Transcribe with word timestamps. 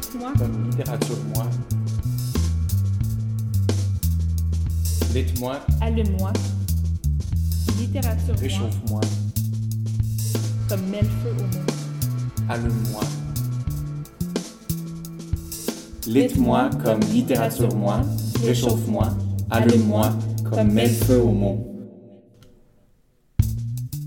Dites-moi. 0.00 0.32
Comme 0.38 0.70
littérature-moi. 0.70 1.46
Dites-moi. 5.12 5.60
Allume-moi. 5.80 6.32
Littérature. 7.80 8.36
Réchauffe-moi. 8.38 9.00
Comme 10.68 10.86
mets 10.86 11.02
feu 11.02 11.32
au 11.36 11.42
monde. 11.42 11.70
Allume-moi. 12.48 13.02
Lite-moi 16.06 16.70
comme 16.84 17.00
littérature-moi. 17.00 18.02
Réchauffe-moi. 18.44 19.08
Allume-moi 19.50 20.12
comme 20.48 20.70
mets 20.74 20.88
feu 20.88 21.20
au 21.20 21.32
monde. 21.32 21.64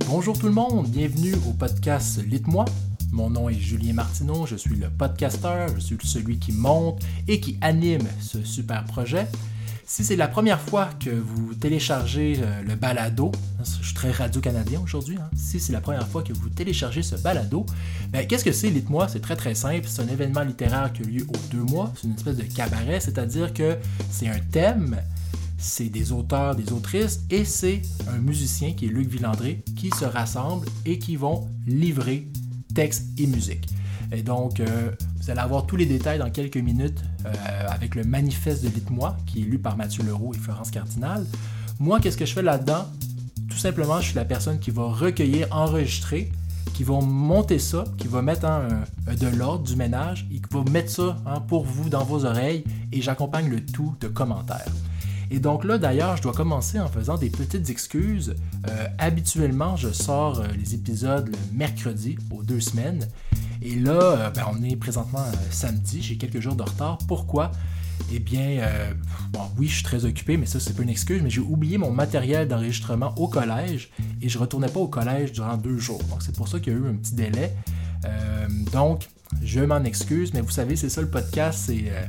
Bonjour 0.08 0.40
tout 0.40 0.48
le 0.48 0.54
monde, 0.54 0.88
bienvenue 0.88 1.36
au 1.50 1.52
podcast 1.52 2.24
Lite-moi. 2.26 2.64
Mon 3.12 3.30
nom 3.30 3.50
est 3.50 3.60
Julien 3.60 3.92
Martineau, 3.92 4.46
je 4.46 4.56
suis 4.56 4.78
le 4.78 4.90
podcasteur, 4.90 5.68
je 5.76 5.82
suis 5.82 5.98
celui 6.02 6.40
qui 6.40 6.54
monte 6.54 7.04
et 7.28 7.42
qui 7.42 7.58
anime 7.60 8.08
ce 8.22 8.42
super 8.44 8.86
projet. 8.86 9.28
Si 9.86 10.06
c'est 10.06 10.16
la 10.16 10.30
première 10.30 10.62
fois 10.62 10.90
que 10.98 11.10
vous 11.10 11.54
téléchargez 11.54 12.40
euh, 12.40 12.64
le 12.64 12.76
balado, 12.76 13.34
hein, 13.60 13.64
je 13.66 13.86
suis 13.86 13.94
très 13.94 14.12
radio-canadien 14.12 14.80
aujourd'hui, 14.82 15.18
hein, 15.20 15.30
si 15.36 15.60
c'est 15.60 15.74
la 15.74 15.82
première 15.82 16.08
fois 16.08 16.24
que 16.24 16.32
vous 16.32 16.48
téléchargez 16.48 17.04
ce 17.04 17.18
balado, 17.18 17.66
ben, 18.12 18.26
qu'est-ce 18.26 18.46
que 18.46 18.54
c'est 18.54 18.70
Lite-moi 18.70 19.10
C'est 19.10 19.20
très 19.20 19.36
très 19.36 19.56
simple, 19.56 19.88
c'est 19.88 20.02
un 20.02 20.08
événement 20.08 20.44
littéraire 20.44 20.94
qui 20.94 21.02
a 21.04 21.06
lieu 21.06 21.28
aux 21.28 21.54
deux 21.54 21.64
mois, 21.64 21.92
c'est 21.98 22.08
une 22.08 22.14
espèce 22.14 22.38
de 22.38 22.44
cabaret, 22.44 23.02
c'est-à-dire 23.02 23.54
que 23.54 23.76
c'est 24.10 24.30
un 24.30 24.40
thème, 24.40 24.96
c'est 25.58 25.90
des 25.90 26.14
auteurs, 26.14 26.56
des 26.56 26.72
autrices, 26.72 27.24
et 27.30 27.44
c'est 27.44 27.82
un 28.08 28.20
musicien 28.20 28.72
qui 28.72 28.86
est 28.86 28.90
Luc 28.90 29.10
Villandré 29.10 29.66
qui 29.76 29.90
se 29.90 30.06
rassemblent 30.06 30.68
et 30.86 30.98
qui 30.98 31.18
vont 31.18 31.50
livrer 31.68 32.30
texte 32.74 33.08
et 33.18 33.28
musique. 33.28 33.68
Et 34.12 34.24
donc, 34.24 34.60
euh, 34.60 34.92
vous 35.22 35.30
allez 35.30 35.40
avoir 35.40 35.66
tous 35.66 35.78
les 35.78 35.86
détails 35.86 36.20
dans 36.20 36.30
quelques 36.30 36.58
minutes 36.58 37.00
euh, 37.26 37.32
avec 37.70 37.96
le 37.96 38.04
manifeste 38.04 38.64
de 38.64 38.70
Lite-moi, 38.70 39.16
qui 39.26 39.42
est 39.42 39.46
lu 39.46 39.58
par 39.58 39.78
Mathieu 39.78 40.04
Leroux 40.04 40.34
et 40.34 40.38
Florence 40.38 40.70
Cardinal. 40.72 41.26
Moi, 41.80 42.00
qu'est-ce 42.00 42.18
que 42.18 42.26
je 42.26 42.34
fais 42.34 42.42
là-dedans? 42.42 42.86
Tout 43.50 43.58
simplement, 43.58 44.00
je 44.02 44.08
suis 44.08 44.16
la 44.16 44.26
personne 44.26 44.60
qui 44.60 44.72
va 44.72 44.84
recueillir, 44.84 45.48
enregistrer, 45.52 46.32
qui 46.74 46.84
va 46.84 47.00
monter 47.00 47.60
ça, 47.60 47.84
qui 47.98 48.08
va 48.08 48.22
mettre 48.22 48.46
hein, 48.46 48.68
un- 49.08 49.14
de 49.16 49.28
l'ordre, 49.28 49.64
du 49.64 49.76
ménage, 49.76 50.28
et 50.32 50.36
qui 50.36 50.44
va 50.52 50.64
mettre 50.72 50.90
ça 50.92 51.18
hein, 51.26 51.40
pour 51.42 51.66
vous 51.66 51.90
dans 51.90 52.04
vos 52.04 52.26
oreilles, 52.26 52.64
et 52.92 53.02
j'accompagne 53.02 53.50
le 53.50 53.66
tout 53.66 53.96
de 54.02 54.08
commentaires. 54.08 54.72
Et 55.34 55.40
donc 55.40 55.64
là, 55.64 55.78
d'ailleurs, 55.78 56.18
je 56.18 56.22
dois 56.22 56.34
commencer 56.34 56.78
en 56.78 56.90
faisant 56.90 57.18
des 57.18 57.30
petites 57.30 57.70
excuses. 57.70 58.36
Euh, 58.68 58.88
habituellement, 58.98 59.78
je 59.78 59.90
sors 59.90 60.42
euh, 60.42 60.48
les 60.60 60.76
épisodes 60.76 61.30
le 61.30 61.58
mercredi 61.58 62.18
aux 62.32 62.44
deux 62.44 62.60
semaines. 62.60 63.08
Et 63.62 63.76
là, 63.76 63.94
euh, 63.94 64.30
ben, 64.30 64.44
on 64.52 64.62
est 64.62 64.76
présentement 64.76 65.24
samedi, 65.50 66.02
j'ai 66.02 66.18
quelques 66.18 66.42
jours 66.42 66.56
de 66.56 66.64
retard. 66.64 66.98
Pourquoi? 67.08 67.52
Eh 68.14 68.20
bien, 68.20 68.68
bon, 69.32 69.42
oui, 69.58 69.68
je 69.68 69.76
suis 69.76 69.84
très 69.84 70.04
occupé, 70.04 70.36
mais 70.36 70.48
ça, 70.48 70.60
c'est 70.60 70.76
pas 70.76 70.84
une 70.84 70.90
excuse, 70.90 71.22
mais 71.24 71.30
j'ai 71.30 71.40
oublié 71.40 71.78
mon 71.78 71.92
matériel 71.92 72.48
d'enregistrement 72.48 73.14
au 73.16 73.28
collège 73.30 73.90
et 74.22 74.28
je 74.28 74.38
retournais 74.38 74.68
pas 74.68 74.80
au 74.82 74.88
collège 74.88 75.32
durant 75.32 75.56
deux 75.56 75.78
jours. 75.78 76.04
Donc, 76.10 76.22
c'est 76.22 76.36
pour 76.36 76.48
ça 76.48 76.60
qu'il 76.60 76.74
y 76.74 76.76
a 76.76 76.80
eu 76.80 76.90
un 76.90 76.96
petit 76.96 77.14
délai. 77.16 77.56
Donc, 78.74 79.08
je 79.42 79.62
m'en 79.62 79.84
excuse, 79.84 80.34
mais 80.34 80.42
vous 80.42 80.50
savez, 80.52 80.76
c'est 80.76 80.90
ça 80.90 81.00
le 81.00 81.10
podcast, 81.10 81.64
c'est. 81.68 81.86
euh, 81.88 82.06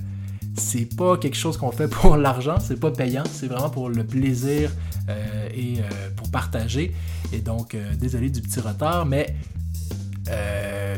c'est 0.56 0.94
pas 0.96 1.16
quelque 1.16 1.36
chose 1.36 1.56
qu'on 1.56 1.72
fait 1.72 1.88
pour 1.88 2.16
l'argent, 2.18 2.58
c'est 2.60 2.78
pas 2.78 2.90
payant, 2.90 3.24
c'est 3.30 3.46
vraiment 3.46 3.70
pour 3.70 3.88
le 3.88 4.04
plaisir 4.04 4.70
euh, 5.08 5.48
et 5.54 5.78
euh, 5.78 6.10
pour 6.16 6.30
partager. 6.30 6.94
Et 7.32 7.38
donc, 7.38 7.74
euh, 7.74 7.94
désolé 7.94 8.30
du 8.30 8.40
petit 8.40 8.60
retard, 8.60 9.06
mais 9.06 9.34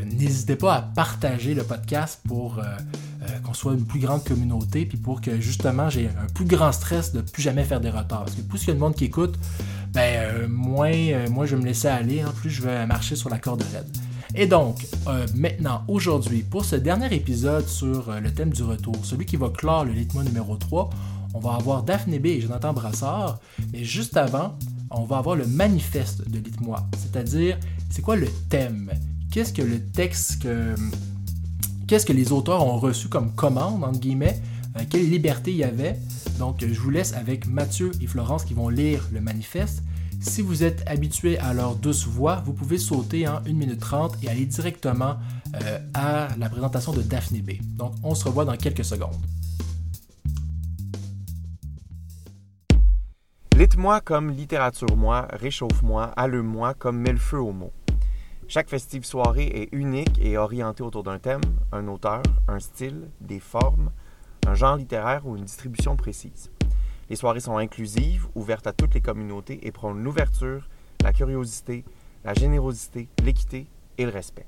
n'hésitez 0.06 0.55
pas 0.55 0.75
à 0.75 0.82
partager 0.82 1.55
le 1.55 1.64
podcast 1.64 2.20
pour 2.28 2.60
qu'on 3.42 3.55
soit 3.55 3.72
une 3.72 3.84
plus 3.84 3.98
grande 3.98 4.22
communauté, 4.22 4.86
puis 4.86 4.98
pour 4.98 5.20
que 5.20 5.41
justement 5.41 5.88
j'ai 5.88 6.06
un 6.08 6.27
plus 6.32 6.44
grand 6.44 6.70
stress 6.70 7.12
de 7.12 7.20
plus 7.20 7.42
jamais 7.42 7.64
faire 7.64 7.80
des 7.80 7.91
retards. 7.91 8.27
Parce 8.27 8.34
que 8.36 8.42
plus 8.42 8.62
il 8.65 8.69
y 8.69 8.71
a 8.71 8.75
de 8.75 8.78
monde 8.78 8.94
qui 8.94 9.06
écoute, 9.06 9.36
ben, 9.92 10.47
moins, 10.47 10.92
moins 11.31 11.47
je 11.47 11.56
vais 11.56 11.62
me 11.62 11.66
laisser 11.66 11.88
aller, 11.88 12.21
hein, 12.21 12.32
plus 12.36 12.50
je 12.50 12.62
vais 12.62 12.86
marcher 12.86 13.16
sur 13.16 13.28
la 13.28 13.38
corde 13.38 13.65
raide. 13.72 13.88
Et 14.37 14.47
donc, 14.47 14.84
euh, 15.06 15.27
maintenant, 15.37 15.84
aujourd'hui, 15.87 16.43
pour 16.43 16.65
ce 16.65 16.75
dernier 16.75 17.15
épisode 17.15 17.69
sur 17.69 18.11
euh, 18.11 18.19
le 18.19 18.34
thème 18.34 18.50
du 18.50 18.65
retour, 18.65 18.97
celui 19.05 19.27
qui 19.27 19.37
va 19.37 19.49
clore 19.49 19.84
le 19.84 19.93
Litmo 19.93 20.25
numéro 20.25 20.56
3, 20.56 20.91
on 21.34 21.39
va 21.39 21.55
avoir 21.55 21.84
Daphné 21.84 22.19
B 22.19 22.27
et 22.27 22.41
Jonathan 22.41 22.72
Brassard. 22.72 23.39
Mais 23.72 23.84
juste 23.84 24.17
avant, 24.17 24.59
on 24.91 25.05
va 25.05 25.19
avoir 25.19 25.37
le 25.37 25.47
manifeste 25.47 26.28
de 26.28 26.39
Litmois. 26.39 26.84
C'est-à-dire, 26.99 27.59
c'est 27.91 28.03
quoi 28.03 28.17
le 28.17 28.27
thème? 28.49 28.91
Qu'est-ce 29.31 29.53
que 29.53 29.62
le 29.62 29.81
texte 29.81 30.43
que. 30.43 30.75
Qu'est-ce 31.87 32.06
que 32.06 32.12
les 32.12 32.33
auteurs 32.33 32.66
ont 32.66 32.78
reçu 32.78 33.09
comme 33.09 33.33
commande, 33.34 33.84
entre 33.84 34.01
guillemets? 34.01 34.41
Euh, 34.77 34.83
quelle 34.91 35.09
liberté 35.09 35.53
il 35.53 35.59
y 35.59 35.65
avait? 35.65 35.97
Donc, 36.41 36.65
je 36.66 36.81
vous 36.81 36.91
laisse 36.91 37.12
avec 37.12 37.47
Mathieu 37.47 37.93
et 38.01 38.06
Florence 38.09 38.45
qui 38.45 38.55
vont 38.55 38.69
lire 38.69 39.06
le 39.12 39.21
manifeste. 39.21 39.84
Si 40.24 40.40
vous 40.40 40.64
êtes 40.64 40.82
habitué 40.88 41.38
à 41.38 41.52
leur 41.52 41.76
douce 41.76 42.06
voix, 42.06 42.42
vous 42.46 42.54
pouvez 42.54 42.78
sauter 42.78 43.28
en 43.28 43.36
1 43.46 43.52
minute 43.52 43.78
30 43.78 44.16
et 44.24 44.28
aller 44.30 44.46
directement 44.46 45.16
euh, 45.62 45.78
à 45.92 46.28
la 46.38 46.48
présentation 46.48 46.92
de 46.92 47.02
Daphné 47.02 47.40
B. 47.40 47.52
Donc, 47.76 47.94
on 48.02 48.14
se 48.14 48.24
revoit 48.24 48.46
dans 48.46 48.56
quelques 48.56 48.86
secondes. 48.86 49.14
Lite-moi 53.56 54.00
comme 54.00 54.30
littérature-moi, 54.30 55.28
réchauffe-moi, 55.30 56.06
allume-moi 56.16 56.74
comme 56.74 56.98
mets 56.98 57.12
le 57.12 57.18
feu 57.18 57.38
au 57.38 57.52
mot. 57.52 57.72
Chaque 58.48 58.70
festive 58.70 59.04
soirée 59.04 59.46
est 59.46 59.68
unique 59.76 60.18
et 60.20 60.38
orientée 60.38 60.82
autour 60.82 61.02
d'un 61.02 61.18
thème, 61.18 61.42
un 61.70 61.86
auteur, 61.86 62.22
un 62.48 62.60
style, 62.60 63.10
des 63.20 63.41
formes, 63.41 63.91
un 64.46 64.54
genre 64.54 64.76
littéraire 64.76 65.26
ou 65.26 65.36
une 65.36 65.44
distribution 65.44 65.96
précise. 65.96 66.50
Les 67.10 67.16
soirées 67.16 67.41
sont 67.41 67.59
inclusives, 67.59 68.26
ouvertes 68.34 68.66
à 68.66 68.72
toutes 68.72 68.94
les 68.94 69.00
communautés 69.00 69.66
et 69.66 69.72
prônent 69.72 70.03
l'ouverture, 70.03 70.69
la 71.03 71.12
curiosité, 71.12 71.84
la 72.25 72.34
générosité, 72.34 73.09
l'équité 73.22 73.66
et 73.98 74.04
le 74.04 74.10
respect. 74.10 74.47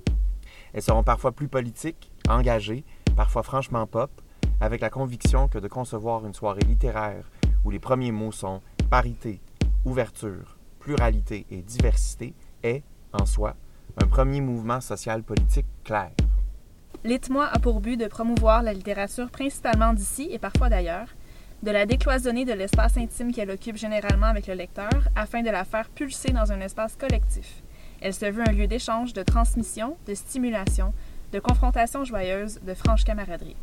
Elles 0.73 0.83
seront 0.83 1.05
parfois 1.05 1.33
plus 1.33 1.49
politiques, 1.49 2.11
engagées, 2.29 2.85
parfois 3.15 3.43
franchement 3.43 3.87
pop, 3.87 4.11
avec 4.61 4.81
la 4.81 4.91
conviction 4.91 5.49
que 5.49 5.59
de 5.59 5.69
concevoir 5.69 6.25
une 6.27 6.35
soirée 6.35 6.63
littéraire 6.63 7.31
où 7.65 7.71
les 7.71 7.79
premiers 7.79 8.13
mots 8.13 8.33
sont 8.33 8.63
parité, 8.89 9.41
ouverture, 9.85 10.57
pluralité 10.79 11.47
et 11.51 11.63
diversité 11.63 12.35
est, 12.63 12.83
en 13.13 13.27
soi, 13.27 13.55
un 14.03 14.07
premier 14.07 14.41
mouvement 14.41 14.81
social 14.81 15.23
politique 15.23 15.67
clair. 15.85 16.11
Lite-moi 17.05 17.47
a 17.47 17.59
pour 17.59 17.81
but 17.81 17.97
de 17.97 18.07
promouvoir 18.07 18.63
la 18.63 18.73
littérature 18.73 19.31
principalement 19.31 19.93
d'ici 19.93 20.29
et 20.31 20.39
parfois 20.39 20.69
d'ailleurs, 20.69 21.09
de 21.67 21.73
la 21.73 21.85
décloisonner 21.85 22.45
de 22.45 22.53
l'espace 22.53 22.97
intime 22.97 23.33
qu'elle 23.33 23.51
occupe 23.51 23.77
généralement 23.77 24.29
avec 24.29 24.47
le 24.47 24.55
lecteur 24.55 25.09
afin 25.17 25.43
de 25.43 25.51
la 25.51 25.65
faire 25.65 25.89
pulser 25.89 26.31
dans 26.31 26.53
un 26.53 26.61
espace 26.61 26.95
collectif. 26.95 27.65
Elle 28.01 28.15
se 28.15 28.25
veut 28.27 28.45
un 28.47 28.53
lieu 28.53 28.69
d'échange, 28.69 29.13
de 29.13 29.25
transmission, 29.25 29.97
de 30.07 30.15
stimulation, 30.15 30.95
de 31.33 31.41
confrontation 31.41 32.05
joyeuse, 32.05 32.61
de 32.63 32.73
franche 32.73 33.03
camaraderie. 33.03 33.57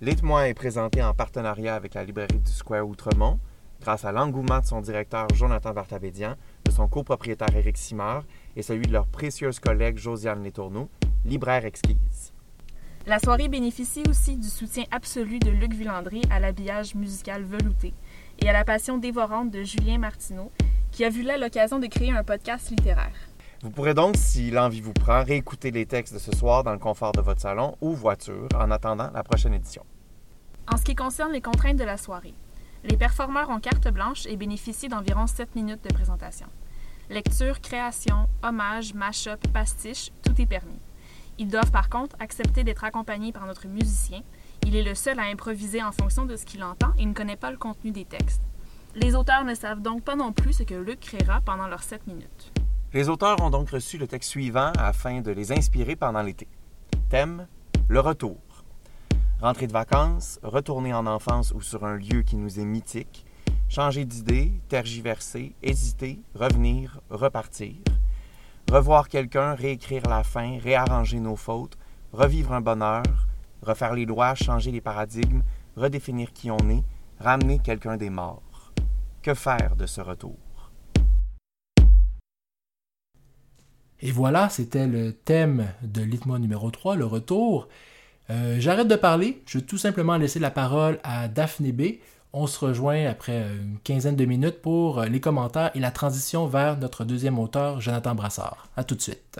Lite-moi 0.00 0.48
est 0.48 0.54
présenté 0.54 1.00
en 1.00 1.14
partenariat 1.14 1.76
avec 1.76 1.94
la 1.94 2.02
librairie 2.02 2.40
du 2.40 2.50
Square 2.50 2.88
Outremont, 2.88 3.38
grâce 3.80 4.04
à 4.04 4.10
l'engouement 4.10 4.58
de 4.58 4.66
son 4.66 4.80
directeur 4.80 5.28
Jonathan 5.32 5.72
Vartabédian, 5.72 6.34
de 6.64 6.72
son 6.72 6.88
copropriétaire 6.88 7.54
Éric 7.54 7.78
Simard 7.78 8.24
et 8.56 8.62
celui 8.62 8.88
de 8.88 8.92
leur 8.92 9.06
précieuse 9.06 9.60
collègue 9.60 9.98
Josiane 9.98 10.42
Létourneau, 10.42 10.90
libraire 11.24 11.66
exquise. 11.66 12.13
La 13.06 13.18
soirée 13.18 13.48
bénéficie 13.48 14.02
aussi 14.08 14.38
du 14.38 14.48
soutien 14.48 14.84
absolu 14.90 15.38
de 15.38 15.50
Luc 15.50 15.74
Villandré 15.74 16.22
à 16.30 16.40
l'habillage 16.40 16.94
musical 16.94 17.44
velouté 17.44 17.92
et 18.38 18.48
à 18.48 18.54
la 18.54 18.64
passion 18.64 18.96
dévorante 18.96 19.50
de 19.50 19.62
Julien 19.62 19.98
Martineau, 19.98 20.50
qui 20.90 21.04
a 21.04 21.10
vu 21.10 21.22
là 21.22 21.36
l'occasion 21.36 21.78
de 21.78 21.86
créer 21.86 22.12
un 22.12 22.24
podcast 22.24 22.70
littéraire. 22.70 23.14
Vous 23.60 23.68
pourrez 23.68 23.92
donc, 23.92 24.16
si 24.16 24.50
l'envie 24.50 24.80
vous 24.80 24.94
prend, 24.94 25.22
réécouter 25.22 25.70
les 25.70 25.84
textes 25.84 26.14
de 26.14 26.18
ce 26.18 26.32
soir 26.34 26.64
dans 26.64 26.72
le 26.72 26.78
confort 26.78 27.12
de 27.12 27.20
votre 27.20 27.42
salon 27.42 27.76
ou 27.82 27.92
voiture 27.92 28.48
en 28.58 28.70
attendant 28.70 29.10
la 29.12 29.22
prochaine 29.22 29.52
édition. 29.52 29.84
En 30.72 30.78
ce 30.78 30.84
qui 30.84 30.94
concerne 30.94 31.32
les 31.32 31.42
contraintes 31.42 31.76
de 31.76 31.84
la 31.84 31.98
soirée, 31.98 32.34
les 32.84 32.96
performeurs 32.96 33.50
ont 33.50 33.60
carte 33.60 33.88
blanche 33.88 34.24
et 34.24 34.36
bénéficient 34.36 34.88
d'environ 34.88 35.26
7 35.26 35.54
minutes 35.56 35.84
de 35.84 35.92
présentation. 35.92 36.46
Lecture, 37.10 37.60
création, 37.60 38.28
hommage, 38.42 38.94
mash-up, 38.94 39.46
pastiche, 39.52 40.10
tout 40.22 40.40
est 40.40 40.46
permis. 40.46 40.80
Ils 41.38 41.48
doivent 41.48 41.72
par 41.72 41.88
contre 41.88 42.16
accepter 42.20 42.62
d'être 42.62 42.84
accompagnés 42.84 43.32
par 43.32 43.46
notre 43.46 43.66
musicien. 43.66 44.22
Il 44.66 44.76
est 44.76 44.82
le 44.82 44.94
seul 44.94 45.18
à 45.18 45.24
improviser 45.24 45.82
en 45.82 45.90
fonction 45.90 46.24
de 46.24 46.36
ce 46.36 46.46
qu'il 46.46 46.62
entend 46.62 46.92
et 46.98 47.04
ne 47.04 47.12
connaît 47.12 47.36
pas 47.36 47.50
le 47.50 47.56
contenu 47.56 47.90
des 47.90 48.04
textes. 48.04 48.42
Les 48.94 49.16
auteurs 49.16 49.44
ne 49.44 49.54
savent 49.54 49.82
donc 49.82 50.02
pas 50.04 50.14
non 50.14 50.32
plus 50.32 50.52
ce 50.52 50.62
que 50.62 50.74
Luc 50.74 51.00
créera 51.00 51.40
pendant 51.40 51.66
leurs 51.66 51.82
7 51.82 52.06
minutes. 52.06 52.52
Les 52.92 53.08
auteurs 53.08 53.40
ont 53.42 53.50
donc 53.50 53.70
reçu 53.70 53.98
le 53.98 54.06
texte 54.06 54.30
suivant 54.30 54.70
afin 54.78 55.20
de 55.20 55.32
les 55.32 55.50
inspirer 55.50 55.96
pendant 55.96 56.22
l'été. 56.22 56.46
Thème 57.10 57.48
Le 57.88 57.98
retour. 57.98 58.38
Rentrée 59.40 59.66
de 59.66 59.72
vacances, 59.72 60.38
retourner 60.44 60.94
en 60.94 61.06
enfance 61.06 61.52
ou 61.52 61.60
sur 61.60 61.84
un 61.84 61.96
lieu 61.96 62.22
qui 62.22 62.36
nous 62.36 62.60
est 62.60 62.64
mythique, 62.64 63.26
changer 63.68 64.04
d'idée, 64.04 64.52
tergiverser, 64.68 65.56
hésiter, 65.60 66.20
revenir, 66.36 67.00
repartir. 67.10 67.74
Revoir 68.70 69.08
quelqu'un, 69.08 69.54
réécrire 69.54 70.02
la 70.08 70.24
fin, 70.24 70.58
réarranger 70.58 71.20
nos 71.20 71.36
fautes, 71.36 71.78
revivre 72.12 72.52
un 72.52 72.60
bonheur, 72.60 73.02
Refaire 73.64 73.94
les 73.94 74.04
lois, 74.04 74.34
changer 74.34 74.70
les 74.70 74.82
paradigmes, 74.82 75.40
redéfinir 75.74 76.34
qui 76.34 76.50
on 76.50 76.68
est, 76.68 76.84
ramener 77.18 77.60
quelqu'un 77.60 77.96
des 77.96 78.10
morts. 78.10 78.72
Que 79.22 79.32
faire 79.32 79.74
de 79.74 79.86
ce 79.86 80.02
retour? 80.02 80.36
Et 84.00 84.10
voilà, 84.10 84.50
c'était 84.50 84.86
le 84.86 85.14
thème 85.14 85.66
de 85.82 86.02
l'ITMA 86.02 86.38
numéro 86.38 86.70
3, 86.70 86.96
le 86.96 87.06
retour. 87.06 87.68
Euh, 88.28 88.56
j'arrête 88.60 88.88
de 88.88 88.96
parler, 88.96 89.42
je 89.46 89.58
vais 89.58 89.64
tout 89.64 89.78
simplement 89.78 90.18
laisser 90.18 90.40
la 90.40 90.50
parole 90.50 91.00
à 91.04 91.28
Daphné 91.28 91.72
B. 91.72 91.82
On 92.36 92.48
se 92.48 92.58
rejoint 92.58 93.06
après 93.06 93.42
une 93.42 93.78
quinzaine 93.84 94.16
de 94.16 94.24
minutes 94.24 94.60
pour 94.60 95.02
les 95.02 95.20
commentaires 95.20 95.70
et 95.76 95.78
la 95.78 95.92
transition 95.92 96.48
vers 96.48 96.76
notre 96.76 97.04
deuxième 97.04 97.38
auteur, 97.38 97.80
Jonathan 97.80 98.16
Brassard. 98.16 98.66
À 98.76 98.82
tout 98.82 98.96
de 98.96 99.00
suite. 99.00 99.38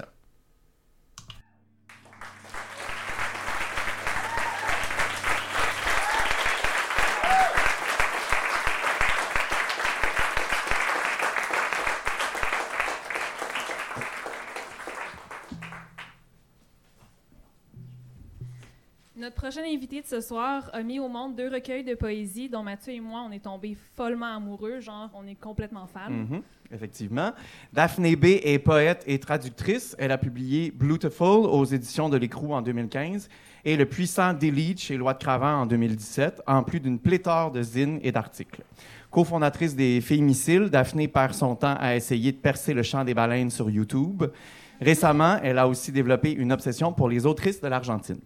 Notre 19.75 19.87
prochain 19.87 19.97
invité 19.97 20.03
de 20.03 20.07
ce 20.07 20.21
soir 20.21 20.71
a 20.73 20.83
mis 20.83 21.01
au 21.01 21.09
monde 21.09 21.35
deux 21.35 21.49
recueils 21.49 21.83
de 21.83 21.95
poésie 21.95 22.49
dont 22.49 22.63
Mathieu 22.63 22.93
et 22.93 23.01
moi, 23.01 23.25
on 23.29 23.33
est 23.33 23.43
tombés 23.43 23.77
follement 23.97 24.37
amoureux, 24.37 24.81
genre 24.81 25.11
on 25.15 25.27
est 25.27 25.35
complètement 25.35 25.87
fans. 25.87 26.11
Mhm, 26.11 26.43
effectivement. 26.73 27.33
Daphné 27.73 28.15
B. 28.15 28.25
est 28.43 28.61
poète 28.61 29.03
et 29.07 29.19
traductrice. 29.19 29.97
Elle 29.99 30.13
a 30.13 30.19
publié 30.19 30.71
Beautiful 30.71 31.47
aux 31.47 31.65
éditions 31.65 32.09
de 32.09 32.17
l'Écrou 32.17 32.55
en 32.55 32.63
2015 32.63 33.29
et 33.65 33.77
Le 33.77 33.85
puissant 33.85 34.33
Delete 34.33 34.81
chez 34.81 34.97
Loi 34.97 35.15
de 35.15 35.19
Cravant 35.19 35.63
en 35.63 35.67
2017, 35.67 36.43
en 36.47 36.63
plus 36.63 36.79
d'une 36.79 37.01
pléthore 37.01 37.51
de 37.51 37.63
zines 37.63 37.99
et 38.03 38.13
d'articles. 38.13 38.63
Cofondatrice 39.11 39.75
des 39.75 40.01
Filles 40.01 40.23
Missiles, 40.23 40.71
Daphné 40.71 41.09
perd 41.09 41.35
son 41.35 41.57
temps 41.57 41.77
à 41.81 41.97
essayer 41.97 42.31
de 42.31 42.39
percer 42.39 42.75
le 42.75 42.83
chant 42.85 43.05
des 43.05 43.15
baleines 43.15 43.51
sur 43.51 43.71
YouTube. 43.71 44.25
Récemment, 44.81 45.39
elle 45.43 45.59
a 45.59 45.67
aussi 45.67 45.91
développé 45.91 46.33
une 46.33 46.53
obsession 46.53 46.93
pour 46.93 47.09
les 47.09 47.27
autrices 47.27 47.61
de 47.61 47.69
l'Argentine. 47.69 48.21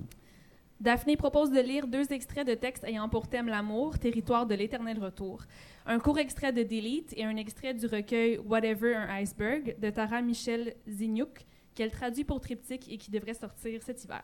Daphné 0.80 1.16
propose 1.16 1.50
de 1.50 1.58
lire 1.58 1.88
deux 1.88 2.12
extraits 2.12 2.46
de 2.46 2.54
textes 2.54 2.84
ayant 2.84 3.08
pour 3.08 3.26
thème 3.26 3.48
l'amour, 3.48 3.98
territoire 3.98 4.46
de 4.46 4.54
l'éternel 4.54 5.02
retour. 5.02 5.42
Un 5.86 5.98
court 5.98 6.20
extrait 6.20 6.52
de 6.52 6.62
Delete 6.62 7.12
et 7.16 7.24
un 7.24 7.34
extrait 7.34 7.74
du 7.74 7.86
recueil 7.86 8.38
Whatever 8.38 8.94
un 8.94 9.08
iceberg 9.16 9.74
de 9.80 9.90
Tara 9.90 10.22
Michel 10.22 10.74
Zignouk, 10.88 11.46
qu'elle 11.74 11.90
traduit 11.90 12.22
pour 12.22 12.40
Triptyque 12.40 12.88
et 12.92 12.96
qui 12.96 13.10
devrait 13.10 13.34
sortir 13.34 13.82
cet 13.82 14.04
hiver. 14.04 14.22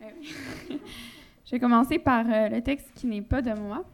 Je 1.44 1.50
vais 1.50 1.60
commencer 1.60 1.98
par 1.98 2.24
euh, 2.26 2.48
le 2.48 2.62
texte 2.62 2.90
qui 2.94 3.06
n'est 3.06 3.20
pas 3.20 3.42
de 3.42 3.52
moi 3.52 3.84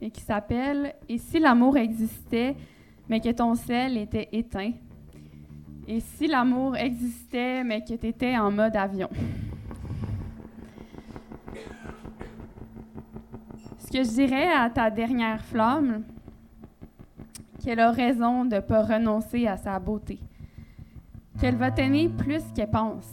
et 0.00 0.10
qui 0.10 0.20
s'appelle 0.20 0.94
Et 1.08 1.18
si 1.18 1.38
l'amour 1.38 1.76
existait, 1.76 2.56
mais 3.08 3.20
que 3.20 3.30
ton 3.30 3.54
sel 3.54 3.96
était 3.96 4.28
éteint? 4.32 4.72
Et 5.86 6.00
si 6.00 6.26
l'amour 6.26 6.76
existait, 6.76 7.64
mais 7.64 7.82
que 7.82 7.94
tu 7.94 8.06
étais 8.06 8.36
en 8.36 8.50
mode 8.50 8.76
avion? 8.76 9.08
Ce 13.78 13.90
que 13.90 14.04
je 14.04 14.10
dirais 14.10 14.52
à 14.52 14.68
ta 14.68 14.90
dernière 14.90 15.42
flamme, 15.42 16.02
qu'elle 17.64 17.80
a 17.80 17.90
raison 17.90 18.44
de 18.44 18.56
ne 18.56 18.60
pas 18.60 18.82
renoncer 18.82 19.46
à 19.46 19.56
sa 19.56 19.78
beauté, 19.78 20.18
qu'elle 21.40 21.56
va 21.56 21.70
t'aimer 21.70 22.10
plus 22.10 22.42
qu'elle 22.54 22.70
pense, 22.70 23.10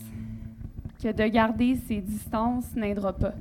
que 1.02 1.14
de 1.14 1.28
garder 1.28 1.76
ses 1.76 2.02
distances 2.02 2.76
n'aidera 2.76 3.14
pas 3.14 3.34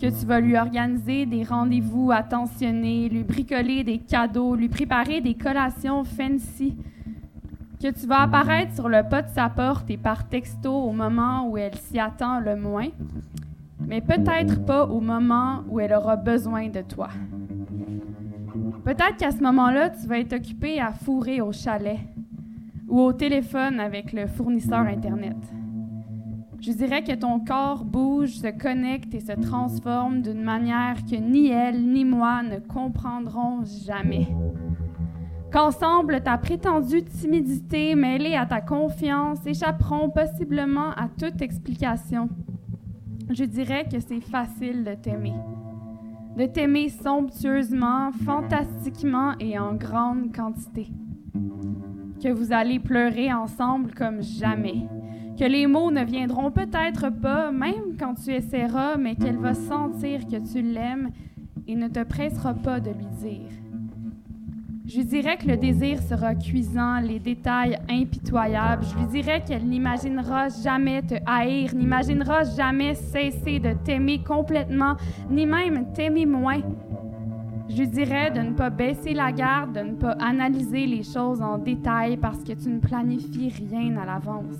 que 0.00 0.06
tu 0.06 0.24
vas 0.24 0.40
lui 0.40 0.56
organiser 0.56 1.26
des 1.26 1.44
rendez-vous 1.44 2.10
attentionnés, 2.10 3.10
lui 3.10 3.22
bricoler 3.22 3.84
des 3.84 3.98
cadeaux, 3.98 4.54
lui 4.54 4.70
préparer 4.70 5.20
des 5.20 5.34
collations 5.34 6.04
fancy, 6.04 6.74
que 7.82 7.88
tu 7.88 8.06
vas 8.06 8.22
apparaître 8.22 8.74
sur 8.74 8.88
le 8.88 9.02
pas 9.06 9.20
de 9.20 9.28
sa 9.28 9.50
porte 9.50 9.90
et 9.90 9.98
par 9.98 10.26
texto 10.26 10.72
au 10.72 10.92
moment 10.92 11.46
où 11.48 11.58
elle 11.58 11.74
s'y 11.74 11.98
attend 11.98 12.40
le 12.40 12.56
moins, 12.56 12.88
mais 13.86 14.00
peut-être 14.00 14.64
pas 14.64 14.86
au 14.86 15.00
moment 15.00 15.64
où 15.68 15.80
elle 15.80 15.92
aura 15.92 16.16
besoin 16.16 16.68
de 16.68 16.80
toi. 16.80 17.08
Peut-être 18.84 19.18
qu'à 19.18 19.30
ce 19.30 19.42
moment-là, 19.42 19.90
tu 19.90 20.06
vas 20.06 20.18
être 20.18 20.32
occupé 20.32 20.80
à 20.80 20.92
fourrer 20.92 21.42
au 21.42 21.52
chalet 21.52 21.98
ou 22.88 23.00
au 23.00 23.12
téléphone 23.12 23.78
avec 23.78 24.14
le 24.14 24.26
fournisseur 24.26 24.80
Internet. 24.80 25.36
Je 26.60 26.72
dirais 26.72 27.02
que 27.02 27.14
ton 27.14 27.40
corps 27.40 27.86
bouge, 27.86 28.36
se 28.36 28.48
connecte 28.48 29.14
et 29.14 29.20
se 29.20 29.32
transforme 29.32 30.20
d'une 30.20 30.42
manière 30.42 30.96
que 31.10 31.16
ni 31.16 31.48
elle 31.48 31.82
ni 31.82 32.04
moi 32.04 32.42
ne 32.42 32.58
comprendrons 32.58 33.64
jamais. 33.86 34.28
Qu'ensemble, 35.50 36.20
ta 36.20 36.36
prétendue 36.36 37.02
timidité 37.02 37.94
mêlée 37.94 38.36
à 38.36 38.44
ta 38.44 38.60
confiance 38.60 39.38
échapperont 39.46 40.10
possiblement 40.10 40.90
à 40.90 41.08
toute 41.08 41.40
explication. 41.40 42.28
Je 43.30 43.44
dirais 43.44 43.86
que 43.90 43.98
c'est 43.98 44.20
facile 44.20 44.84
de 44.84 44.94
t'aimer. 44.94 45.34
De 46.36 46.44
t'aimer 46.44 46.90
somptueusement, 46.90 48.12
fantastiquement 48.26 49.32
et 49.40 49.58
en 49.58 49.74
grande 49.74 50.34
quantité. 50.36 50.88
Que 52.22 52.28
vous 52.28 52.52
allez 52.52 52.78
pleurer 52.78 53.32
ensemble 53.32 53.94
comme 53.94 54.22
jamais 54.22 54.86
que 55.40 55.46
les 55.46 55.66
mots 55.66 55.90
ne 55.90 56.04
viendront 56.04 56.50
peut-être 56.50 57.08
pas, 57.08 57.50
même 57.50 57.96
quand 57.98 58.12
tu 58.12 58.30
essaieras, 58.30 58.98
mais 58.98 59.14
qu'elle 59.14 59.38
va 59.38 59.54
sentir 59.54 60.26
que 60.26 60.36
tu 60.36 60.60
l'aimes 60.60 61.08
et 61.66 61.76
ne 61.76 61.88
te 61.88 62.02
pressera 62.02 62.52
pas 62.52 62.78
de 62.78 62.90
lui 62.90 63.06
dire. 63.22 63.48
Je 64.84 64.98
lui 64.98 65.04
dirais 65.06 65.38
que 65.38 65.46
le 65.46 65.56
désir 65.56 65.98
sera 66.02 66.34
cuisant, 66.34 67.00
les 67.00 67.18
détails 67.18 67.78
impitoyables. 67.88 68.84
Je 68.84 68.98
lui 68.98 69.06
dirais 69.06 69.42
qu'elle 69.42 69.64
n'imaginera 69.64 70.48
jamais 70.50 71.00
te 71.00 71.14
haïr, 71.24 71.74
n'imaginera 71.74 72.44
jamais 72.44 72.94
cesser 72.94 73.60
de 73.60 73.72
t'aimer 73.82 74.22
complètement, 74.22 74.96
ni 75.30 75.46
même 75.46 75.90
t'aimer 75.94 76.26
moins. 76.26 76.60
Je 77.70 77.78
lui 77.78 77.88
dirais 77.88 78.30
de 78.30 78.40
ne 78.40 78.52
pas 78.52 78.68
baisser 78.68 79.14
la 79.14 79.32
garde, 79.32 79.72
de 79.72 79.80
ne 79.80 79.94
pas 79.94 80.16
analyser 80.20 80.84
les 80.84 81.02
choses 81.02 81.40
en 81.40 81.56
détail 81.56 82.18
parce 82.18 82.44
que 82.44 82.52
tu 82.52 82.68
ne 82.68 82.80
planifies 82.80 83.54
rien 83.70 83.96
à 83.96 84.04
l'avance. 84.04 84.58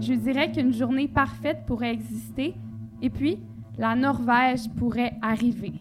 Je 0.00 0.14
dirais 0.14 0.52
qu'une 0.52 0.72
journée 0.72 1.08
parfaite 1.08 1.64
pourrait 1.66 1.92
exister 1.92 2.54
et 3.02 3.10
puis 3.10 3.38
la 3.76 3.96
Norvège 3.96 4.68
pourrait 4.76 5.14
arriver. 5.22 5.72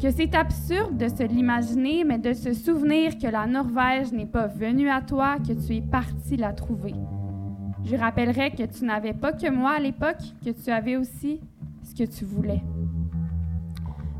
Que 0.00 0.10
c'est 0.10 0.34
absurde 0.34 0.96
de 0.96 1.08
se 1.08 1.22
l'imaginer, 1.22 2.04
mais 2.04 2.18
de 2.18 2.32
se 2.32 2.52
souvenir 2.52 3.18
que 3.18 3.26
la 3.26 3.46
Norvège 3.46 4.12
n'est 4.12 4.26
pas 4.26 4.46
venue 4.46 4.88
à 4.88 5.00
toi, 5.00 5.36
que 5.38 5.52
tu 5.52 5.76
es 5.76 5.82
parti 5.82 6.36
la 6.36 6.52
trouver. 6.52 6.94
Je 7.84 7.96
rappellerai 7.96 8.50
que 8.50 8.64
tu 8.64 8.84
n'avais 8.84 9.14
pas 9.14 9.32
que 9.32 9.50
moi 9.50 9.72
à 9.72 9.80
l'époque, 9.80 10.22
que 10.44 10.50
tu 10.50 10.70
avais 10.70 10.96
aussi 10.96 11.40
ce 11.82 11.94
que 11.94 12.04
tu 12.04 12.24
voulais. 12.24 12.62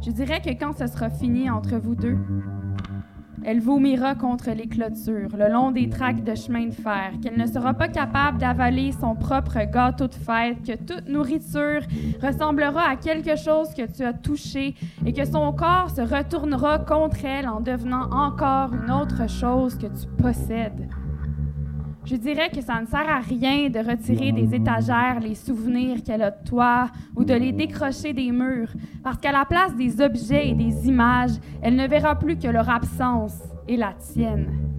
Je 0.03 0.11
dirais 0.11 0.41
que 0.41 0.51
quand 0.51 0.73
ce 0.73 0.87
sera 0.87 1.11
fini 1.11 1.51
entre 1.51 1.77
vous 1.77 1.95
deux, 1.95 2.19
elle 3.45 3.61
vomira 3.61 4.15
contre 4.15 4.51
les 4.51 4.67
clôtures, 4.67 5.37
le 5.37 5.53
long 5.53 5.71
des 5.71 5.89
tracts 5.89 6.25
de 6.25 6.35
chemin 6.35 6.67
de 6.67 6.75
fer, 6.75 7.13
qu'elle 7.23 7.39
ne 7.39 7.47
sera 7.47 7.75
pas 7.75 7.89
capable 7.89 8.39
d'avaler 8.39 8.93
son 8.93 9.15
propre 9.15 9.59
gâteau 9.71 10.09
de 10.09 10.15
fête, 10.15 10.63
que 10.67 10.77
toute 10.77 11.09
nourriture 11.09 11.83
ressemblera 12.23 12.91
à 12.91 12.97
quelque 12.97 13.37
chose 13.37 13.73
que 13.75 13.87
tu 13.87 14.03
as 14.03 14.13
touché 14.13 14.75
et 15.07 15.13
que 15.13 15.25
son 15.25 15.53
corps 15.53 15.91
se 15.91 16.03
retournera 16.03 16.79
contre 16.79 17.25
elle 17.25 17.49
en 17.49 17.61
devenant 17.61 18.11
encore 18.11 18.73
une 18.75 18.91
autre 18.91 19.29
chose 19.29 19.77
que 19.77 19.87
tu 19.87 20.07
possèdes. 20.19 20.89
Je 22.05 22.17
dirais 22.17 22.49
que 22.49 22.61
ça 22.61 22.81
ne 22.81 22.87
sert 22.87 23.09
à 23.09 23.21
rien 23.21 23.69
de 23.69 23.79
retirer 23.79 24.33
des 24.33 24.55
étagères 24.55 25.21
les 25.21 25.35
souvenirs 25.35 26.03
qu'elle 26.03 26.23
a 26.23 26.31
de 26.31 26.49
toi 26.49 26.91
ou 27.15 27.25
de 27.25 27.35
les 27.35 27.53
décrocher 27.53 28.13
des 28.13 28.33
murs, 28.33 28.73
parce 29.03 29.19
qu'à 29.19 29.33
la 29.33 29.45
place 29.45 29.75
des 29.77 30.01
objets 30.01 30.49
et 30.49 30.55
des 30.55 30.89
images, 30.89 31.33
elle 31.63 31.77
ne 31.77 31.87
verra 31.87 32.19
plus 32.19 32.39
que 32.39 32.49
leur 32.49 32.69
absence 32.69 33.39
et 33.69 33.77
la 33.77 33.93
tienne. 33.93 34.70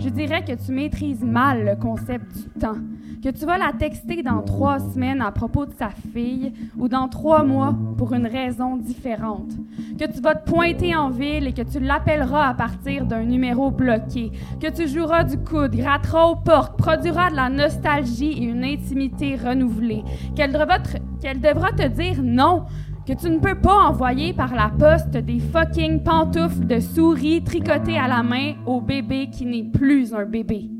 Je 0.00 0.08
dirais 0.08 0.42
que 0.42 0.52
tu 0.52 0.72
maîtrises 0.72 1.22
mal 1.22 1.62
le 1.62 1.76
concept 1.76 2.34
du 2.34 2.44
temps, 2.58 2.78
que 3.22 3.28
tu 3.28 3.44
vas 3.44 3.58
la 3.58 3.74
texter 3.78 4.22
dans 4.22 4.40
trois 4.40 4.78
semaines 4.78 5.20
à 5.20 5.30
propos 5.30 5.66
de 5.66 5.74
sa 5.74 5.90
fille 5.90 6.54
ou 6.78 6.88
dans 6.88 7.06
trois 7.06 7.44
mois 7.44 7.76
pour 7.98 8.14
une 8.14 8.26
raison 8.26 8.78
différente, 8.78 9.52
que 9.98 10.10
tu 10.10 10.22
vas 10.22 10.34
te 10.34 10.50
pointer 10.50 10.96
en 10.96 11.10
ville 11.10 11.48
et 11.48 11.52
que 11.52 11.60
tu 11.60 11.80
l'appelleras 11.80 12.48
à 12.48 12.54
partir 12.54 13.04
d'un 13.04 13.24
numéro 13.24 13.70
bloqué, 13.70 14.32
que 14.58 14.70
tu 14.70 14.88
joueras 14.88 15.24
du 15.24 15.36
coude, 15.36 15.76
gratteras 15.76 16.28
aux 16.28 16.36
portes, 16.36 16.78
produiras 16.78 17.30
de 17.30 17.36
la 17.36 17.50
nostalgie 17.50 18.32
et 18.32 18.44
une 18.44 18.64
intimité 18.64 19.36
renouvelée, 19.36 20.02
qu'elle 20.34 20.52
devra, 20.52 20.78
devra 20.78 21.72
te 21.72 21.86
dire 21.88 22.22
non, 22.22 22.64
que 23.06 23.12
tu 23.12 23.30
ne 23.30 23.38
peux 23.38 23.54
pas 23.54 23.88
envoyer 23.88 24.32
par 24.32 24.54
la 24.54 24.68
poste 24.68 25.16
des 25.16 25.38
fucking 25.38 26.02
pantoufles 26.02 26.66
de 26.66 26.80
souris 26.80 27.42
tricotées 27.42 27.98
à 27.98 28.08
la 28.08 28.22
main 28.22 28.54
au 28.66 28.80
bébé 28.80 29.30
qui 29.30 29.46
n'est 29.46 29.64
plus 29.64 30.14
un 30.14 30.24
bébé. 30.24 30.70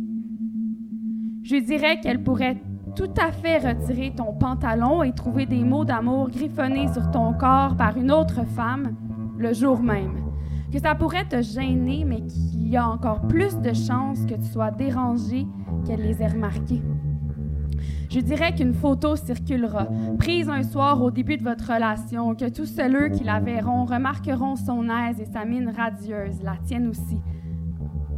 Je 1.42 1.56
dirais 1.56 1.98
qu'elle 2.00 2.22
pourrait 2.22 2.62
tout 2.94 3.12
à 3.20 3.32
fait 3.32 3.58
retirer 3.58 4.12
ton 4.14 4.34
pantalon 4.34 5.02
et 5.02 5.12
trouver 5.12 5.46
des 5.46 5.64
mots 5.64 5.84
d'amour 5.84 6.28
griffonnés 6.28 6.92
sur 6.92 7.10
ton 7.10 7.32
corps 7.32 7.76
par 7.76 7.96
une 7.96 8.12
autre 8.12 8.44
femme 8.44 8.94
le 9.38 9.52
jour 9.54 9.80
même. 9.80 10.30
Que 10.72 10.78
ça 10.78 10.94
pourrait 10.94 11.26
te 11.26 11.40
gêner, 11.42 12.04
mais 12.04 12.20
qu'il 12.26 12.68
y 12.68 12.76
a 12.76 12.86
encore 12.86 13.22
plus 13.22 13.58
de 13.58 13.72
chances 13.72 14.24
que 14.26 14.34
tu 14.34 14.44
sois 14.44 14.70
dérangé 14.70 15.46
qu'elle 15.84 16.02
les 16.02 16.22
ait 16.22 16.28
remarqués. 16.28 16.82
Je 18.10 18.18
dirais 18.18 18.52
qu'une 18.52 18.74
photo 18.74 19.14
circulera, 19.14 19.86
prise 20.18 20.48
un 20.48 20.64
soir 20.64 21.00
au 21.00 21.12
début 21.12 21.36
de 21.36 21.44
votre 21.44 21.72
relation, 21.72 22.34
que 22.34 22.48
tous 22.48 22.66
ceux 22.66 23.08
qui 23.08 23.22
la 23.22 23.38
verront 23.38 23.84
remarqueront 23.84 24.56
son 24.56 24.88
aise 24.90 25.20
et 25.20 25.26
sa 25.26 25.44
mine 25.44 25.72
radieuse, 25.76 26.42
la 26.42 26.56
tienne 26.66 26.88
aussi. 26.88 27.18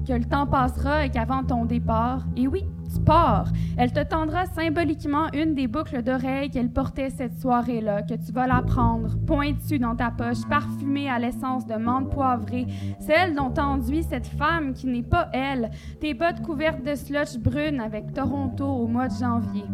Que 0.07 0.15
le 0.15 0.25
temps 0.25 0.47
passera 0.47 1.07
et 1.07 1.11
qu'avant 1.11 1.45
ton 1.45 1.65
départ, 1.65 2.25
et 2.37 2.49
oui, 2.49 2.65
tu 2.93 3.01
pars, 3.01 3.47
elle 3.77 3.93
te 3.93 4.03
tendra 4.03 4.47
symboliquement 4.47 5.29
une 5.33 5.55
des 5.55 5.69
boucles 5.69 6.03
d'oreilles 6.03 6.51
qu'elle 6.51 6.71
portait 6.71 7.11
cette 7.11 7.39
soirée-là, 7.41 8.03
que 8.03 8.15
tu 8.15 8.33
vas 8.33 8.49
la 8.49 8.63
prendre, 8.63 9.17
pointue 9.27 9.79
dans 9.79 9.95
ta 9.95 10.11
poche, 10.11 10.45
parfumée 10.49 11.09
à 11.09 11.21
l'essence 11.21 11.67
de 11.67 11.77
menthe 11.77 12.11
poivrée, 12.11 12.67
celle 12.99 13.35
dont 13.35 13.55
enduit 13.57 14.03
cette 14.03 14.27
femme 14.27 14.73
qui 14.73 14.89
n'est 14.89 15.05
pas 15.05 15.29
elle, 15.33 15.71
tes 16.01 16.15
bottes 16.15 16.43
couvertes 16.43 16.85
de 16.85 16.97
slotch 16.97 17.39
brune 17.39 17.81
avec 17.81 18.13
Toronto 18.13 18.67
au 18.67 18.89
mois 18.89 19.07
de 19.07 19.15
janvier. 19.15 19.65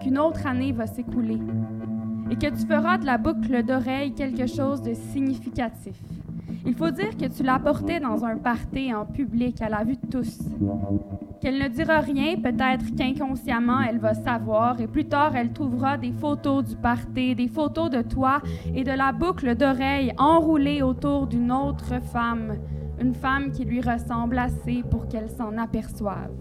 Qu'une 0.00 0.18
autre 0.18 0.46
année 0.46 0.70
va 0.70 0.86
s'écouler 0.86 1.40
et 2.30 2.36
que 2.36 2.46
tu 2.46 2.66
feras 2.66 2.98
de 2.98 3.06
la 3.06 3.18
boucle 3.18 3.64
d'oreille 3.64 4.14
quelque 4.14 4.46
chose 4.46 4.80
de 4.80 4.94
significatif. 4.94 5.96
Il 6.66 6.74
faut 6.74 6.90
dire 6.90 7.16
que 7.16 7.26
tu 7.26 7.42
la 7.42 7.58
portais 7.58 8.00
dans 8.00 8.24
un 8.24 8.36
party 8.36 8.92
en 8.94 9.04
public 9.04 9.60
à 9.60 9.68
la 9.68 9.84
vue 9.84 9.96
de 9.96 10.06
tous. 10.10 10.38
Qu'elle 11.40 11.58
ne 11.58 11.68
dira 11.68 12.00
rien, 12.00 12.36
peut-être 12.36 12.94
qu'inconsciemment 12.96 13.80
elle 13.82 13.98
va 13.98 14.14
savoir, 14.14 14.80
et 14.80 14.86
plus 14.86 15.04
tard 15.04 15.36
elle 15.36 15.52
trouvera 15.52 15.98
des 15.98 16.12
photos 16.12 16.64
du 16.64 16.76
party, 16.76 17.34
des 17.34 17.48
photos 17.48 17.90
de 17.90 18.02
toi 18.02 18.40
et 18.74 18.82
de 18.82 18.92
la 18.92 19.12
boucle 19.12 19.54
d'oreille 19.54 20.12
enroulée 20.16 20.80
autour 20.80 21.26
d'une 21.26 21.52
autre 21.52 22.00
femme, 22.02 22.54
une 23.00 23.14
femme 23.14 23.50
qui 23.50 23.64
lui 23.64 23.80
ressemble 23.80 24.38
assez 24.38 24.82
pour 24.90 25.06
qu'elle 25.08 25.28
s'en 25.28 25.58
aperçoive. 25.58 26.32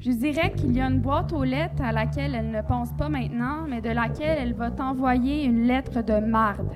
Je 0.00 0.12
dirais 0.12 0.52
qu'il 0.56 0.72
y 0.76 0.80
a 0.80 0.86
une 0.86 1.00
boîte 1.00 1.32
aux 1.32 1.44
lettres 1.44 1.82
à 1.82 1.92
laquelle 1.92 2.34
elle 2.34 2.50
ne 2.50 2.62
pense 2.62 2.92
pas 2.92 3.08
maintenant, 3.08 3.66
mais 3.68 3.80
de 3.80 3.90
laquelle 3.90 4.38
elle 4.40 4.54
va 4.54 4.70
t'envoyer 4.70 5.44
une 5.44 5.64
lettre 5.64 6.02
de 6.02 6.24
marde 6.24 6.70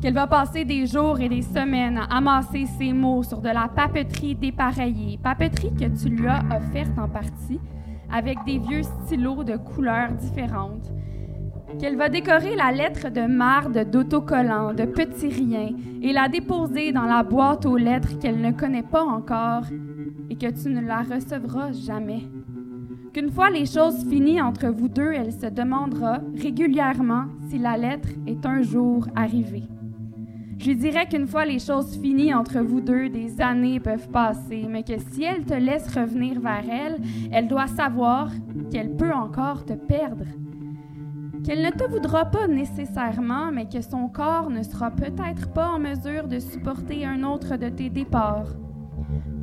qu'elle 0.00 0.14
va 0.14 0.26
passer 0.26 0.64
des 0.64 0.86
jours 0.86 1.20
et 1.20 1.28
des 1.28 1.42
semaines 1.42 1.98
à 1.98 2.16
amasser 2.16 2.66
ses 2.78 2.92
mots 2.92 3.22
sur 3.22 3.40
de 3.40 3.48
la 3.48 3.68
papeterie 3.68 4.34
dépareillée, 4.34 5.18
papeterie 5.22 5.72
que 5.74 5.86
tu 5.86 6.08
lui 6.10 6.26
as 6.26 6.42
offerte 6.56 6.98
en 6.98 7.08
partie, 7.08 7.60
avec 8.12 8.38
des 8.44 8.58
vieux 8.58 8.82
stylos 8.82 9.44
de 9.44 9.56
couleurs 9.56 10.12
différentes, 10.12 10.92
qu'elle 11.80 11.96
va 11.96 12.08
décorer 12.08 12.54
la 12.54 12.72
lettre 12.72 13.10
de 13.10 13.22
marde 13.22 13.90
d'autocollants, 13.90 14.74
de 14.74 14.84
petits 14.84 15.28
riens, 15.28 15.74
et 16.02 16.12
la 16.12 16.28
déposer 16.28 16.92
dans 16.92 17.06
la 17.06 17.22
boîte 17.22 17.66
aux 17.66 17.76
lettres 17.76 18.18
qu'elle 18.18 18.40
ne 18.40 18.52
connaît 18.52 18.82
pas 18.82 19.02
encore 19.02 19.64
et 20.30 20.36
que 20.36 20.50
tu 20.50 20.68
ne 20.68 20.80
la 20.80 21.02
recevras 21.02 21.72
jamais. 21.72 22.22
Qu'une 23.12 23.30
fois 23.30 23.50
les 23.50 23.66
choses 23.66 24.06
finies 24.08 24.42
entre 24.42 24.68
vous 24.68 24.88
deux, 24.88 25.12
elle 25.12 25.32
se 25.32 25.46
demandera 25.46 26.20
régulièrement 26.36 27.24
si 27.48 27.58
la 27.58 27.76
lettre 27.76 28.10
est 28.26 28.44
un 28.44 28.62
jour 28.62 29.06
arrivée. 29.16 29.64
Je 30.58 30.70
lui 30.70 30.76
dirais 30.76 31.06
qu'une 31.06 31.26
fois 31.26 31.44
les 31.44 31.58
choses 31.58 31.98
finies 32.00 32.32
entre 32.32 32.60
vous 32.60 32.80
deux, 32.80 33.08
des 33.08 33.40
années 33.40 33.78
peuvent 33.78 34.08
passer, 34.08 34.66
mais 34.68 34.82
que 34.82 34.98
si 35.10 35.22
elle 35.22 35.44
te 35.44 35.54
laisse 35.54 35.86
revenir 35.94 36.40
vers 36.40 36.64
elle, 36.68 36.96
elle 37.30 37.46
doit 37.46 37.66
savoir 37.66 38.30
qu'elle 38.70 38.96
peut 38.96 39.12
encore 39.12 39.64
te 39.64 39.74
perdre. 39.74 40.24
Qu'elle 41.44 41.62
ne 41.62 41.70
te 41.70 41.88
voudra 41.88 42.24
pas 42.24 42.48
nécessairement, 42.48 43.52
mais 43.52 43.68
que 43.68 43.82
son 43.82 44.08
corps 44.08 44.50
ne 44.50 44.62
sera 44.62 44.90
peut-être 44.90 45.52
pas 45.52 45.68
en 45.68 45.78
mesure 45.78 46.26
de 46.26 46.38
supporter 46.38 47.04
un 47.04 47.22
autre 47.22 47.56
de 47.56 47.68
tes 47.68 47.90
départs. 47.90 48.48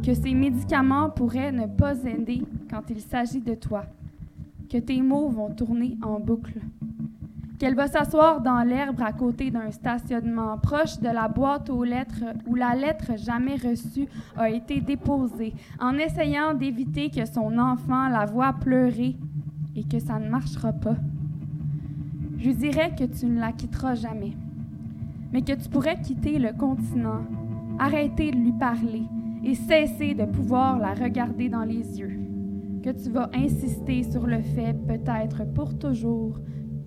Que 0.04 0.14
ses 0.14 0.34
médicaments 0.34 1.10
pourraient 1.10 1.52
ne 1.52 1.68
pas 1.68 2.04
aider 2.04 2.42
quand 2.70 2.90
il 2.90 3.00
s'agit 3.00 3.40
de 3.40 3.54
toi. 3.54 3.86
Que 4.70 4.80
tes 4.80 5.02
mots 5.02 5.30
vont 5.30 5.52
tourner 5.52 5.96
en 6.02 6.20
boucle 6.20 6.60
qu'elle 7.64 7.76
va 7.76 7.88
s'asseoir 7.88 8.42
dans 8.42 8.62
l'herbe 8.62 9.02
à 9.02 9.14
côté 9.14 9.50
d'un 9.50 9.72
stationnement 9.72 10.58
proche 10.58 11.00
de 11.00 11.08
la 11.08 11.30
boîte 11.30 11.70
aux 11.70 11.86
lettres 11.86 12.26
où 12.46 12.56
la 12.56 12.76
lettre 12.76 13.14
jamais 13.16 13.56
reçue 13.56 14.06
a 14.36 14.50
été 14.50 14.82
déposée, 14.82 15.54
en 15.80 15.94
essayant 15.94 16.54
d'éviter 16.54 17.10
que 17.10 17.24
son 17.24 17.58
enfant 17.58 18.10
la 18.10 18.26
voie 18.26 18.52
pleurer 18.52 19.16
et 19.78 19.84
que 19.86 19.98
ça 19.98 20.20
ne 20.20 20.28
marchera 20.28 20.74
pas. 20.74 20.98
Je 22.38 22.52
dirais 22.52 22.94
que 23.00 23.06
tu 23.06 23.28
ne 23.28 23.40
la 23.40 23.54
quitteras 23.54 23.96
jamais, 23.96 24.34
mais 25.32 25.42
que 25.42 25.54
tu 25.54 25.70
pourrais 25.70 26.02
quitter 26.02 26.40
le 26.40 26.52
continent, 26.52 27.22
arrêter 27.80 28.32
de 28.32 28.40
lui 28.40 28.52
parler 28.52 29.04
et 29.42 29.56
cesser 29.56 30.16
de 30.16 30.26
pouvoir 30.26 30.80
la 30.80 30.94
regarder 30.94 31.48
dans 31.48 31.64
les 31.64 31.98
yeux, 31.98 32.20
que 32.84 32.90
tu 32.90 33.10
vas 33.10 33.30
insister 33.34 34.04
sur 34.04 34.28
le 34.28 34.42
fait, 34.42 34.74
peut-être 34.86 35.46
pour 35.54 35.80
toujours, 35.80 36.42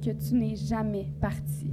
que 0.05 0.11
tu 0.11 0.35
n'es 0.35 0.57
jamais 0.57 1.07
parti. 1.21 1.67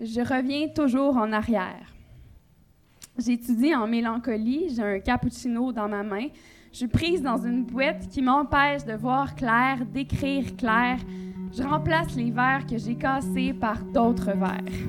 Je 0.00 0.20
reviens 0.20 0.68
toujours 0.68 1.16
en 1.16 1.32
arrière. 1.32 1.92
J'étudie 3.18 3.74
en 3.74 3.86
mélancolie, 3.86 4.74
j'ai 4.74 4.82
un 4.82 5.00
cappuccino 5.00 5.72
dans 5.72 5.88
ma 5.88 6.02
main. 6.02 6.28
Je 6.70 6.78
suis 6.78 6.88
prise 6.88 7.22
dans 7.22 7.38
une 7.38 7.64
boîte 7.64 8.08
qui 8.08 8.20
m'empêche 8.20 8.84
de 8.84 8.92
voir 8.92 9.34
clair, 9.34 9.84
d'écrire 9.86 10.54
clair, 10.56 10.98
je 11.52 11.62
remplace 11.62 12.14
les 12.16 12.30
verres 12.30 12.66
que 12.66 12.78
j'ai 12.78 12.94
cassés 12.94 13.52
par 13.52 13.82
d'autres 13.84 14.32
verres. 14.36 14.88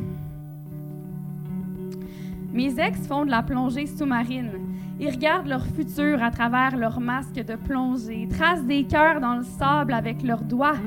Mes 2.53 2.79
ex 2.79 3.07
font 3.07 3.25
de 3.25 3.31
la 3.31 3.43
plongée 3.43 3.85
sous-marine. 3.85 4.51
Ils 4.99 5.11
regardent 5.11 5.47
leur 5.47 5.65
futur 5.65 6.23
à 6.23 6.31
travers 6.31 6.75
leur 6.75 6.99
masque 6.99 7.35
de 7.35 7.55
plongée, 7.55 8.27
tracent 8.29 8.65
des 8.65 8.83
cœurs 8.85 9.21
dans 9.21 9.35
le 9.35 9.43
sable 9.43 9.93
avec 9.93 10.23
leurs 10.23 10.43
doigts. 10.43 10.77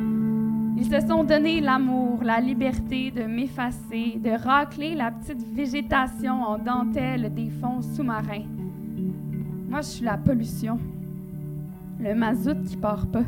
Ils 0.77 0.87
se 0.87 1.07
sont 1.07 1.23
donné 1.23 1.61
l'amour, 1.61 2.25
la 2.25 2.41
liberté 2.41 3.11
de 3.11 3.23
m'effacer, 3.23 4.19
de 4.19 4.31
racler 4.31 4.95
la 4.95 5.11
petite 5.11 5.47
végétation 5.55 6.43
en 6.43 6.59
dentelle 6.59 7.33
des 7.35 7.51
fonds 7.51 7.83
sous-marins. 7.83 8.47
Moi, 9.69 9.83
je 9.83 9.87
suis 9.87 10.05
la 10.05 10.17
pollution, 10.17 10.79
le 12.01 12.15
mazout 12.15 12.61
qui 12.65 12.77
part 12.77 13.07
pas. 13.07 13.25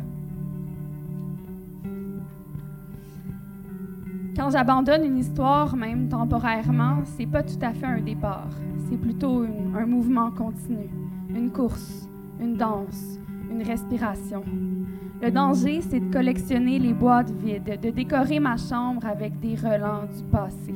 Quand 4.35 4.49
j'abandonne 4.49 5.05
une 5.05 5.19
histoire, 5.19 5.75
même 5.75 6.09
temporairement, 6.09 7.03
c'est 7.05 7.27
pas 7.27 7.43
tout 7.43 7.59
à 7.61 7.71
fait 7.71 7.85
un 7.85 8.01
départ. 8.01 8.49
C'est 8.89 8.97
plutôt 8.97 9.45
un 9.75 9.85
mouvement 9.85 10.31
continu, 10.31 10.89
une 11.29 11.51
course, 11.51 12.09
une 12.41 12.57
danse, 12.57 13.19
une 13.51 13.61
respiration. 13.61 14.43
Le 15.21 15.29
danger, 15.29 15.81
c'est 15.81 15.99
de 15.99 16.11
collectionner 16.11 16.79
les 16.79 16.93
boîtes 16.93 17.29
vides, 17.29 17.79
de 17.79 17.91
décorer 17.91 18.39
ma 18.39 18.57
chambre 18.57 19.05
avec 19.05 19.39
des 19.39 19.53
relents 19.53 20.05
du 20.05 20.23
passé. 20.31 20.73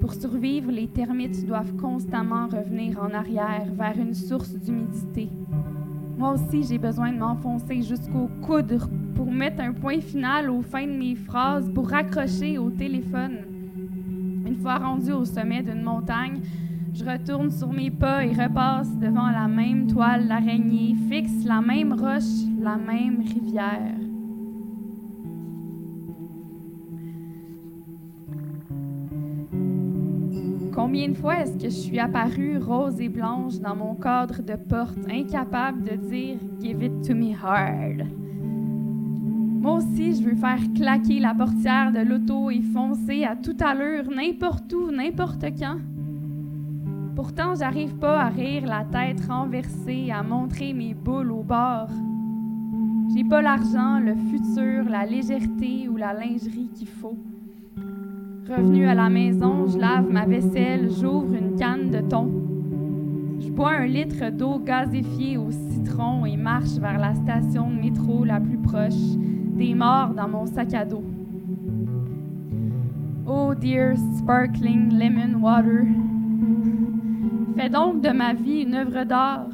Pour 0.00 0.14
survivre, 0.14 0.70
les 0.70 0.88
termites 0.88 1.46
doivent 1.46 1.76
constamment 1.76 2.46
revenir 2.46 2.98
en 2.98 3.12
arrière 3.12 3.66
vers 3.74 3.98
une 3.98 4.14
source 4.14 4.54
d'humidité. 4.54 5.28
Moi 6.16 6.32
aussi, 6.32 6.62
j'ai 6.62 6.78
besoin 6.78 7.12
de 7.12 7.18
m'enfoncer 7.18 7.82
jusqu'au 7.82 8.30
coude 8.40 8.80
pour 9.18 9.32
mettre 9.32 9.60
un 9.60 9.72
point 9.72 10.00
final 10.00 10.48
aux 10.48 10.62
fins 10.62 10.86
de 10.86 10.92
mes 10.92 11.16
phrases, 11.16 11.68
pour 11.74 11.88
raccrocher 11.90 12.56
au 12.56 12.70
téléphone. 12.70 13.38
Une 14.46 14.54
fois 14.54 14.76
rendu 14.76 15.10
au 15.10 15.24
sommet 15.24 15.60
d'une 15.60 15.82
montagne, 15.82 16.40
Je 16.94 17.04
retourne 17.04 17.50
sur 17.50 17.72
mes 17.72 17.90
pas 17.90 18.24
et 18.24 18.32
repasse 18.32 18.96
devant 18.96 19.30
la 19.30 19.46
même 19.46 19.86
toile 19.86 20.26
d'araignée, 20.26 20.96
fixe 21.08 21.44
la 21.44 21.60
même 21.60 21.92
roche, 21.92 22.46
la 22.60 22.76
même 22.76 23.20
rivière. 23.20 23.94
Combien 30.72 31.08
de 31.08 31.14
fois 31.14 31.40
est-ce 31.40 31.56
que 31.56 31.64
je 31.64 31.68
suis 31.68 31.98
apparue 32.00 32.58
rose 32.58 33.00
et 33.00 33.08
blanche 33.08 33.58
dans 33.60 33.76
mon 33.76 33.94
cadre 33.94 34.42
de 34.42 34.54
porte, 34.54 34.98
incapable 35.10 35.82
de 35.82 35.96
dire 35.96 36.38
Give 36.60 36.82
it 36.82 37.02
to 37.06 37.14
me 37.14 37.32
hard? 37.32 38.06
Moi 39.68 39.76
aussi, 39.76 40.14
je 40.14 40.22
veux 40.22 40.34
faire 40.34 40.60
claquer 40.74 41.20
la 41.20 41.34
portière 41.34 41.92
de 41.92 41.98
l'auto 41.98 42.50
et 42.50 42.62
foncer 42.62 43.24
à 43.24 43.36
toute 43.36 43.60
allure, 43.60 44.10
n'importe 44.10 44.72
où, 44.72 44.90
n'importe 44.90 45.44
quand. 45.58 45.76
Pourtant, 47.14 47.54
j'arrive 47.54 47.94
pas 47.96 48.18
à 48.18 48.28
rire 48.30 48.64
la 48.64 48.84
tête 48.84 49.20
renversée, 49.26 50.10
à 50.10 50.22
montrer 50.22 50.72
mes 50.72 50.94
boules 50.94 51.32
au 51.32 51.42
bord. 51.42 51.90
J'ai 53.14 53.24
pas 53.24 53.42
l'argent, 53.42 54.00
le 54.00 54.14
futur, 54.14 54.88
la 54.88 55.04
légèreté 55.04 55.86
ou 55.86 55.98
la 55.98 56.14
lingerie 56.14 56.70
qu'il 56.74 56.88
faut. 56.88 57.18
Revenu 58.48 58.86
à 58.86 58.94
la 58.94 59.10
maison, 59.10 59.66
je 59.66 59.76
lave 59.76 60.10
ma 60.10 60.24
vaisselle, 60.24 60.88
j'ouvre 60.98 61.34
une 61.34 61.56
canne 61.56 61.90
de 61.90 62.00
thon. 62.00 62.32
Je 63.38 63.50
bois 63.50 63.72
un 63.72 63.86
litre 63.86 64.30
d'eau 64.30 64.60
gazéfiée 64.60 65.36
au 65.36 65.50
citron 65.50 66.24
et 66.24 66.38
marche 66.38 66.78
vers 66.80 66.98
la 66.98 67.14
station 67.14 67.68
de 67.68 67.74
métro 67.74 68.24
la 68.24 68.40
plus 68.40 68.56
proche, 68.56 68.94
des 69.58 69.74
morts 69.74 70.14
dans 70.14 70.28
mon 70.28 70.46
sac 70.46 70.72
à 70.72 70.84
dos. 70.84 71.02
Oh 73.26 73.54
dear 73.54 73.96
sparkling 74.16 74.96
lemon 74.96 75.40
water. 75.42 75.84
Fais 77.56 77.68
donc 77.68 78.00
de 78.00 78.10
ma 78.10 78.34
vie 78.34 78.62
une 78.62 78.74
œuvre 78.76 79.02
d'art. 79.04 79.48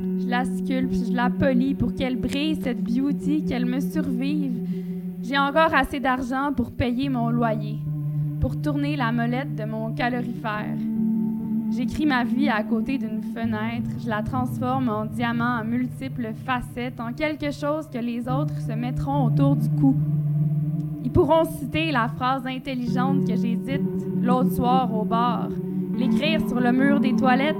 Je 0.00 0.26
la 0.26 0.44
sculpte, 0.44 1.06
je 1.08 1.12
la 1.14 1.30
polis 1.30 1.74
pour 1.74 1.94
qu'elle 1.94 2.16
brille, 2.16 2.58
cette 2.60 2.82
beauty, 2.82 3.44
qu'elle 3.44 3.64
me 3.64 3.78
survive. 3.78 4.66
J'ai 5.22 5.38
encore 5.38 5.72
assez 5.72 6.00
d'argent 6.00 6.52
pour 6.52 6.72
payer 6.72 7.08
mon 7.08 7.30
loyer, 7.30 7.78
pour 8.40 8.60
tourner 8.60 8.96
la 8.96 9.12
molette 9.12 9.54
de 9.54 9.64
mon 9.64 9.94
calorifère. 9.94 10.78
J'écris 11.70 12.04
ma 12.04 12.24
vie 12.24 12.48
à 12.48 12.64
côté 12.64 12.98
d'une 12.98 13.22
fenêtre, 13.22 13.88
je 14.02 14.08
la 14.08 14.22
transforme 14.22 14.88
en 14.88 15.04
diamant 15.04 15.58
à 15.58 15.62
multiples 15.62 16.32
facettes, 16.44 16.98
en 16.98 17.12
quelque 17.12 17.52
chose 17.52 17.88
que 17.88 17.98
les 17.98 18.28
autres 18.28 18.60
se 18.60 18.72
mettront 18.72 19.26
autour 19.26 19.54
du 19.54 19.68
cou. 19.70 19.96
Ils 21.04 21.12
pourront 21.12 21.44
citer 21.44 21.92
la 21.92 22.08
phrase 22.08 22.44
intelligente 22.44 23.24
que 23.24 23.36
j'ai 23.36 23.54
dite 23.54 23.82
l'autre 24.20 24.52
soir 24.52 24.92
au 24.92 25.04
bar, 25.04 25.48
l'écrire 25.96 26.40
sur 26.48 26.58
le 26.58 26.72
mur 26.72 26.98
des 26.98 27.14
toilettes. 27.14 27.56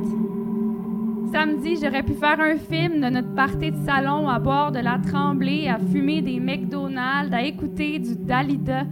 Samedi, 1.33 1.77
j'aurais 1.81 2.03
pu 2.03 2.15
faire 2.15 2.41
un 2.41 2.57
film 2.57 3.01
de 3.01 3.11
notre 3.11 3.33
partie 3.37 3.71
de 3.71 3.85
salon 3.87 4.29
à 4.29 4.41
boire 4.41 4.73
de 4.73 4.81
la 4.81 4.99
tremblée, 4.99 5.69
à 5.69 5.79
fumer 5.79 6.21
des 6.21 6.41
McDonald's, 6.41 7.33
à 7.33 7.43
écouter 7.43 8.01
du 8.01 8.17
Dalida. 8.17 8.83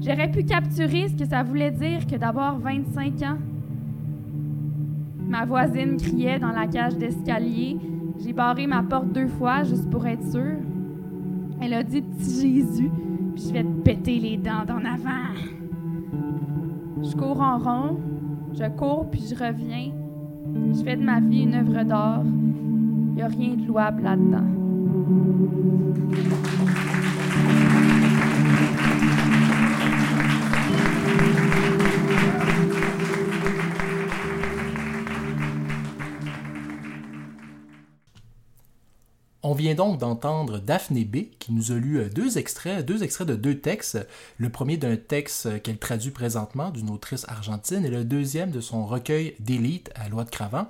J'aurais 0.00 0.30
pu 0.32 0.42
capturer 0.44 1.08
ce 1.08 1.14
que 1.14 1.24
ça 1.24 1.44
voulait 1.44 1.70
dire 1.70 2.04
que 2.08 2.16
d'avoir 2.16 2.58
25 2.58 3.22
ans. 3.22 3.38
Ma 5.28 5.44
voisine 5.44 5.98
criait 5.98 6.38
dans 6.38 6.52
la 6.52 6.66
cage 6.66 6.96
d'escalier. 6.96 7.78
J'ai 8.18 8.32
barré 8.32 8.66
ma 8.66 8.82
porte 8.82 9.12
deux 9.12 9.28
fois 9.28 9.62
juste 9.62 9.88
pour 9.90 10.06
être 10.06 10.24
sûre. 10.24 10.56
Elle 11.60 11.74
a 11.74 11.82
dit 11.82 12.00
Petit 12.00 12.40
Jésus, 12.40 12.90
puis 13.34 13.44
je 13.46 13.52
vais 13.52 13.62
te 13.62 13.82
péter 13.82 14.18
les 14.18 14.38
dents 14.38 14.64
d'en 14.66 14.78
avant. 14.78 15.34
Je 17.02 17.14
cours 17.14 17.42
en 17.42 17.58
rond, 17.58 17.98
je 18.54 18.64
cours 18.76 19.10
puis 19.10 19.20
je 19.20 19.34
reviens. 19.34 19.92
Je 20.72 20.82
fais 20.82 20.96
de 20.96 21.02
ma 21.02 21.20
vie 21.20 21.42
une 21.42 21.54
œuvre 21.54 21.84
d'art. 21.84 22.22
Il 22.24 23.14
n'y 23.14 23.22
a 23.22 23.28
rien 23.28 23.54
de 23.54 23.66
louable 23.66 24.02
là-dedans. 24.02 24.44
Vient 39.58 39.74
donc 39.74 39.98
d'entendre 39.98 40.58
Daphné 40.60 41.04
B 41.04 41.30
qui 41.40 41.52
nous 41.52 41.72
a 41.72 41.74
lu 41.74 41.98
euh, 41.98 42.08
deux 42.08 42.38
extraits, 42.38 42.86
deux 42.86 43.02
extraits 43.02 43.26
de 43.26 43.34
deux 43.34 43.58
textes. 43.58 43.98
Le 44.38 44.50
premier 44.50 44.76
d'un 44.76 44.96
texte 44.96 45.46
euh, 45.46 45.58
qu'elle 45.58 45.78
traduit 45.78 46.12
présentement 46.12 46.70
d'une 46.70 46.90
autrice 46.90 47.24
argentine 47.28 47.84
et 47.84 47.90
le 47.90 48.04
deuxième 48.04 48.52
de 48.52 48.60
son 48.60 48.86
recueil 48.86 49.34
d'élite 49.40 49.90
à 49.96 50.08
Loi 50.08 50.22
de 50.22 50.30
Cravant. 50.30 50.68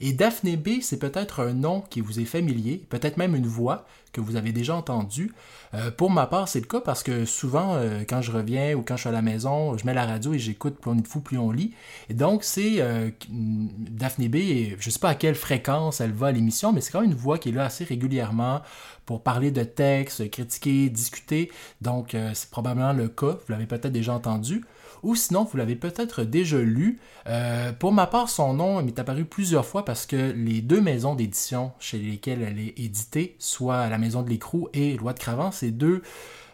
Et 0.00 0.12
Daphné 0.14 0.56
B, 0.56 0.80
c'est 0.80 0.98
peut-être 0.98 1.40
un 1.40 1.52
nom 1.52 1.82
qui 1.82 2.00
vous 2.00 2.20
est 2.20 2.24
familier, 2.24 2.82
peut-être 2.88 3.18
même 3.18 3.36
une 3.36 3.46
voix 3.46 3.86
que 4.12 4.20
vous 4.20 4.36
avez 4.36 4.50
déjà 4.50 4.74
entendue. 4.74 5.32
Euh, 5.74 5.90
pour 5.90 6.10
ma 6.10 6.26
part, 6.26 6.48
c'est 6.48 6.60
le 6.60 6.66
cas 6.66 6.80
parce 6.80 7.02
que 7.02 7.26
souvent, 7.26 7.74
euh, 7.74 8.02
quand 8.08 8.22
je 8.22 8.32
reviens 8.32 8.74
ou 8.74 8.82
quand 8.82 8.96
je 8.96 9.02
suis 9.02 9.08
à 9.08 9.12
la 9.12 9.22
maison, 9.22 9.76
je 9.76 9.84
mets 9.84 9.94
la 9.94 10.06
radio 10.06 10.32
et 10.32 10.38
j'écoute 10.38 10.78
Plus 10.80 10.90
on 10.90 10.98
est 10.98 11.06
fou, 11.06 11.20
plus 11.20 11.38
on 11.38 11.50
lit. 11.50 11.74
Et 12.08 12.14
donc, 12.14 12.44
c'est 12.44 12.80
euh, 12.80 13.10
Daphné 13.28 14.28
B, 14.28 14.36
je 14.78 14.86
ne 14.86 14.90
sais 14.90 14.98
pas 14.98 15.10
à 15.10 15.14
quelle 15.14 15.34
fréquence 15.34 16.00
elle 16.00 16.12
va 16.12 16.28
à 16.28 16.32
l'émission, 16.32 16.72
mais 16.72 16.80
c'est 16.80 16.92
quand 16.92 17.02
même 17.02 17.10
une 17.10 17.16
voix 17.16 17.38
qui 17.38 17.50
est 17.50 17.52
là 17.52 17.66
assez 17.66 17.84
régulièrement 17.84 18.62
pour 19.04 19.22
parler 19.22 19.50
de 19.50 19.64
textes, 19.64 20.30
critiquer, 20.30 20.88
discuter. 20.88 21.50
Donc, 21.82 22.16
c'est 22.34 22.50
probablement 22.50 22.92
le 22.92 23.08
cas. 23.08 23.32
Vous 23.32 23.52
l'avez 23.52 23.66
peut-être 23.66 23.92
déjà 23.92 24.14
entendu 24.14 24.64
ou 25.02 25.14
sinon 25.14 25.44
vous 25.44 25.56
l'avez 25.56 25.76
peut-être 25.76 26.24
déjà 26.24 26.58
lu. 26.58 27.00
Euh, 27.26 27.72
pour 27.72 27.92
ma 27.92 28.06
part, 28.06 28.28
son 28.28 28.54
nom 28.54 28.82
m'est 28.82 28.98
apparu 28.98 29.24
plusieurs 29.24 29.66
fois 29.66 29.84
parce 29.84 30.06
que 30.06 30.32
les 30.32 30.60
deux 30.60 30.80
maisons 30.80 31.14
d'édition 31.14 31.72
chez 31.78 31.98
lesquelles 31.98 32.42
elle 32.42 32.58
est 32.58 32.78
éditée, 32.78 33.36
soit 33.38 33.88
la 33.88 33.98
maison 33.98 34.22
de 34.22 34.30
l'écrou 34.30 34.68
et 34.72 34.96
Loi 34.96 35.12
de 35.12 35.18
Cravant, 35.18 35.50
c'est 35.52 35.70
deux, 35.70 36.02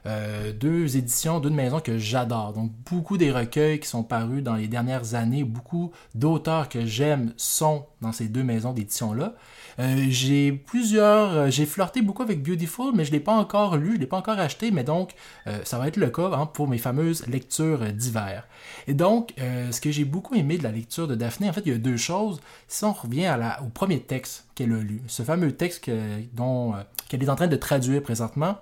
euh, 0.07 0.53
deux 0.53 0.97
éditions 0.97 1.41
d'une 1.41 1.55
maison 1.55 1.81
que 1.81 1.99
j'adore. 1.99 2.53
Donc 2.53 2.71
beaucoup 2.91 3.17
des 3.17 3.33
recueils 3.33 3.81
qui 3.81 3.89
sont 3.89 4.03
parus 4.03 4.43
dans 4.43 4.55
les 4.55 4.69
dernières 4.69 5.15
années, 5.15 5.45
beaucoup 5.45 5.93
d'auteurs 6.15 6.69
que 6.69 6.87
j'aime 6.87 7.33
sont 7.37 7.87
dans 8.01 8.13
ces 8.13 8.29
deux 8.29 8.45
maisons 8.45 8.73
d'édition-là. 8.73 9.35
Euh, 9.79 10.07
j'ai 10.09 10.53
plusieurs, 10.53 11.33
euh, 11.33 11.51
j'ai 11.51 11.67
flirté 11.67 12.01
beaucoup 12.01 12.23
avec 12.23 12.43
Beautiful, 12.43 12.93
mais 12.95 13.05
je 13.05 13.13
l'ai 13.13 13.21
pas 13.21 13.35
encore 13.35 13.77
lu, 13.77 13.97
je 13.97 14.01
l'ai 14.01 14.07
pas 14.07 14.17
encore 14.17 14.39
acheté, 14.39 14.71
mais 14.71 14.85
donc 14.85 15.15
euh, 15.47 15.59
ça 15.65 15.79
va 15.79 15.89
être 15.89 15.99
le 15.99 16.09
cas 16.09 16.31
hein, 16.33 16.47
pour 16.47 16.67
mes 16.67 16.79
fameuses 16.79 17.27
lectures 17.27 17.93
d'hiver. 17.93 18.47
Et 18.87 18.95
donc, 18.95 19.35
ce 19.71 19.81
que 19.81 19.91
j'ai 19.91 20.05
beaucoup 20.05 20.35
aimé 20.35 20.59
de 20.59 20.63
la 20.63 20.71
lecture 20.71 21.09
de 21.09 21.15
Daphné, 21.15 21.49
en 21.49 21.53
fait, 21.53 21.63
il 21.67 21.73
y 21.73 21.75
a 21.75 21.79
deux 21.79 21.97
choses. 21.97 22.41
Si 22.69 22.85
on 22.85 22.93
revient 22.93 23.27
à 23.27 23.63
au 23.63 23.69
premier 23.69 24.01
texte 24.01 24.47
qu'elle 24.55 24.73
a 24.73 24.79
lu, 24.79 25.03
ce 25.09 25.23
fameux 25.23 25.53
texte 25.53 25.91
dont 26.33 26.75
qu'elle 27.09 27.23
est 27.23 27.29
en 27.29 27.37
train 27.37 27.49
de 27.49 27.57
traduire 27.57 28.03
présentement, 28.03 28.57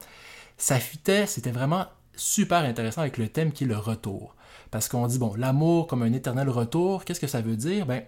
ça 0.56 0.78
fitait, 0.78 1.26
c'était 1.26 1.50
vraiment 1.50 1.86
super 2.16 2.58
intéressant 2.58 3.02
avec 3.02 3.18
le 3.18 3.28
thème 3.28 3.52
qui 3.52 3.64
est 3.64 3.66
le 3.66 3.76
retour. 3.76 4.34
Parce 4.70 4.88
qu'on 4.88 5.06
dit, 5.06 5.18
bon, 5.18 5.34
l'amour 5.36 5.86
comme 5.86 6.02
un 6.02 6.12
éternel 6.12 6.48
retour, 6.48 7.04
qu'est-ce 7.04 7.20
que 7.20 7.26
ça 7.26 7.40
veut 7.40 7.56
dire? 7.56 7.86
Ben, 7.86 8.02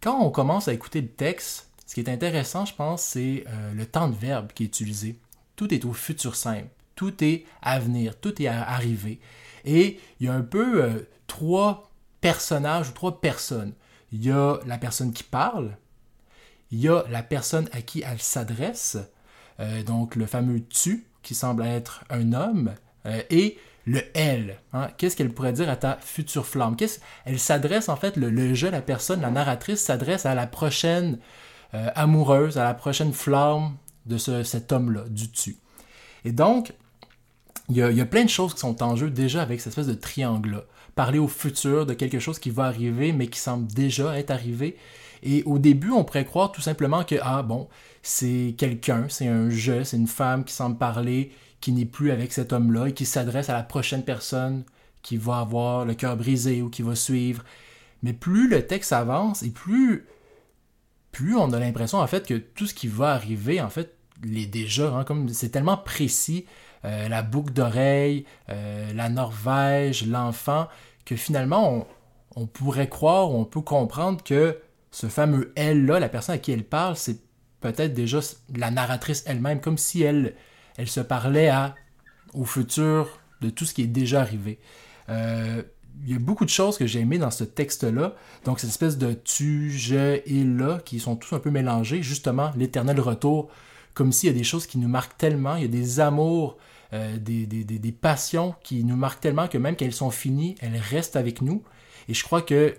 quand 0.00 0.20
on 0.20 0.30
commence 0.30 0.68
à 0.68 0.72
écouter 0.72 1.00
le 1.00 1.08
texte, 1.08 1.67
ce 1.88 1.94
qui 1.94 2.00
est 2.00 2.10
intéressant, 2.10 2.66
je 2.66 2.74
pense, 2.74 3.02
c'est 3.02 3.44
euh, 3.48 3.72
le 3.72 3.86
temps 3.86 4.08
de 4.08 4.14
verbe 4.14 4.52
qui 4.52 4.64
est 4.64 4.66
utilisé. 4.66 5.18
Tout 5.56 5.72
est 5.72 5.86
au 5.86 5.94
futur 5.94 6.36
simple, 6.36 6.68
tout 6.94 7.24
est 7.24 7.46
à 7.62 7.78
venir, 7.78 8.20
tout 8.20 8.42
est 8.42 8.46
à 8.46 8.62
arriver. 8.62 9.20
Et 9.64 9.98
il 10.20 10.26
y 10.26 10.28
a 10.28 10.34
un 10.34 10.42
peu 10.42 10.84
euh, 10.84 11.08
trois 11.26 11.90
personnages 12.20 12.90
ou 12.90 12.92
trois 12.92 13.22
personnes. 13.22 13.72
Il 14.12 14.22
y 14.22 14.30
a 14.30 14.58
la 14.66 14.76
personne 14.76 15.14
qui 15.14 15.22
parle, 15.22 15.78
il 16.70 16.78
y 16.78 16.88
a 16.88 17.04
la 17.08 17.22
personne 17.22 17.70
à 17.72 17.80
qui 17.80 18.02
elle 18.02 18.20
s'adresse, 18.20 18.98
euh, 19.58 19.82
donc 19.82 20.14
le 20.14 20.26
fameux 20.26 20.60
tu 20.68 21.06
qui 21.22 21.34
semble 21.34 21.64
être 21.64 22.04
un 22.10 22.34
homme, 22.34 22.74
et 23.30 23.56
le 23.86 24.02
elle. 24.14 24.58
Hein. 24.74 24.88
Qu'est-ce 24.98 25.16
qu'elle 25.16 25.32
pourrait 25.32 25.52
dire 25.54 25.70
à 25.70 25.76
ta 25.76 25.96
future 25.96 26.46
flamme? 26.46 26.76
Elle 27.24 27.38
s'adresse 27.38 27.88
en 27.88 27.96
fait, 27.96 28.16
le, 28.16 28.28
le 28.28 28.54
jeu, 28.54 28.70
la 28.70 28.82
personne, 28.82 29.22
la 29.22 29.30
narratrice 29.30 29.80
s'adresse 29.80 30.26
à 30.26 30.34
la 30.34 30.46
prochaine 30.46 31.18
euh, 31.74 31.90
amoureuse 31.94 32.58
à 32.58 32.64
la 32.64 32.74
prochaine 32.74 33.12
flamme 33.12 33.76
de 34.06 34.16
cet 34.16 34.72
homme-là, 34.72 35.04
du 35.08 35.30
tu. 35.30 35.56
Et 36.24 36.32
donc, 36.32 36.72
il 37.68 37.76
y, 37.76 37.82
a, 37.82 38.06
plein 38.06 38.24
de 38.24 38.30
choses 38.30 38.54
qui 38.54 38.60
sont 38.60 38.82
en 38.82 38.96
jeu 38.96 39.10
déjà 39.10 39.42
avec 39.42 39.60
cette 39.60 39.72
espèce 39.72 39.86
de 39.86 39.94
triangle-là. 39.94 40.64
Parler 40.94 41.18
au 41.18 41.28
futur 41.28 41.84
de 41.84 41.92
quelque 41.92 42.18
chose 42.18 42.38
qui 42.38 42.48
va 42.48 42.64
arriver, 42.64 43.12
mais 43.12 43.26
qui 43.26 43.38
semble 43.38 43.66
déjà 43.66 44.18
être 44.18 44.30
arrivé. 44.30 44.76
Et 45.22 45.42
au 45.44 45.58
début, 45.58 45.90
on 45.90 46.04
pourrait 46.04 46.24
croire 46.24 46.50
tout 46.50 46.62
simplement 46.62 47.04
que, 47.04 47.16
ah 47.20 47.42
bon, 47.42 47.68
c'est 48.02 48.54
quelqu'un, 48.56 49.06
c'est 49.10 49.26
un 49.26 49.50
je, 49.50 49.84
c'est 49.84 49.98
une 49.98 50.06
femme 50.06 50.44
qui 50.44 50.54
semble 50.54 50.78
parler, 50.78 51.30
qui 51.60 51.72
n'est 51.72 51.84
plus 51.84 52.10
avec 52.10 52.32
cet 52.32 52.54
homme-là 52.54 52.86
et 52.86 52.94
qui 52.94 53.04
s'adresse 53.04 53.50
à 53.50 53.52
la 53.52 53.62
prochaine 53.62 54.02
personne 54.02 54.64
qui 55.02 55.16
va 55.16 55.40
avoir 55.40 55.84
le 55.84 55.94
cœur 55.94 56.16
brisé 56.16 56.62
ou 56.62 56.70
qui 56.70 56.82
va 56.82 56.94
suivre. 56.94 57.44
Mais 58.02 58.12
plus 58.12 58.48
le 58.48 58.66
texte 58.66 58.92
avance 58.92 59.42
et 59.42 59.50
plus 59.50 60.06
plus 61.12 61.36
on 61.36 61.52
a 61.52 61.58
l'impression 61.58 61.98
en 61.98 62.06
fait 62.06 62.26
que 62.26 62.34
tout 62.34 62.66
ce 62.66 62.74
qui 62.74 62.88
va 62.88 63.12
arriver 63.12 63.60
en 63.60 63.70
fait 63.70 63.94
l'est 64.22 64.46
déjà, 64.46 64.92
hein, 64.92 65.04
comme 65.04 65.28
c'est 65.28 65.50
tellement 65.50 65.76
précis, 65.76 66.46
euh, 66.84 67.08
la 67.08 67.22
boucle 67.22 67.52
d'oreille, 67.52 68.24
euh, 68.50 68.92
la 68.92 69.08
Norvège, 69.08 70.06
l'enfant, 70.06 70.68
que 71.04 71.16
finalement 71.16 71.86
on 72.36 72.46
pourrait 72.46 72.88
croire, 72.88 73.30
on 73.30 73.44
peut 73.44 73.60
comprendre 73.60 74.22
que 74.22 74.58
ce 74.90 75.06
fameux 75.08 75.52
elle-là, 75.56 76.00
la 76.00 76.08
personne 76.08 76.36
à 76.36 76.38
qui 76.38 76.52
elle 76.52 76.64
parle, 76.64 76.96
c'est 76.96 77.18
peut-être 77.60 77.94
déjà 77.94 78.20
la 78.56 78.70
narratrice 78.70 79.24
elle-même, 79.26 79.60
comme 79.60 79.78
si 79.78 80.02
elle, 80.02 80.34
elle 80.76 80.88
se 80.88 81.00
parlait 81.00 81.48
à, 81.48 81.74
au 82.34 82.44
futur 82.44 83.20
de 83.40 83.50
tout 83.50 83.64
ce 83.64 83.74
qui 83.74 83.82
est 83.82 83.86
déjà 83.86 84.20
arrivé. 84.20 84.58
Euh, 85.08 85.62
il 86.04 86.12
y 86.12 86.14
a 86.14 86.18
beaucoup 86.18 86.44
de 86.44 86.50
choses 86.50 86.78
que 86.78 86.86
j'ai 86.86 87.00
aimées 87.00 87.18
dans 87.18 87.30
ce 87.30 87.44
texte-là. 87.44 88.14
Donc, 88.44 88.60
cette 88.60 88.70
espèce 88.70 88.98
de 88.98 89.12
tu, 89.12 89.70
je 89.70 90.20
et 90.24 90.44
là 90.44 90.80
qui 90.84 91.00
sont 91.00 91.16
tous 91.16 91.34
un 91.34 91.38
peu 91.38 91.50
mélangés. 91.50 92.02
Justement, 92.02 92.52
l'éternel 92.56 93.00
retour, 93.00 93.48
comme 93.94 94.12
s'il 94.12 94.28
y 94.28 94.32
a 94.32 94.36
des 94.36 94.44
choses 94.44 94.66
qui 94.66 94.78
nous 94.78 94.88
marquent 94.88 95.16
tellement. 95.18 95.56
Il 95.56 95.62
y 95.62 95.64
a 95.64 95.68
des 95.68 96.00
amours, 96.00 96.56
euh, 96.92 97.16
des, 97.18 97.92
passions 97.92 98.54
qui 98.62 98.84
nous 98.84 98.96
marquent 98.96 99.20
tellement 99.20 99.48
que 99.48 99.58
même 99.58 99.76
quand 99.76 99.84
elles 99.84 99.92
sont 99.92 100.10
finies, 100.10 100.56
elles 100.60 100.76
restent 100.76 101.16
avec 101.16 101.42
nous. 101.42 101.62
Et 102.08 102.14
je 102.14 102.22
crois 102.24 102.42
que, 102.42 102.76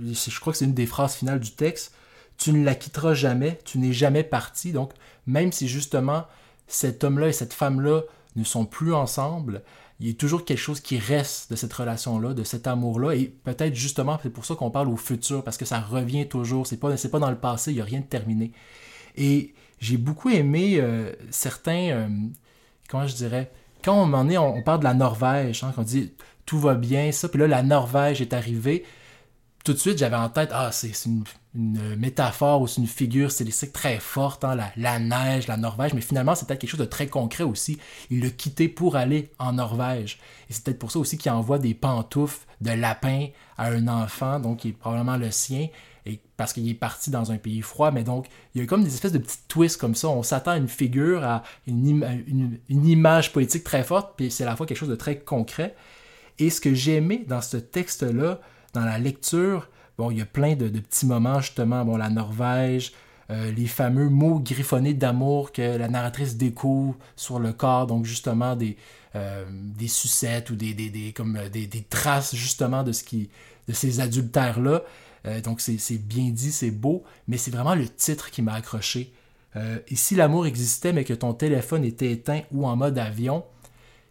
je 0.00 0.40
crois 0.40 0.52
que 0.52 0.58
c'est 0.58 0.64
une 0.64 0.74
des 0.74 0.86
phrases 0.86 1.14
finales 1.14 1.40
du 1.40 1.52
texte. 1.52 1.94
Tu 2.38 2.52
ne 2.52 2.64
la 2.64 2.74
quitteras 2.74 3.14
jamais, 3.14 3.58
tu 3.64 3.78
n'es 3.78 3.92
jamais 3.92 4.24
parti. 4.24 4.72
Donc, 4.72 4.92
même 5.26 5.52
si 5.52 5.68
justement 5.68 6.24
cet 6.66 7.04
homme-là 7.04 7.28
et 7.28 7.32
cette 7.32 7.52
femme-là 7.52 8.02
ne 8.34 8.44
sont 8.44 8.64
plus 8.64 8.94
ensemble, 8.94 9.62
il 10.02 10.08
y 10.08 10.10
a 10.10 10.14
toujours 10.14 10.44
quelque 10.44 10.58
chose 10.58 10.80
qui 10.80 10.98
reste 10.98 11.48
de 11.48 11.54
cette 11.54 11.72
relation-là, 11.72 12.34
de 12.34 12.42
cet 12.42 12.66
amour-là. 12.66 13.14
Et 13.14 13.26
peut-être 13.44 13.76
justement, 13.76 14.18
c'est 14.20 14.30
pour 14.30 14.44
ça 14.44 14.56
qu'on 14.56 14.70
parle 14.70 14.88
au 14.88 14.96
futur, 14.96 15.44
parce 15.44 15.56
que 15.56 15.64
ça 15.64 15.78
revient 15.78 16.26
toujours. 16.26 16.66
C'est 16.66 16.76
pas, 16.76 16.92
pas 16.96 17.18
dans 17.20 17.30
le 17.30 17.38
passé, 17.38 17.70
il 17.70 17.74
n'y 17.76 17.80
a 17.80 17.84
rien 17.84 18.00
de 18.00 18.06
terminé. 18.06 18.50
Et 19.16 19.54
j'ai 19.78 19.98
beaucoup 19.98 20.28
aimé 20.28 20.78
euh, 20.80 21.12
certains. 21.30 21.90
Euh, 21.90 22.08
comment 22.88 23.06
je 23.06 23.14
dirais 23.14 23.52
Quand 23.84 23.94
on 23.94 24.12
en 24.12 24.28
est, 24.28 24.36
on, 24.38 24.60
parle 24.62 24.80
de 24.80 24.84
la 24.84 24.94
Norvège, 24.94 25.62
hein, 25.62 25.72
on 25.76 25.82
dit 25.82 26.12
tout 26.46 26.58
va 26.58 26.74
bien, 26.74 27.12
ça, 27.12 27.28
puis 27.28 27.38
là, 27.38 27.46
la 27.46 27.62
Norvège 27.62 28.20
est 28.20 28.32
arrivée. 28.32 28.84
Tout 29.64 29.72
de 29.72 29.78
suite, 29.78 29.98
j'avais 29.98 30.16
en 30.16 30.28
tête, 30.28 30.50
ah, 30.52 30.72
c'est 30.72 30.92
une 31.54 31.96
métaphore 31.96 32.62
ou 32.62 32.66
c'est 32.66 32.80
une 32.80 32.86
figure 32.86 33.30
stylistique 33.30 33.72
très 33.72 33.98
forte, 33.98 34.42
hein, 34.42 34.56
la, 34.76 34.98
neige, 34.98 35.46
la 35.46 35.56
Norvège, 35.56 35.92
mais 35.94 36.00
finalement 36.00 36.34
c'est 36.34 36.46
peut-être 36.46 36.60
quelque 36.60 36.70
chose 36.70 36.80
de 36.80 36.84
très 36.86 37.06
concret 37.06 37.44
aussi. 37.44 37.78
Il 38.10 38.22
l'a 38.22 38.30
quitté 38.30 38.68
pour 38.68 38.96
aller 38.96 39.30
en 39.38 39.52
Norvège. 39.52 40.18
Et 40.48 40.52
c'est 40.52 40.64
peut-être 40.64 40.78
pour 40.78 40.90
ça 40.90 40.98
aussi 40.98 41.18
qu'il 41.18 41.30
envoie 41.30 41.58
des 41.58 41.74
pantoufles 41.74 42.46
de 42.60 42.70
lapin 42.70 43.28
à 43.58 43.68
un 43.68 43.86
enfant, 43.86 44.40
donc 44.40 44.58
qui 44.58 44.68
est 44.68 44.72
probablement 44.72 45.16
le 45.16 45.30
sien, 45.30 45.68
parce 46.36 46.52
qu'il 46.52 46.68
est 46.68 46.74
parti 46.74 47.10
dans 47.10 47.30
un 47.30 47.36
pays 47.36 47.62
froid, 47.62 47.90
mais 47.90 48.02
donc 48.02 48.26
il 48.54 48.60
y 48.60 48.64
a 48.64 48.66
comme 48.66 48.82
des 48.82 48.92
espèces 48.92 49.12
de 49.12 49.18
petites 49.18 49.46
twists 49.46 49.76
comme 49.76 49.94
ça. 49.94 50.08
On 50.08 50.22
s'attend 50.22 50.52
à 50.52 50.56
une 50.56 50.68
figure, 50.68 51.22
à 51.22 51.42
une, 51.66 52.58
image 52.68 53.32
politique 53.32 53.62
très 53.62 53.84
forte, 53.84 54.14
puis 54.16 54.30
c'est 54.30 54.42
à 54.42 54.46
la 54.46 54.56
fois 54.56 54.66
quelque 54.66 54.78
chose 54.78 54.88
de 54.88 54.96
très 54.96 55.18
concret. 55.18 55.76
Et 56.38 56.50
ce 56.50 56.60
que 56.60 56.74
j'ai 56.74 56.96
aimé 56.96 57.24
dans 57.28 57.42
ce 57.42 57.58
texte-là, 57.58 58.40
dans 58.72 58.84
la 58.84 58.98
lecture, 58.98 59.68
Bon, 59.98 60.10
il 60.10 60.18
y 60.18 60.22
a 60.22 60.26
plein 60.26 60.56
de, 60.56 60.68
petits 60.68 61.06
moments, 61.06 61.40
justement, 61.40 61.84
bon, 61.84 61.96
la 61.96 62.08
Norvège, 62.08 62.92
euh, 63.30 63.52
les 63.52 63.66
fameux 63.66 64.08
mots 64.08 64.40
griffonnés 64.40 64.94
d'amour 64.94 65.52
que 65.52 65.76
la 65.76 65.88
narratrice 65.88 66.36
découvre 66.36 66.96
sur 67.14 67.38
le 67.38 67.52
corps, 67.52 67.86
donc 67.86 68.06
justement 68.06 68.56
des, 68.56 68.76
euh, 69.14 69.44
sucettes 69.86 70.50
ou 70.50 70.56
des, 70.56 70.74
des, 70.74 71.12
comme 71.12 71.36
euh, 71.36 71.48
des, 71.48 71.68
traces 71.88 72.34
justement 72.34 72.82
de, 72.82 72.92
ce 72.92 73.04
qui, 73.04 73.30
de 73.68 73.72
ces 73.72 74.00
adultères-là. 74.00 74.82
donc 75.44 75.60
c'est 75.60 75.98
bien 75.98 76.30
dit, 76.30 76.50
c'est 76.50 76.70
beau, 76.70 77.04
mais 77.28 77.36
c'est 77.36 77.50
vraiment 77.50 77.74
le 77.74 77.88
titre 77.88 78.30
qui 78.30 78.42
m'a 78.42 78.54
accroché. 78.54 79.12
et 79.54 79.94
si 79.94 80.16
l'amour 80.16 80.46
existait 80.46 80.92
mais 80.92 81.04
que 81.04 81.14
ton 81.14 81.34
téléphone 81.34 81.84
était 81.84 82.10
éteint 82.10 82.40
ou 82.50 82.66
en 82.66 82.74
mode 82.76 82.98
avion, 82.98 83.44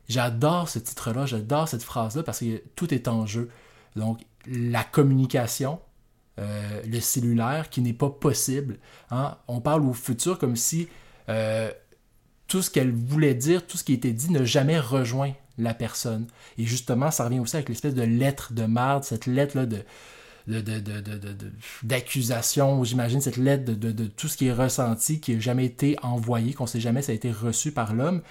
j'adore 0.08 0.70
ce 0.70 0.80
titre-là, 0.80 1.26
j'adore 1.26 1.68
cette 1.68 1.84
phrase-là 1.84 2.24
parce 2.24 2.40
que 2.40 2.62
tout 2.76 2.94
est 2.94 3.08
en 3.08 3.26
jeu. 3.26 3.50
Donc 3.96 4.22
la 4.48 4.84
communication, 4.84 5.80
euh, 6.40 6.82
le 6.86 7.00
cellulaire, 7.00 7.70
qui 7.70 7.82
n'est 7.82 7.94
pas 7.94 8.10
possible. 8.10 8.80
Hein. 9.10 9.38
On 9.48 9.62
parle 9.62 9.84
au 9.86 9.94
futur 9.94 10.40
comme 10.40 10.56
si 10.56 10.88
euh, 11.30 11.72
tout 12.48 12.62
ce 12.62 12.70
qu'elle 12.70 12.92
voulait 12.92 13.36
dire, 13.36 13.66
tout 13.66 13.78
ce 13.78 13.84
qui 13.84 13.94
était 13.94 14.14
dit, 14.14 14.32
n'a 14.32 14.44
jamais 14.44 14.80
rejoint 14.80 15.34
la 15.58 15.74
personne. 15.74 16.28
Et 16.58 16.66
justement, 16.66 17.12
ça 17.12 17.26
revient 17.26 17.40
aussi 17.40 17.56
avec 17.56 17.70
l'espèce 17.70 17.94
de 17.94 18.04
lettre 18.04 18.54
de 18.54 18.66
marde, 18.66 19.04
cette 19.04 19.26
lettre-là 19.26 19.66
de 19.66 19.84
d'accusation, 21.84 22.84
j'imagine 22.84 23.22
cette 23.22 23.38
lettre 23.38 23.64
de, 23.64 24.06
tout 24.08 24.28
ce 24.28 24.38
qui 24.38 24.48
est 24.48 24.54
ressenti, 24.54 25.20
qui 25.20 25.36
n'a 25.36 25.40
jamais 25.40 25.66
été 25.66 25.96
envoyé, 26.02 26.54
qu'on 26.54 26.64
ne 26.64 26.70
sait 26.70 26.80
jamais 26.80 27.04
ça 27.04 27.12
a 27.12 27.16
été 27.16 27.32
reçu 27.32 27.72
par 27.72 27.94
l'homme. 27.94 28.22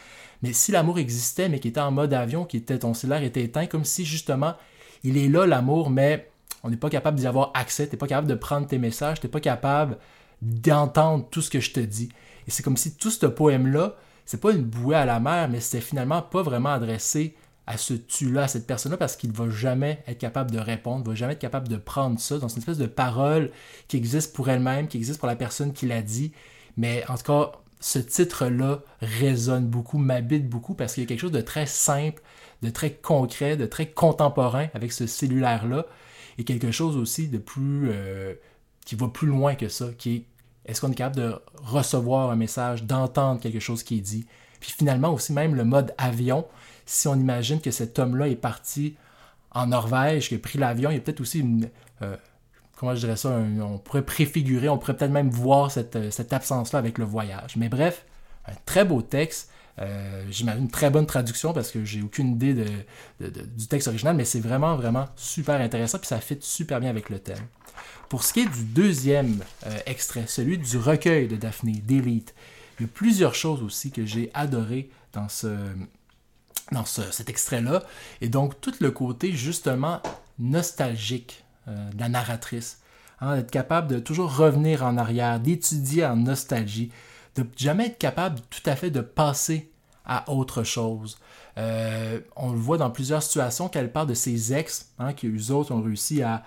Mais 0.42 0.52
si 0.52 0.72
l'amour 0.72 0.98
existait, 0.98 1.48
mais 1.48 1.60
qui 1.60 1.68
était 1.68 1.80
en 1.80 1.92
mode 1.92 2.12
avion, 2.12 2.44
qui 2.44 2.56
était 2.56 2.80
ton 2.80 2.94
cellulaire 2.94 3.22
était 3.22 3.44
éteint, 3.44 3.66
comme 3.66 3.84
si 3.84 4.04
justement 4.04 4.54
il 5.02 5.16
est 5.16 5.28
là 5.28 5.46
l'amour, 5.46 5.90
mais 5.90 6.30
on 6.62 6.70
n'est 6.70 6.76
pas 6.76 6.90
capable 6.90 7.18
d'y 7.18 7.26
avoir 7.26 7.50
accès, 7.54 7.86
tu 7.86 7.92
n'es 7.92 7.98
pas 7.98 8.06
capable 8.06 8.28
de 8.28 8.34
prendre 8.34 8.66
tes 8.66 8.78
messages, 8.78 9.20
tu 9.20 9.26
n'es 9.26 9.30
pas 9.30 9.40
capable 9.40 9.98
d'entendre 10.42 11.26
tout 11.30 11.42
ce 11.42 11.50
que 11.50 11.60
je 11.60 11.72
te 11.72 11.80
dis. 11.80 12.10
Et 12.46 12.50
c'est 12.50 12.62
comme 12.62 12.76
si 12.76 12.96
tout 12.96 13.10
ce 13.10 13.26
poème-là, 13.26 13.96
c'est 14.24 14.40
pas 14.40 14.52
une 14.52 14.62
bouée 14.62 14.96
à 14.96 15.04
la 15.04 15.20
mer, 15.20 15.48
mais 15.48 15.60
c'était 15.60 15.82
finalement 15.82 16.22
pas 16.22 16.42
vraiment 16.42 16.70
adressé 16.70 17.34
à 17.66 17.76
ce 17.76 17.94
tu-là, 17.94 18.44
à 18.44 18.48
cette 18.48 18.66
personne-là, 18.66 18.98
parce 18.98 19.16
qu'il 19.16 19.30
ne 19.30 19.36
va 19.36 19.48
jamais 19.48 20.02
être 20.06 20.18
capable 20.18 20.50
de 20.50 20.58
répondre, 20.58 21.04
ne 21.04 21.10
va 21.10 21.14
jamais 21.14 21.34
être 21.34 21.38
capable 21.38 21.68
de 21.68 21.76
prendre 21.76 22.18
ça. 22.18 22.38
Donc, 22.38 22.50
c'est 22.50 22.56
une 22.56 22.62
espèce 22.62 22.78
de 22.78 22.86
parole 22.86 23.50
qui 23.86 23.96
existe 23.96 24.34
pour 24.34 24.48
elle-même, 24.48 24.88
qui 24.88 24.96
existe 24.96 25.20
pour 25.20 25.28
la 25.28 25.36
personne 25.36 25.72
qui 25.72 25.86
l'a 25.86 26.02
dit. 26.02 26.32
Mais 26.76 27.04
en 27.08 27.16
tout 27.16 27.24
cas, 27.24 27.52
ce 27.78 27.98
titre-là 27.98 28.80
résonne 29.00 29.66
beaucoup, 29.66 29.98
m'habite 29.98 30.48
beaucoup, 30.48 30.74
parce 30.74 30.94
qu'il 30.94 31.04
y 31.04 31.06
a 31.06 31.08
quelque 31.08 31.20
chose 31.20 31.32
de 31.32 31.40
très 31.40 31.66
simple, 31.66 32.22
de 32.62 32.70
très 32.70 32.92
concret, 32.92 33.56
de 33.56 33.66
très 33.66 33.86
contemporain 33.86 34.68
avec 34.74 34.92
ce 34.92 35.06
cellulaire-là, 35.06 35.86
et 36.38 36.44
quelque 36.44 36.70
chose 36.70 36.96
aussi 36.96 37.28
de 37.28 37.38
plus... 37.38 37.90
Euh, 37.90 38.34
qui 38.84 38.96
va 38.96 39.08
plus 39.08 39.28
loin 39.28 39.54
que 39.54 39.68
ça, 39.68 39.88
qui 39.96 40.16
est 40.16 40.24
est-ce 40.66 40.80
qu'on 40.80 40.92
est 40.92 40.94
capable 40.94 41.16
de 41.16 41.34
recevoir 41.62 42.30
un 42.30 42.36
message, 42.36 42.84
d'entendre 42.84 43.40
quelque 43.40 43.60
chose 43.60 43.82
qui 43.82 43.98
est 43.98 44.02
dit? 44.02 44.26
Puis 44.60 44.72
finalement 44.72 45.12
aussi 45.12 45.32
même 45.32 45.54
le 45.54 45.64
mode 45.64 45.94
avion, 45.96 46.46
si 46.86 47.08
on 47.08 47.14
imagine 47.14 47.60
que 47.60 47.70
cet 47.70 47.98
homme-là 47.98 48.28
est 48.28 48.36
parti 48.36 48.96
en 49.52 49.68
Norvège, 49.68 50.28
qu'il 50.28 50.36
a 50.36 50.40
pris 50.40 50.58
l'avion, 50.58 50.90
il 50.90 50.94
y 50.94 50.96
a 50.96 51.00
peut-être 51.00 51.20
aussi 51.20 51.40
une... 51.40 51.68
Euh, 52.02 52.16
comment 52.76 52.94
je 52.94 53.00
dirais 53.00 53.16
ça, 53.16 53.30
on 53.30 53.78
pourrait 53.78 54.04
préfigurer, 54.04 54.68
on 54.68 54.78
pourrait 54.78 54.96
peut-être 54.96 55.10
même 55.10 55.30
voir 55.30 55.70
cette, 55.70 55.96
euh, 55.96 56.10
cette 56.10 56.32
absence-là 56.32 56.78
avec 56.78 56.98
le 56.98 57.04
voyage. 57.04 57.56
Mais 57.56 57.68
bref, 57.68 58.04
un 58.46 58.54
très 58.66 58.84
beau 58.84 59.02
texte. 59.02 59.50
Euh, 59.78 60.24
j'imagine 60.30 60.64
une 60.64 60.70
très 60.70 60.90
bonne 60.90 61.06
traduction 61.06 61.52
parce 61.52 61.70
que 61.70 61.84
j'ai 61.84 62.02
aucune 62.02 62.32
idée 62.32 62.54
du 63.18 63.66
texte 63.66 63.88
original, 63.88 64.16
mais 64.16 64.24
c'est 64.24 64.40
vraiment, 64.40 64.76
vraiment 64.76 65.08
super 65.16 65.60
intéressant 65.60 65.98
puis 65.98 66.08
ça 66.08 66.20
fit 66.20 66.38
super 66.40 66.80
bien 66.80 66.90
avec 66.90 67.08
le 67.08 67.18
thème. 67.18 67.46
Pour 68.08 68.24
ce 68.24 68.32
qui 68.32 68.40
est 68.40 68.46
du 68.46 68.64
deuxième 68.64 69.42
euh, 69.66 69.78
extrait, 69.86 70.24
celui 70.26 70.58
du 70.58 70.76
recueil 70.76 71.28
de 71.28 71.36
Daphné, 71.36 71.82
Delete, 71.86 72.34
il 72.78 72.82
y 72.82 72.84
a 72.86 72.88
plusieurs 72.92 73.34
choses 73.34 73.62
aussi 73.62 73.90
que 73.90 74.04
j'ai 74.04 74.30
adoré 74.34 74.90
dans 75.12 75.28
ce 75.28 75.56
dans 76.72 76.84
cet 76.84 77.28
extrait-là. 77.28 77.82
Et 78.20 78.28
donc, 78.28 78.60
tout 78.60 78.72
le 78.80 78.92
côté 78.92 79.32
justement 79.32 80.00
nostalgique 80.38 81.44
euh, 81.68 81.90
de 81.90 82.00
la 82.00 82.08
narratrice. 82.08 82.78
Hein, 83.20 83.36
d'être 83.36 83.50
capable 83.50 83.88
de 83.88 83.98
toujours 83.98 84.34
revenir 84.34 84.84
en 84.84 84.96
arrière, 84.96 85.40
d'étudier 85.40 86.06
en 86.06 86.16
nostalgie, 86.16 86.90
de 87.36 87.46
jamais 87.56 87.86
être 87.86 87.98
capable 87.98 88.40
tout 88.50 88.62
à 88.68 88.76
fait 88.76 88.90
de 88.90 89.00
passer 89.00 89.70
à 90.04 90.30
autre 90.30 90.62
chose. 90.62 91.18
Euh, 91.58 92.20
on 92.36 92.52
le 92.52 92.58
voit 92.58 92.78
dans 92.78 92.90
plusieurs 92.90 93.22
situations 93.22 93.68
qu'elle 93.68 93.92
parle 93.92 94.08
de 94.08 94.14
ses 94.14 94.52
ex, 94.54 94.92
hein, 94.98 95.12
qui 95.12 95.28
eux 95.28 95.52
autres 95.52 95.72
ont 95.72 95.82
réussi 95.82 96.22
à, 96.22 96.42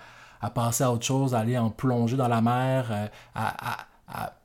passer 0.54 0.84
à 0.84 0.92
autre 0.92 1.06
chose, 1.06 1.34
à 1.34 1.38
aller 1.38 1.56
en 1.56 1.70
plonger 1.70 2.16
dans 2.16 2.28
la 2.28 2.42
mer, 2.42 2.88
euh, 2.90 3.06
à, 3.34 3.86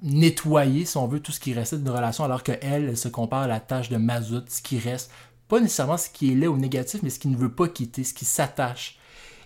nettoyer, 0.02 0.86
si 0.86 0.98
on 0.98 1.08
veut, 1.08 1.20
tout 1.20 1.34
ce 1.34 1.40
qui 1.40 1.54
restait 1.54 1.78
d'une 1.78 1.90
relation, 1.90 2.24
alors 2.24 2.44
qu'elle, 2.44 2.60
elle 2.62 2.98
se 2.98 3.10
compare 3.10 3.42
à 3.42 3.48
la 3.48 3.60
tâche 3.60 3.90
de 3.90 3.98
mazout, 3.98 4.50
ce 4.50 4.62
qui 4.62 4.80
reste, 4.80 5.12
pas 5.50 5.60
nécessairement 5.60 5.98
ce 5.98 6.10
qui 6.10 6.32
est 6.32 6.36
laid 6.36 6.48
ou 6.48 6.58
négatif, 6.58 7.04
mais 7.04 7.10
ce 7.10 7.20
qui 7.20 7.28
ne 7.28 7.36
veut 7.36 7.52
pas 7.52 7.68
quitter, 7.68 8.04
ce 8.04 8.14
qui 8.14 8.26
s'attache. 8.26 8.98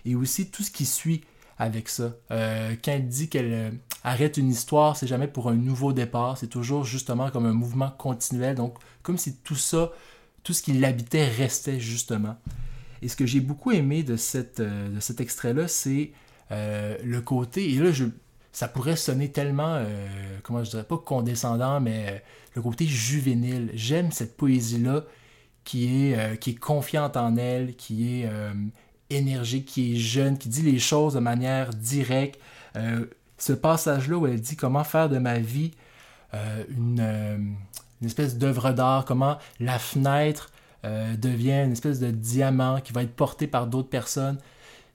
Et 0.04 0.14
aussi 0.14 0.50
tout 0.50 0.62
ce 0.62 0.70
qui 0.70 0.86
suit 0.86 1.24
avec 1.58 1.88
ça. 1.88 2.14
Euh, 2.30 2.74
quand 2.84 2.92
elle 2.92 3.08
dit 3.08 3.28
qu'elle 3.28 3.78
arrête 4.02 4.36
une 4.36 4.50
histoire, 4.50 4.96
c'est 4.96 5.06
jamais 5.06 5.28
pour 5.28 5.48
un 5.48 5.54
nouveau 5.54 5.92
départ, 5.92 6.36
c'est 6.36 6.48
toujours 6.48 6.84
justement 6.84 7.30
comme 7.30 7.46
un 7.46 7.52
mouvement 7.52 7.90
continuel, 7.90 8.56
donc 8.56 8.76
comme 9.02 9.18
si 9.18 9.36
tout 9.36 9.54
ça, 9.54 9.90
tout 10.42 10.52
ce 10.52 10.62
qui 10.62 10.72
l'habitait 10.74 11.26
restait 11.26 11.80
justement. 11.80 12.36
Et 13.02 13.08
ce 13.08 13.16
que 13.16 13.26
j'ai 13.26 13.40
beaucoup 13.40 13.70
aimé 13.70 14.02
de, 14.02 14.16
euh, 14.60 15.00
cet 15.00 15.20
extrait-là, 15.20 15.68
c'est 15.68 16.12
euh, 16.52 16.96
le 17.04 17.20
côté, 17.20 17.70
et 17.72 17.78
là 17.78 17.92
je, 17.92 18.06
ça 18.52 18.68
pourrait 18.68 18.96
sonner 18.96 19.30
tellement, 19.30 19.74
euh, 19.76 20.38
comment 20.42 20.64
je 20.64 20.70
dirais, 20.70 20.84
pas 20.84 20.98
condescendant, 20.98 21.80
mais 21.80 22.22
le 22.54 22.62
côté 22.62 22.86
juvénile. 22.86 23.70
J'aime 23.74 24.10
cette 24.10 24.36
poésie-là 24.36 25.04
qui 25.64 26.10
est, 26.10 26.38
qui 26.38 26.50
est 26.50 26.54
confiante 26.58 27.16
en 27.16 27.36
elle, 27.36 27.74
qui 27.74 28.20
est 28.22 28.28
énergique, 29.14 29.66
qui 29.66 29.94
est 29.94 29.98
jeune, 29.98 30.38
qui 30.38 30.48
dit 30.48 30.62
les 30.62 30.78
choses 30.78 31.14
de 31.14 31.20
manière 31.20 31.70
directe 31.70 32.38
ce 33.38 33.52
passage-là 33.52 34.16
où 34.16 34.26
elle 34.26 34.40
dit 34.40 34.56
comment 34.56 34.84
faire 34.84 35.08
de 35.08 35.18
ma 35.18 35.38
vie 35.38 35.72
euh, 36.34 36.64
euh, 36.98 37.36
une, 38.00 38.06
espèce 38.06 38.36
d'œuvre 38.36 38.72
d'art, 38.72 39.04
comment 39.04 39.38
la 39.60 39.78
fenêtre 39.78 40.50
euh, 40.84 41.16
devient 41.16 41.62
une 41.64 41.72
espèce 41.72 42.00
de 42.00 42.10
diamant 42.10 42.80
qui 42.80 42.92
va 42.92 43.02
être 43.02 43.14
porté 43.14 43.46
par 43.46 43.66
d'autres 43.66 43.88
personnes. 43.88 44.38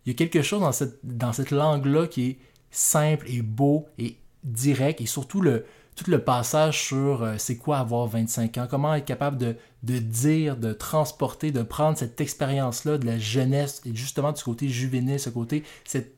il 0.05 0.09
y 0.09 0.15
a 0.15 0.15
quelque 0.15 0.41
chose 0.41 0.61
dans 0.61 0.71
cette, 0.71 0.99
dans 1.03 1.33
cette 1.33 1.51
langue-là 1.51 2.07
qui 2.07 2.29
est 2.29 2.37
simple 2.71 3.25
et 3.29 3.41
beau 3.41 3.87
et 3.97 4.17
direct, 4.43 5.01
et 5.01 5.05
surtout 5.05 5.41
le, 5.41 5.65
tout 5.99 6.09
le 6.09 6.19
passage 6.19 6.81
sur 6.85 7.23
euh, 7.23 7.35
c'est 7.37 7.57
quoi 7.57 7.79
avoir 7.79 8.07
25 8.07 8.57
ans, 8.57 8.67
comment 8.69 8.95
être 8.95 9.05
capable 9.05 9.37
de, 9.37 9.99
dire, 9.99 10.55
de 10.55 10.71
transporter, 10.71 11.51
de 11.51 11.61
prendre 11.61 11.97
cette 11.97 12.21
expérience-là 12.21 12.97
de 12.97 13.05
la 13.05 13.19
jeunesse 13.19 13.81
et 13.85 13.93
justement 13.93 14.33
ce 14.33 14.45
côté 14.45 14.69
juvénile, 14.69 15.19
ce 15.19 15.29
côté, 15.29 15.63
cette, 15.83 16.15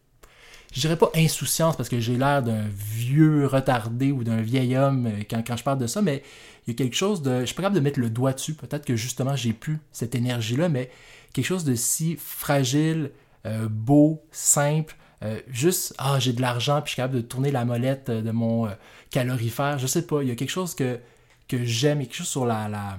je 0.72 0.82
dirais 0.82 0.98
pas 0.98 1.10
insouciance 1.16 1.76
parce 1.78 1.90
que 1.90 2.00
j'ai 2.00 2.16
l'air 2.16 2.44
d'un 2.44 2.68
vieux 2.70 3.48
retardé 3.48 4.12
ou 4.12 4.24
d'un 4.24 4.42
vieil 4.42 4.78
homme 4.78 5.08
euh, 5.08 5.24
quand, 5.28 5.42
quand 5.46 5.58
je 5.58 5.64
parle 5.64 5.80
de 5.80 5.88
ça, 5.88 6.04
mais 6.04 6.22
il 6.68 6.74
y 6.74 6.76
a 6.76 6.78
quelque 6.78 6.96
chose 6.96 7.24
de, 7.24 7.40
je 7.40 7.46
suis 7.46 7.56
pas 7.56 7.64
capable 7.64 7.78
de 7.78 7.82
mettre 7.82 8.00
le 8.00 8.12
doigt 8.12 8.34
dessus, 8.34 8.54
peut-être 8.54 8.86
que 8.86 8.96
justement 8.96 9.36
j'ai 9.36 9.54
plus 9.54 9.80
cette 9.92 10.14
énergie-là, 10.14 10.70
mais 10.70 10.92
quelque 11.34 11.46
chose 11.46 11.64
de 11.64 11.74
si 11.74 12.18
fragile, 12.18 13.10
euh, 13.48 13.68
beau, 13.68 14.22
simple, 14.32 14.96
euh, 15.24 15.40
juste, 15.50 15.94
ah, 15.98 16.20
j'ai 16.20 16.34
de 16.34 16.42
l'argent, 16.42 16.82
puis 16.82 16.90
je 16.90 16.94
suis 16.94 16.96
capable 16.98 17.16
de 17.16 17.22
tourner 17.22 17.52
la 17.52 17.66
molette 17.66 18.10
euh, 18.10 18.22
de 18.22 18.32
mon 18.32 18.70
calorifère. 19.10 19.78
Je 19.78 19.88
sais 19.88 20.06
pas, 20.06 20.22
il 20.24 20.30
y 20.30 20.32
a 20.32 20.36
quelque 20.36 20.50
chose 20.50 20.76
que, 20.76 21.00
que 21.48 21.64
j'aime, 21.64 22.00
quelque 22.00 22.16
chose 22.16 22.28
sur 22.28 22.46
la. 22.46 22.68
la... 22.68 22.98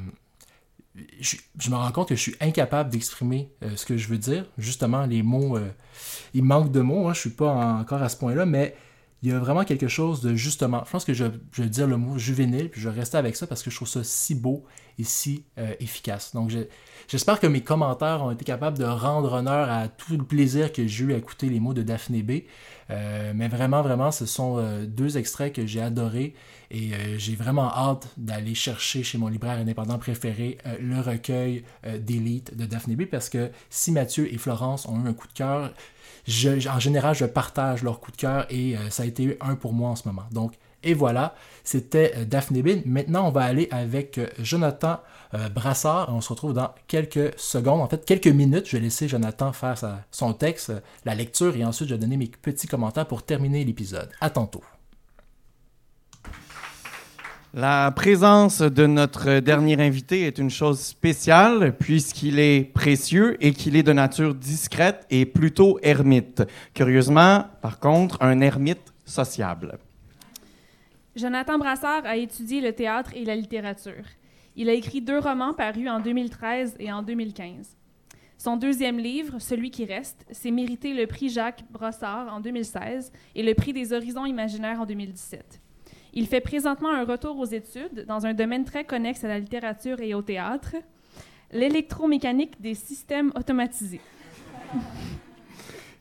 Je, 1.21 1.37
je, 1.59 1.71
me 1.71 1.77
rends 1.77 1.91
compte 1.91 2.09
que 2.09 2.15
je 2.15 2.21
suis 2.21 2.37
incapable 2.41 2.91
d'exprimer 2.91 3.49
ce 3.77 3.87
que 3.87 3.97
je 3.97 4.09
veux 4.09 4.19
dire. 4.19 4.45
Justement, 4.59 5.07
les 5.07 5.23
mots, 5.23 5.59
il 6.35 6.45
manque 6.45 6.71
de 6.71 6.81
mots, 6.81 7.09
hein, 7.09 7.15
je 7.15 7.21
suis 7.21 7.31
pas 7.31 7.51
encore 7.51 8.03
à 8.03 8.11
ce 8.11 8.17
point-là, 8.19 8.45
mais 8.45 8.77
il 9.23 9.31
y 9.31 9.33
a 9.33 9.39
vraiment 9.39 9.65
quelque 9.65 9.87
chose 9.87 10.21
de 10.21 10.35
justement. 10.35 10.83
Je 10.85 10.91
pense 10.91 11.05
que 11.05 11.15
je, 11.15 11.25
vais 11.25 11.67
dire 11.67 11.87
le 11.87 11.97
mot 11.97 12.19
juvénile, 12.19 12.69
puis 12.69 12.81
je 12.81 12.89
vais 12.89 12.99
rester 12.99 13.17
avec 13.17 13.37
ça 13.37 13.47
parce 13.47 13.63
que 13.63 13.71
je 13.71 13.77
trouve 13.77 13.89
ça 13.89 14.03
si 14.03 14.35
beau 14.35 14.65
et 14.99 15.05
si 15.05 15.45
euh, 15.59 15.75
efficace. 15.79 16.35
Donc 16.35 16.51
j'espère 17.07 17.39
que 17.39 17.47
mes 17.47 17.61
commentaires 17.61 18.23
ont 18.25 18.33
été 18.33 18.45
capables 18.45 18.79
de 18.79 18.85
rendre 18.85 19.33
honneur 19.33 19.71
à 19.71 19.87
tout 19.87 20.17
le 20.17 20.25
plaisir 20.25 20.73
que 20.73 20.89
j'ai 20.89 21.05
eu 21.05 21.15
à 21.15 21.19
écouter 21.19 21.49
les 21.49 21.61
mots 21.61 21.73
de 21.73 21.83
Daphné 21.83 22.23
B. 22.23 22.43
Euh, 22.91 23.33
mais 23.35 23.47
vraiment, 23.47 23.81
vraiment, 23.81 24.11
ce 24.11 24.27
sont 24.27 24.57
euh, 24.59 24.87
deux 24.87 25.17
extraits 25.17 25.55
que 25.55 25.67
j'ai 25.67 25.81
adorés 25.81 26.35
et 26.73 26.93
j'ai 27.19 27.37
vraiment 27.37 27.71
hâte 27.71 28.09
d'aller 28.17 28.55
chercher 28.55 29.03
chez 29.03 29.19
mon 29.19 29.29
libraire 29.29 29.59
indépendant 29.59 29.99
préféré 29.99 30.57
le 30.81 31.03
recueil 31.03 31.65
d'élite 31.99 32.57
de 32.57 32.65
Daphné 32.65 32.97
B 32.97 33.05
parce 33.05 33.29
que 33.29 33.51
si 33.69 33.93
Mathieu 33.93 34.33
et 34.33 34.39
Florence 34.39 34.87
ont 34.87 35.05
eu 35.05 35.07
un 35.07 35.13
coup 35.13 35.29
de 35.29 35.35
cœur, 35.35 35.75
en 36.69 36.79
général, 36.79 37.15
je 37.15 37.25
partage 37.25 37.83
leur 37.83 38.01
coup 38.01 38.11
de 38.11 38.17
cœur 38.17 38.47
et 38.51 38.77
euh, 38.77 38.91
ça 38.91 39.03
a 39.03 39.07
été 39.07 39.37
un 39.41 39.55
pour 39.55 39.73
moi 39.73 39.91
en 39.91 39.97
ce 39.97 40.07
moment. 40.07 40.25
Donc, 40.31 40.55
et 40.85 40.95
voilà, 40.95 41.35
c'était 41.65 42.13
euh, 42.17 42.25
Daphné 42.25 42.63
Bin. 42.63 42.81
Maintenant, 42.87 43.27
on 43.29 43.31
va 43.31 43.43
aller 43.43 43.69
avec 43.71 44.19
euh, 44.19 44.27
Jonathan 44.39 45.01
Brassard. 45.55 46.15
On 46.15 46.21
se 46.21 46.29
retrouve 46.29 46.53
dans 46.53 46.75
quelques 46.89 47.39
secondes, 47.39 47.81
en 47.81 47.89
fait 47.89 48.05
quelques 48.05 48.27
minutes. 48.27 48.67
Je 48.67 48.77
vais 48.77 48.83
laisser 48.83 49.09
Jonathan 49.09 49.53
faire 49.55 50.03
son 50.11 50.35
texte, 50.35 50.71
la 51.07 51.15
lecture, 51.15 51.57
et 51.57 51.65
ensuite 51.65 51.89
je 51.89 51.95
vais 51.95 52.01
donner 52.01 52.19
mes 52.19 52.27
petits 52.27 52.67
commentaires 52.67 53.07
pour 53.07 53.23
terminer 53.23 53.65
l'épisode. 53.65 54.11
À 54.21 54.29
tantôt. 54.29 54.63
La 57.55 57.91
présence 57.91 58.63
de 58.63 58.87
notre 58.87 59.41
dernier 59.41 59.79
invité 59.79 60.23
est 60.23 60.39
une 60.39 60.49
chose 60.49 60.81
spéciale 60.81 61.77
puisqu'il 61.77 62.39
est 62.39 62.65
précieux 62.73 63.37
et 63.45 63.53
qu'il 63.53 63.77
est 63.77 63.83
de 63.83 63.93
nature 63.93 64.35
discrète 64.35 65.07
et 65.11 65.27
plutôt 65.27 65.79
ermite. 65.83 66.43
Curieusement, 66.73 67.45
par 67.61 67.79
contre, 67.79 68.17
un 68.23 68.41
ermite 68.41 68.95
sociable. 69.05 69.79
Jonathan 71.15 71.59
Brassard 71.59 72.07
a 72.07 72.17
étudié 72.17 72.63
le 72.63 72.73
théâtre 72.73 73.11
et 73.15 73.27
la 73.27 73.37
littérature. 73.37 74.07
Il 74.57 74.71
a 74.71 74.73
écrit 74.73 75.03
deux 75.03 75.19
romans 75.19 75.53
parus 75.53 75.91
en 75.91 76.01
2013 76.01 76.77
et 76.79 76.91
en 76.91 77.03
2015. 77.03 77.77
Son 78.39 78.57
deuxième 78.57 78.99
livre, 78.99 79.39
Celui 79.41 79.71
qui 79.71 79.85
reste, 79.85 80.25
s'est 80.31 80.51
mérité 80.51 80.95
le 80.95 81.07
prix 81.07 81.29
Jacques 81.29 81.65
Brossard 81.71 82.33
en 82.33 82.41
2016 82.41 83.13
et 83.35 83.43
le 83.43 83.53
prix 83.53 83.75
des 83.75 83.93
Horizons 83.93 84.25
imaginaires 84.25 84.81
en 84.81 84.87
2017. 84.87 85.61
Il 86.15 86.27
fait 86.27 86.41
présentement 86.41 86.91
un 86.91 87.05
retour 87.05 87.39
aux 87.39 87.47
études 87.47 88.05
dans 88.07 88.27
un 88.27 88.35
domaine 88.35 88.65
très 88.65 88.85
connexe 88.85 89.25
à 89.25 89.29
la 89.29 89.39
littérature 89.39 90.01
et 90.01 90.13
au 90.13 90.21
théâtre, 90.21 90.75
l'électromécanique 91.51 92.61
des 92.61 92.75
systèmes 92.75 93.33
automatisés. 93.35 94.01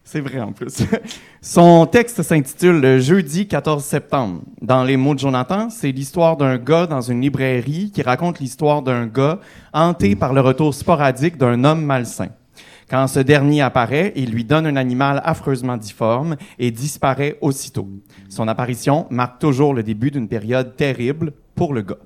C'est 0.04 0.19
vrai 0.19 0.41
en 0.41 0.52
plus. 0.52 0.84
Son 1.41 1.86
texte 1.86 2.21
s'intitule 2.24 3.00
Jeudi 3.00 3.47
14 3.47 3.82
septembre. 3.82 4.41
Dans 4.62 4.84
les 4.84 4.97
mots 4.97 5.13
de 5.13 5.19
Jonathan, 5.19 5.69
c'est 5.69 5.93
l'histoire 5.93 6.36
d'un 6.36 6.58
gars 6.58 6.88
dans 6.88 7.00
une 7.00 7.21
librairie 7.21 7.91
qui 7.91 8.02
raconte 8.02 8.39
l'histoire 8.39 8.82
d'un 8.82 9.08
gars 9.08 9.39
hanté 9.71 10.17
par 10.17 10.34
le 10.34 10.41
retour 10.41 10.74
sporadique 10.74 11.38
d'un 11.38 11.63
homme 11.63 11.86
malsain. 11.86 12.28
Quand 12.92 13.08
ce 13.08 13.22
dernier 13.22 13.62
apparaît, 13.62 14.12
il 14.18 14.32
lui 14.32 14.44
donne 14.44 14.68
un 14.68 14.76
animal 14.76 15.22
affreusement 15.24 15.78
difforme 15.78 16.36
et 16.60 16.72
disparaît 16.72 17.38
aussitôt. 17.40 17.88
Son 18.28 18.50
apparition 18.50 19.08
marque 19.10 19.40
toujours 19.40 19.74
le 19.74 19.82
début 19.82 20.12
d'une 20.12 20.28
période 20.28 20.76
terrible 20.76 21.32
pour 21.56 21.74
le 21.74 21.84
gars. 21.84 22.00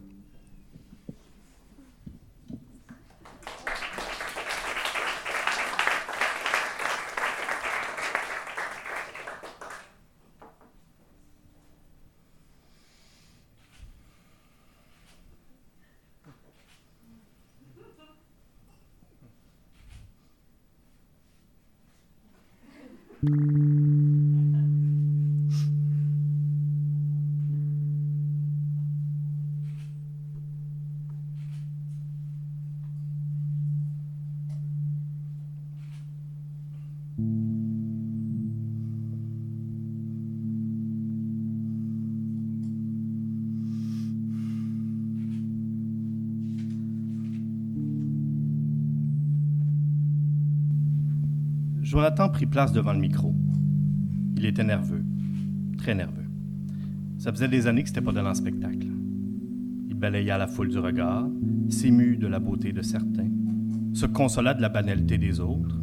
Thank 23.21 23.31
mm 23.31 23.39
-hmm. 23.39 23.69
you. 23.69 23.74
Jonathan 51.95 52.27
prit 52.27 52.45
place 52.45 52.73
devant 52.73 52.91
le 52.91 52.99
micro. 52.99 53.33
Il 54.35 54.45
était 54.45 54.65
nerveux, 54.65 55.05
très 55.77 55.95
nerveux. 55.95 56.25
Ça 57.17 57.31
faisait 57.31 57.47
des 57.47 57.67
années 57.67 57.83
que 57.83 57.87
c'était 57.87 58.01
pas 58.01 58.11
dans 58.11 58.33
spectacle. 58.33 58.87
Il 59.87 59.93
balayait 59.93 60.37
la 60.37 60.45
foule 60.45 60.67
du 60.67 60.77
regard, 60.77 61.25
s'émut 61.69 62.19
de 62.19 62.27
la 62.27 62.39
beauté 62.39 62.73
de 62.73 62.81
certains, 62.81 63.29
se 63.93 64.05
consola 64.07 64.53
de 64.53 64.61
la 64.61 64.67
banalité 64.67 65.17
des 65.17 65.39
autres, 65.39 65.79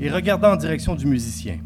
et 0.00 0.10
regarda 0.10 0.52
en 0.52 0.56
direction 0.56 0.96
du 0.96 1.06
musicien. 1.06 1.58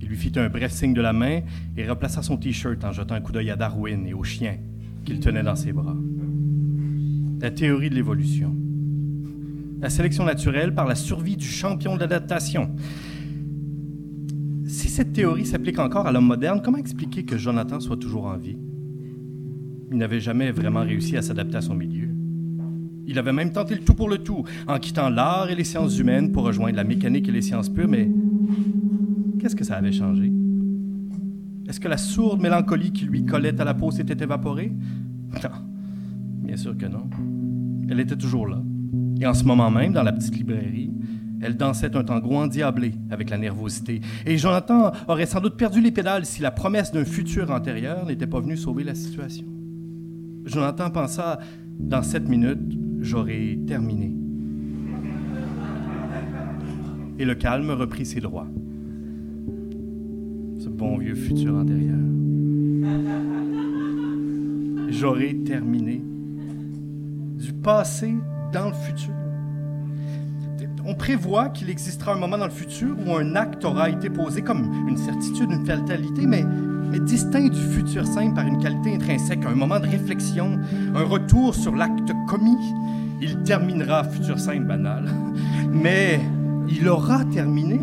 Il 0.00 0.06
lui 0.06 0.16
fit 0.16 0.30
un 0.36 0.48
bref 0.48 0.70
signe 0.70 0.94
de 0.94 1.02
la 1.02 1.12
main 1.12 1.40
et 1.76 1.88
replaça 1.88 2.22
son 2.22 2.36
t-shirt 2.36 2.84
en 2.84 2.92
jetant 2.92 3.16
un 3.16 3.20
coup 3.20 3.32
d'œil 3.32 3.50
à 3.50 3.56
Darwin 3.56 4.06
et 4.06 4.14
au 4.14 4.22
chien 4.22 4.58
qu'il 5.04 5.18
tenait 5.18 5.42
dans 5.42 5.56
ses 5.56 5.72
bras. 5.72 5.96
La 7.40 7.50
théorie 7.50 7.90
de 7.90 7.96
l'évolution 7.96 8.55
la 9.80 9.90
sélection 9.90 10.24
naturelle 10.24 10.74
par 10.74 10.86
la 10.86 10.94
survie 10.94 11.36
du 11.36 11.46
champion 11.46 11.94
de 11.94 12.00
l'adaptation. 12.00 12.70
Si 14.66 14.88
cette 14.88 15.12
théorie 15.12 15.46
s'applique 15.46 15.78
encore 15.78 16.06
à 16.06 16.12
l'homme 16.12 16.26
moderne, 16.26 16.60
comment 16.64 16.78
expliquer 16.78 17.24
que 17.24 17.36
Jonathan 17.36 17.80
soit 17.80 17.96
toujours 17.96 18.26
en 18.26 18.36
vie? 18.36 18.58
Il 19.90 19.98
n'avait 19.98 20.20
jamais 20.20 20.50
vraiment 20.50 20.80
réussi 20.80 21.16
à 21.16 21.22
s'adapter 21.22 21.56
à 21.56 21.60
son 21.60 21.74
milieu. 21.74 22.08
Il 23.06 23.18
avait 23.18 23.32
même 23.32 23.52
tenté 23.52 23.76
le 23.76 23.82
tout 23.82 23.94
pour 23.94 24.08
le 24.08 24.18
tout, 24.18 24.42
en 24.66 24.78
quittant 24.78 25.08
l'art 25.08 25.48
et 25.48 25.54
les 25.54 25.62
sciences 25.62 25.98
humaines 25.98 26.32
pour 26.32 26.42
rejoindre 26.42 26.74
la 26.74 26.82
mécanique 26.82 27.28
et 27.28 27.32
les 27.32 27.42
sciences 27.42 27.68
pures, 27.68 27.88
mais 27.88 28.10
qu'est-ce 29.38 29.54
que 29.54 29.62
ça 29.64 29.76
avait 29.76 29.92
changé? 29.92 30.32
Est-ce 31.68 31.78
que 31.78 31.88
la 31.88 31.98
sourde 31.98 32.40
mélancolie 32.40 32.92
qui 32.92 33.04
lui 33.04 33.24
collait 33.24 33.60
à 33.60 33.64
la 33.64 33.74
peau 33.74 33.92
s'était 33.92 34.22
évaporée? 34.22 34.72
Non, 35.32 35.50
bien 36.42 36.56
sûr 36.56 36.76
que 36.76 36.86
non. 36.86 37.08
Elle 37.88 38.00
était 38.00 38.16
toujours 38.16 38.48
là, 38.48 38.60
et 39.20 39.26
en 39.26 39.34
ce 39.34 39.44
moment 39.44 39.70
même, 39.70 39.92
dans 39.92 40.02
la 40.02 40.12
petite 40.12 40.36
librairie, 40.36 40.90
elle 41.40 41.56
dansait 41.56 41.94
un 41.96 42.04
tango 42.04 42.34
endiablé 42.34 42.92
avec 43.10 43.30
la 43.30 43.38
nervosité. 43.38 44.00
Et 44.24 44.38
Jonathan 44.38 44.92
aurait 45.08 45.26
sans 45.26 45.40
doute 45.40 45.56
perdu 45.56 45.80
les 45.80 45.90
pédales 45.90 46.24
si 46.24 46.42
la 46.42 46.50
promesse 46.50 46.92
d'un 46.92 47.04
futur 47.04 47.50
antérieur 47.50 48.06
n'était 48.06 48.26
pas 48.26 48.40
venue 48.40 48.56
sauver 48.56 48.84
la 48.84 48.94
situation. 48.94 49.46
Jonathan 50.44 50.90
pensa, 50.90 51.38
dans 51.78 52.02
sept 52.02 52.28
minutes, 52.28 52.78
j'aurai 53.00 53.58
terminé. 53.66 54.12
Et 57.18 57.24
le 57.24 57.34
calme 57.34 57.70
reprit 57.70 58.06
ses 58.06 58.20
droits. 58.20 58.48
Ce 60.58 60.68
bon 60.68 60.98
vieux 60.98 61.14
futur 61.14 61.54
antérieur. 61.54 61.96
J'aurai 64.88 65.36
terminé. 65.38 66.02
Du 67.38 67.52
passé 67.52 68.14
dans 68.56 68.68
le 68.68 68.74
futur. 68.74 69.12
On 70.86 70.94
prévoit 70.94 71.50
qu'il 71.50 71.68
existera 71.68 72.12
un 72.12 72.18
moment 72.18 72.38
dans 72.38 72.46
le 72.46 72.50
futur 72.50 72.96
où 73.04 73.14
un 73.14 73.34
acte 73.34 73.64
aura 73.64 73.90
été 73.90 74.08
posé 74.08 74.40
comme 74.40 74.88
une 74.88 74.96
certitude, 74.96 75.50
une 75.50 75.66
fatalité, 75.66 76.26
mais, 76.26 76.42
mais 76.90 77.00
distinct 77.00 77.48
du 77.48 77.60
futur 77.60 78.06
simple 78.06 78.34
par 78.34 78.46
une 78.46 78.58
qualité 78.62 78.94
intrinsèque, 78.94 79.44
un 79.44 79.54
moment 79.54 79.78
de 79.78 79.86
réflexion, 79.86 80.58
un 80.94 81.04
retour 81.04 81.54
sur 81.54 81.74
l'acte 81.74 82.12
commis. 82.28 82.56
Il 83.20 83.42
terminera 83.42 84.04
futur 84.04 84.38
simple 84.38 84.64
banal, 84.64 85.10
mais 85.70 86.20
il 86.68 86.88
aura 86.88 87.24
terminé. 87.26 87.78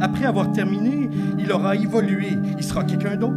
Après 0.00 0.26
avoir 0.26 0.52
terminé, 0.52 1.08
il 1.38 1.50
aura 1.50 1.74
évolué, 1.74 2.36
il 2.56 2.62
sera 2.62 2.84
quelqu'un 2.84 3.16
d'autre. 3.16 3.34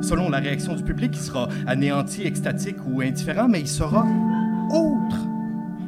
Selon 0.00 0.30
la 0.30 0.38
réaction 0.38 0.74
du 0.74 0.84
public, 0.84 1.10
il 1.14 1.20
sera 1.20 1.48
anéanti, 1.66 2.22
extatique 2.22 2.76
ou 2.86 3.00
indifférent, 3.00 3.48
mais 3.48 3.60
il 3.60 3.68
sera 3.68 4.06
autre. 4.70 5.16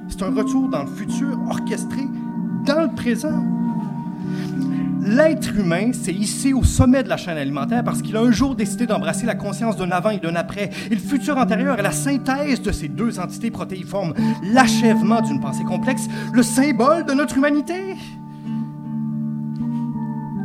C'est 0.08 0.22
un 0.22 0.34
retour 0.34 0.68
dans 0.68 0.82
le 0.82 0.90
futur 0.90 1.38
orchestré 1.48 2.02
dans 2.66 2.82
le 2.82 2.94
présent. 2.94 3.42
L'être 5.02 5.56
humain 5.56 5.92
s'est 5.92 6.12
hissé 6.12 6.52
au 6.52 6.62
sommet 6.62 7.02
de 7.02 7.08
la 7.08 7.16
chaîne 7.16 7.38
alimentaire 7.38 7.82
parce 7.82 8.02
qu'il 8.02 8.16
a 8.16 8.20
un 8.20 8.30
jour 8.30 8.54
décidé 8.54 8.86
d'embrasser 8.86 9.24
la 9.24 9.34
conscience 9.34 9.76
d'un 9.76 9.90
avant 9.90 10.10
et 10.10 10.18
d'un 10.18 10.34
après. 10.36 10.70
Et 10.90 10.94
le 10.94 11.00
futur 11.00 11.38
antérieur 11.38 11.78
est 11.78 11.82
la 11.82 11.90
synthèse 11.90 12.60
de 12.60 12.70
ces 12.70 12.88
deux 12.88 13.18
entités 13.18 13.50
protéiformes, 13.50 14.12
l'achèvement 14.52 15.22
d'une 15.22 15.40
pensée 15.40 15.64
complexe, 15.64 16.06
le 16.32 16.42
symbole 16.42 17.06
de 17.06 17.12
notre 17.12 17.38
humanité. 17.38 17.96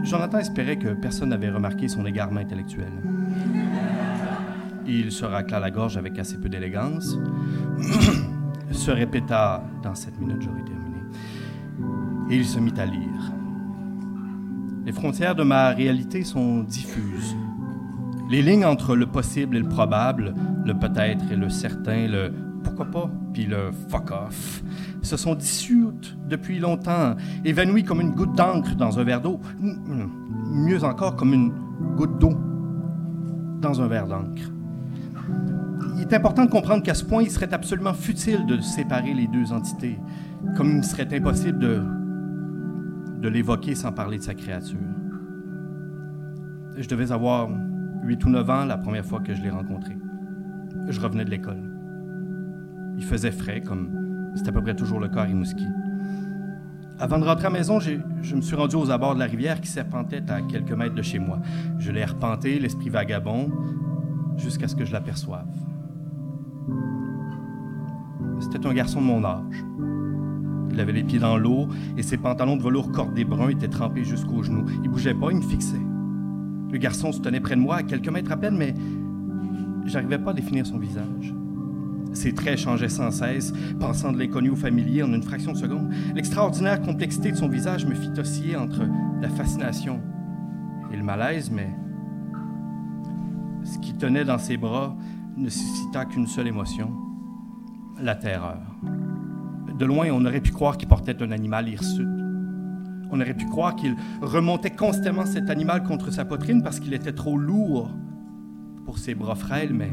Jonathan 0.03 0.37
espérait 0.37 0.77
que 0.77 0.89
personne 0.89 1.29
n'avait 1.29 1.49
remarqué 1.49 1.87
son 1.87 2.05
égarement 2.05 2.39
intellectuel. 2.39 2.91
Il 4.87 5.11
se 5.11 5.25
racla 5.25 5.59
la 5.59 5.71
gorge 5.71 5.97
avec 5.97 6.19
assez 6.19 6.37
peu 6.37 6.49
d'élégance, 6.49 7.17
se 8.71 8.91
répéta 8.91 9.63
Dans 9.83 9.95
sept 9.95 10.19
minutes, 10.19 10.41
j'aurai 10.41 10.63
terminé. 10.63 10.97
Et 12.29 12.37
il 12.37 12.45
se 12.45 12.59
mit 12.59 12.73
à 12.77 12.85
lire. 12.85 13.31
Les 14.85 14.91
frontières 14.91 15.35
de 15.35 15.43
ma 15.43 15.69
réalité 15.69 16.23
sont 16.23 16.61
diffuses. 16.61 17.35
Les 18.29 18.41
lignes 18.41 18.65
entre 18.65 18.95
le 18.95 19.07
possible 19.07 19.57
et 19.57 19.59
le 19.59 19.67
probable, 19.67 20.33
le 20.65 20.73
peut-être 20.73 21.31
et 21.31 21.35
le 21.35 21.49
certain, 21.49 22.07
le 22.07 22.31
pourquoi 22.63 22.85
pas, 22.85 23.09
puis 23.33 23.45
le 23.45 23.71
fuck 23.89 24.11
off, 24.11 24.63
se 25.01 25.17
sont 25.17 25.35
dissoutes 25.35 26.17
depuis 26.27 26.59
longtemps, 26.59 27.15
évanouies 27.43 27.83
comme 27.83 28.01
une 28.01 28.11
goutte 28.11 28.35
d'encre 28.35 28.75
dans 28.75 28.99
un 28.99 29.03
verre 29.03 29.21
d'eau, 29.21 29.39
mieux 30.51 30.83
encore 30.83 31.15
comme 31.15 31.33
une 31.33 31.53
goutte 31.95 32.19
d'eau 32.19 32.33
dans 33.61 33.81
un 33.81 33.87
verre 33.87 34.07
d'encre. 34.07 34.51
Il 35.95 36.01
est 36.01 36.13
important 36.13 36.45
de 36.45 36.49
comprendre 36.49 36.83
qu'à 36.83 36.93
ce 36.93 37.03
point, 37.03 37.23
il 37.23 37.31
serait 37.31 37.53
absolument 37.53 37.93
futile 37.93 38.45
de 38.45 38.59
séparer 38.59 39.13
les 39.13 39.27
deux 39.27 39.51
entités, 39.53 39.99
comme 40.55 40.77
il 40.77 40.83
serait 40.83 41.07
impossible 41.13 41.59
de, 41.59 41.81
de 43.21 43.29
l'évoquer 43.29 43.75
sans 43.75 43.91
parler 43.91 44.17
de 44.17 44.23
sa 44.23 44.33
créature. 44.33 44.79
Je 46.77 46.87
devais 46.87 47.11
avoir 47.11 47.49
8 48.03 48.25
ou 48.25 48.29
9 48.29 48.49
ans 48.49 48.65
la 48.65 48.77
première 48.77 49.05
fois 49.05 49.21
que 49.21 49.33
je 49.33 49.41
l'ai 49.41 49.49
rencontré. 49.49 49.97
Je 50.89 50.99
revenais 50.99 51.25
de 51.25 51.29
l'école. 51.29 51.63
Il 52.97 53.03
faisait 53.03 53.31
frais, 53.31 53.61
comme 53.61 54.31
c'est 54.35 54.47
à 54.47 54.51
peu 54.51 54.61
près 54.61 54.75
toujours 54.75 54.99
le 54.99 55.07
cas 55.07 55.21
à 55.21 55.23
Rimouski. 55.23 55.65
Avant 56.99 57.19
de 57.19 57.25
rentrer 57.25 57.47
à 57.47 57.49
la 57.49 57.57
maison, 57.57 57.79
je 57.79 58.35
me 58.35 58.41
suis 58.41 58.55
rendu 58.55 58.75
aux 58.75 58.89
abords 58.89 59.15
de 59.15 59.19
la 59.19 59.25
rivière 59.25 59.59
qui 59.59 59.67
serpentait 59.67 60.23
à 60.29 60.41
quelques 60.41 60.71
mètres 60.71 60.95
de 60.95 61.01
chez 61.01 61.19
moi. 61.19 61.39
Je 61.77 61.91
l'ai 61.91 62.03
arpenté, 62.03 62.57
l'esprit 62.59 62.89
vagabond, 62.89 63.51
jusqu'à 64.37 64.67
ce 64.67 64.75
que 64.75 64.85
je 64.85 64.93
l'aperçoive. 64.93 65.47
C'était 68.39 68.65
un 68.65 68.73
garçon 68.73 69.01
de 69.01 69.05
mon 69.05 69.23
âge. 69.23 69.65
Il 70.71 70.79
avait 70.79 70.91
les 70.91 71.03
pieds 71.03 71.19
dans 71.19 71.37
l'eau 71.37 71.69
et 71.97 72.03
ses 72.03 72.17
pantalons 72.17 72.57
de 72.57 72.63
velours 72.63 72.91
cordés 72.91 73.23
bruns 73.23 73.49
étaient 73.49 73.67
trempés 73.67 74.03
jusqu'aux 74.03 74.43
genoux. 74.43 74.65
Il 74.83 74.89
bougeait 74.89 75.13
pas, 75.13 75.31
il 75.31 75.37
me 75.37 75.41
fixait. 75.41 75.79
Le 76.71 76.77
garçon 76.77 77.11
se 77.11 77.21
tenait 77.21 77.39
près 77.39 77.55
de 77.55 77.61
moi, 77.61 77.77
à 77.77 77.83
quelques 77.83 78.09
mètres 78.09 78.31
à 78.31 78.37
peine, 78.37 78.57
mais 78.57 78.73
j'arrivais 79.85 80.17
pas 80.17 80.31
à 80.31 80.33
définir 80.33 80.65
son 80.65 80.77
visage. 80.77 81.33
Ses 82.13 82.33
traits 82.33 82.59
changeaient 82.59 82.89
sans 82.89 83.11
cesse, 83.11 83.53
pensant 83.79 84.11
de 84.11 84.17
l'inconnu 84.17 84.49
au 84.49 84.55
familier 84.55 85.03
en 85.03 85.13
une 85.13 85.23
fraction 85.23 85.53
de 85.53 85.57
seconde. 85.57 85.93
L'extraordinaire 86.13 86.81
complexité 86.81 87.31
de 87.31 87.37
son 87.37 87.47
visage 87.47 87.85
me 87.85 87.93
fit 87.93 88.11
osciller 88.17 88.55
entre 88.55 88.81
la 89.21 89.29
fascination 89.29 90.01
et 90.91 90.97
le 90.97 91.03
malaise, 91.03 91.51
mais 91.51 91.69
ce 93.65 93.79
qui 93.79 93.93
tenait 93.93 94.23
dans 94.23 94.37
ses 94.37 94.57
bras 94.57 94.95
ne 95.35 95.49
suscita 95.49 96.05
qu'une 96.05 96.27
seule 96.27 96.47
émotion, 96.47 96.91
la 97.99 98.15
terreur. 98.15 98.61
De 99.77 99.85
loin, 99.85 100.07
on 100.11 100.25
aurait 100.25 100.39
pu 100.39 100.51
croire 100.51 100.77
qu'il 100.77 100.87
portait 100.87 101.21
un 101.21 101.31
animal 101.31 101.67
hirsute. 101.67 102.07
On 103.11 103.19
aurait 103.19 103.33
pu 103.33 103.45
croire 103.45 103.75
qu'il 103.75 103.95
remontait 104.21 104.71
constamment 104.71 105.25
cet 105.25 105.49
animal 105.49 105.83
contre 105.83 106.11
sa 106.11 106.25
poitrine 106.25 106.63
parce 106.63 106.79
qu'il 106.79 106.93
était 106.93 107.11
trop 107.11 107.37
lourd 107.37 107.89
pour 108.85 108.97
ses 108.97 109.15
bras 109.15 109.35
frêles, 109.35 109.73
mais 109.73 109.91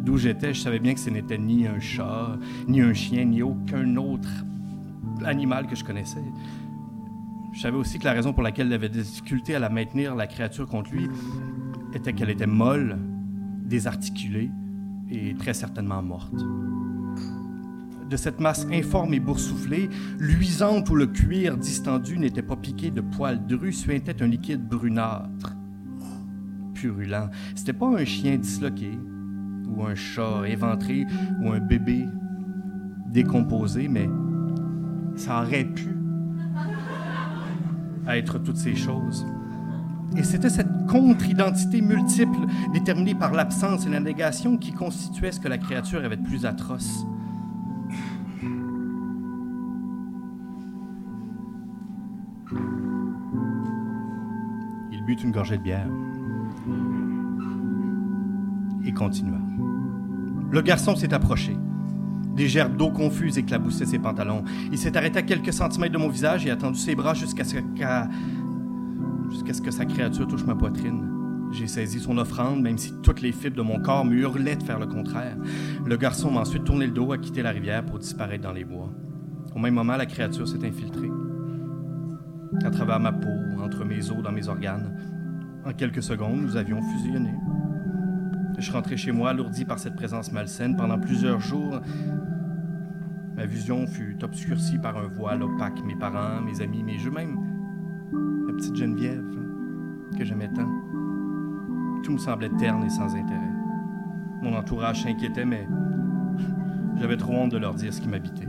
d'où 0.00 0.18
j'étais, 0.18 0.52
je 0.52 0.60
savais 0.60 0.78
bien 0.78 0.94
que 0.94 1.00
ce 1.00 1.10
n'était 1.10 1.38
ni 1.38 1.66
un 1.66 1.80
chat, 1.80 2.36
ni 2.66 2.80
un 2.80 2.92
chien, 2.92 3.24
ni 3.24 3.42
aucun 3.42 3.96
autre 3.96 4.28
animal 5.24 5.66
que 5.66 5.76
je 5.76 5.84
connaissais. 5.84 6.24
Je 7.52 7.60
savais 7.60 7.76
aussi 7.76 7.98
que 7.98 8.04
la 8.04 8.12
raison 8.12 8.32
pour 8.32 8.42
laquelle 8.42 8.66
il 8.66 8.72
avait 8.72 8.88
des 8.88 9.02
difficultés 9.02 9.54
à 9.54 9.58
la 9.58 9.68
maintenir, 9.68 10.14
la 10.14 10.26
créature 10.26 10.66
contre 10.66 10.92
lui, 10.92 11.08
était 11.94 12.12
qu'elle 12.12 12.30
était 12.30 12.46
molle, 12.46 12.98
désarticulée 13.64 14.50
et 15.10 15.34
très 15.34 15.54
certainement 15.54 16.02
morte. 16.02 16.44
De 18.08 18.16
cette 18.16 18.40
masse 18.40 18.66
informe 18.72 19.12
et 19.12 19.20
boursouflée, 19.20 19.90
luisante 20.18 20.88
où 20.88 20.94
le 20.94 21.06
cuir 21.06 21.58
distendu 21.58 22.18
n'était 22.18 22.42
pas 22.42 22.56
piqué 22.56 22.90
de 22.90 23.02
poils 23.02 23.46
drus, 23.46 23.80
suintait 23.80 24.22
un 24.22 24.26
liquide 24.26 24.66
brunâtre, 24.66 25.54
purulent. 26.72 27.30
C'était 27.54 27.74
pas 27.74 27.88
un 27.88 28.04
chien 28.04 28.38
disloqué, 28.38 28.98
ou 29.68 29.84
un 29.84 29.94
chat 29.94 30.48
éventré, 30.48 31.06
ou 31.42 31.52
un 31.52 31.60
bébé 31.60 32.06
décomposé, 33.08 33.88
mais 33.88 34.08
ça 35.14 35.42
aurait 35.42 35.64
pu 35.64 35.94
être 38.06 38.38
toutes 38.38 38.56
ces 38.56 38.74
choses. 38.74 39.26
Et 40.16 40.22
c'était 40.22 40.48
cette 40.48 40.86
contre-identité 40.86 41.80
multiple, 41.80 42.38
déterminée 42.72 43.14
par 43.14 43.32
l'absence 43.32 43.86
et 43.86 43.90
la 43.90 44.00
négation, 44.00 44.56
qui 44.56 44.72
constituait 44.72 45.32
ce 45.32 45.40
que 45.40 45.48
la 45.48 45.58
créature 45.58 46.04
avait 46.04 46.16
de 46.16 46.24
plus 46.24 46.46
atroce. 46.46 47.04
Il 54.90 55.04
but 55.04 55.22
une 55.22 55.30
gorgée 55.30 55.58
de 55.58 55.62
bière 55.62 55.88
et 58.84 58.92
continua. 58.92 59.38
Le 60.50 60.62
garçon 60.62 60.96
s'est 60.96 61.12
approché. 61.12 61.56
Des 62.34 62.48
gerbes 62.48 62.76
d'eau 62.76 62.90
confuses 62.90 63.36
éclaboussaient 63.36 63.84
ses 63.84 63.98
pantalons. 63.98 64.44
Il 64.70 64.78
s'est 64.78 64.96
arrêté 64.96 65.18
à 65.18 65.22
quelques 65.22 65.52
centimètres 65.52 65.92
de 65.92 65.98
mon 65.98 66.08
visage 66.08 66.46
et 66.46 66.50
a 66.50 66.56
tendu 66.56 66.78
ses 66.78 66.94
bras 66.94 67.12
jusqu'à 67.12 67.44
ce, 67.44 67.56
jusqu'à 69.30 69.52
ce 69.52 69.62
que 69.62 69.70
sa 69.70 69.84
créature 69.84 70.26
touche 70.26 70.44
ma 70.44 70.54
poitrine. 70.54 71.18
J'ai 71.50 71.66
saisi 71.66 71.98
son 71.98 72.18
offrande, 72.18 72.60
même 72.60 72.76
si 72.76 72.92
toutes 73.02 73.22
les 73.22 73.32
fibres 73.32 73.56
de 73.56 73.62
mon 73.62 73.80
corps 73.80 74.04
me 74.04 74.14
hurlaient 74.16 74.56
de 74.56 74.62
faire 74.62 74.78
le 74.78 74.86
contraire. 74.86 75.36
Le 75.86 75.96
garçon 75.96 76.30
m'a 76.30 76.40
ensuite 76.40 76.64
tourné 76.64 76.86
le 76.86 76.92
dos, 76.92 77.12
a 77.12 77.18
quitté 77.18 77.42
la 77.42 77.50
rivière 77.50 77.84
pour 77.84 77.98
disparaître 77.98 78.42
dans 78.42 78.52
les 78.52 78.64
bois. 78.64 78.90
Au 79.54 79.58
même 79.58 79.74
moment, 79.74 79.96
la 79.96 80.06
créature 80.06 80.46
s'est 80.46 80.64
infiltrée. 80.66 81.10
À 82.64 82.70
travers 82.70 83.00
ma 83.00 83.12
peau, 83.12 83.28
entre 83.62 83.84
mes 83.84 84.10
os, 84.10 84.22
dans 84.22 84.32
mes 84.32 84.48
organes. 84.48 84.94
En 85.64 85.72
quelques 85.72 86.02
secondes, 86.02 86.40
nous 86.40 86.56
avions 86.56 86.80
fusionné. 86.82 87.32
Je 88.58 88.72
rentrais 88.72 88.96
chez 88.96 89.12
moi, 89.12 89.30
alourdi 89.30 89.64
par 89.64 89.78
cette 89.78 89.96
présence 89.96 90.32
malsaine. 90.32 90.76
Pendant 90.76 90.98
plusieurs 90.98 91.40
jours, 91.40 91.80
ma 93.36 93.46
vision 93.46 93.86
fut 93.86 94.18
obscurcie 94.22 94.78
par 94.78 94.98
un 94.98 95.06
voile 95.06 95.42
opaque. 95.42 95.82
Mes 95.86 95.96
parents, 95.96 96.42
mes 96.42 96.60
amis, 96.60 96.82
mes 96.82 96.98
jeux, 96.98 97.10
même 97.10 97.38
petite 98.58 98.74
Geneviève 98.74 99.24
que 100.18 100.24
j'aimais 100.24 100.48
tant. 100.48 100.68
Tout 102.02 102.12
me 102.12 102.18
semblait 102.18 102.50
terne 102.58 102.84
et 102.84 102.90
sans 102.90 103.14
intérêt. 103.14 103.52
Mon 104.42 104.52
entourage 104.54 105.04
s'inquiétait, 105.04 105.44
mais 105.44 105.66
j'avais 106.96 107.16
trop 107.16 107.34
honte 107.34 107.52
de 107.52 107.58
leur 107.58 107.74
dire 107.74 107.94
ce 107.94 108.00
qui 108.00 108.08
m'habitait. 108.08 108.48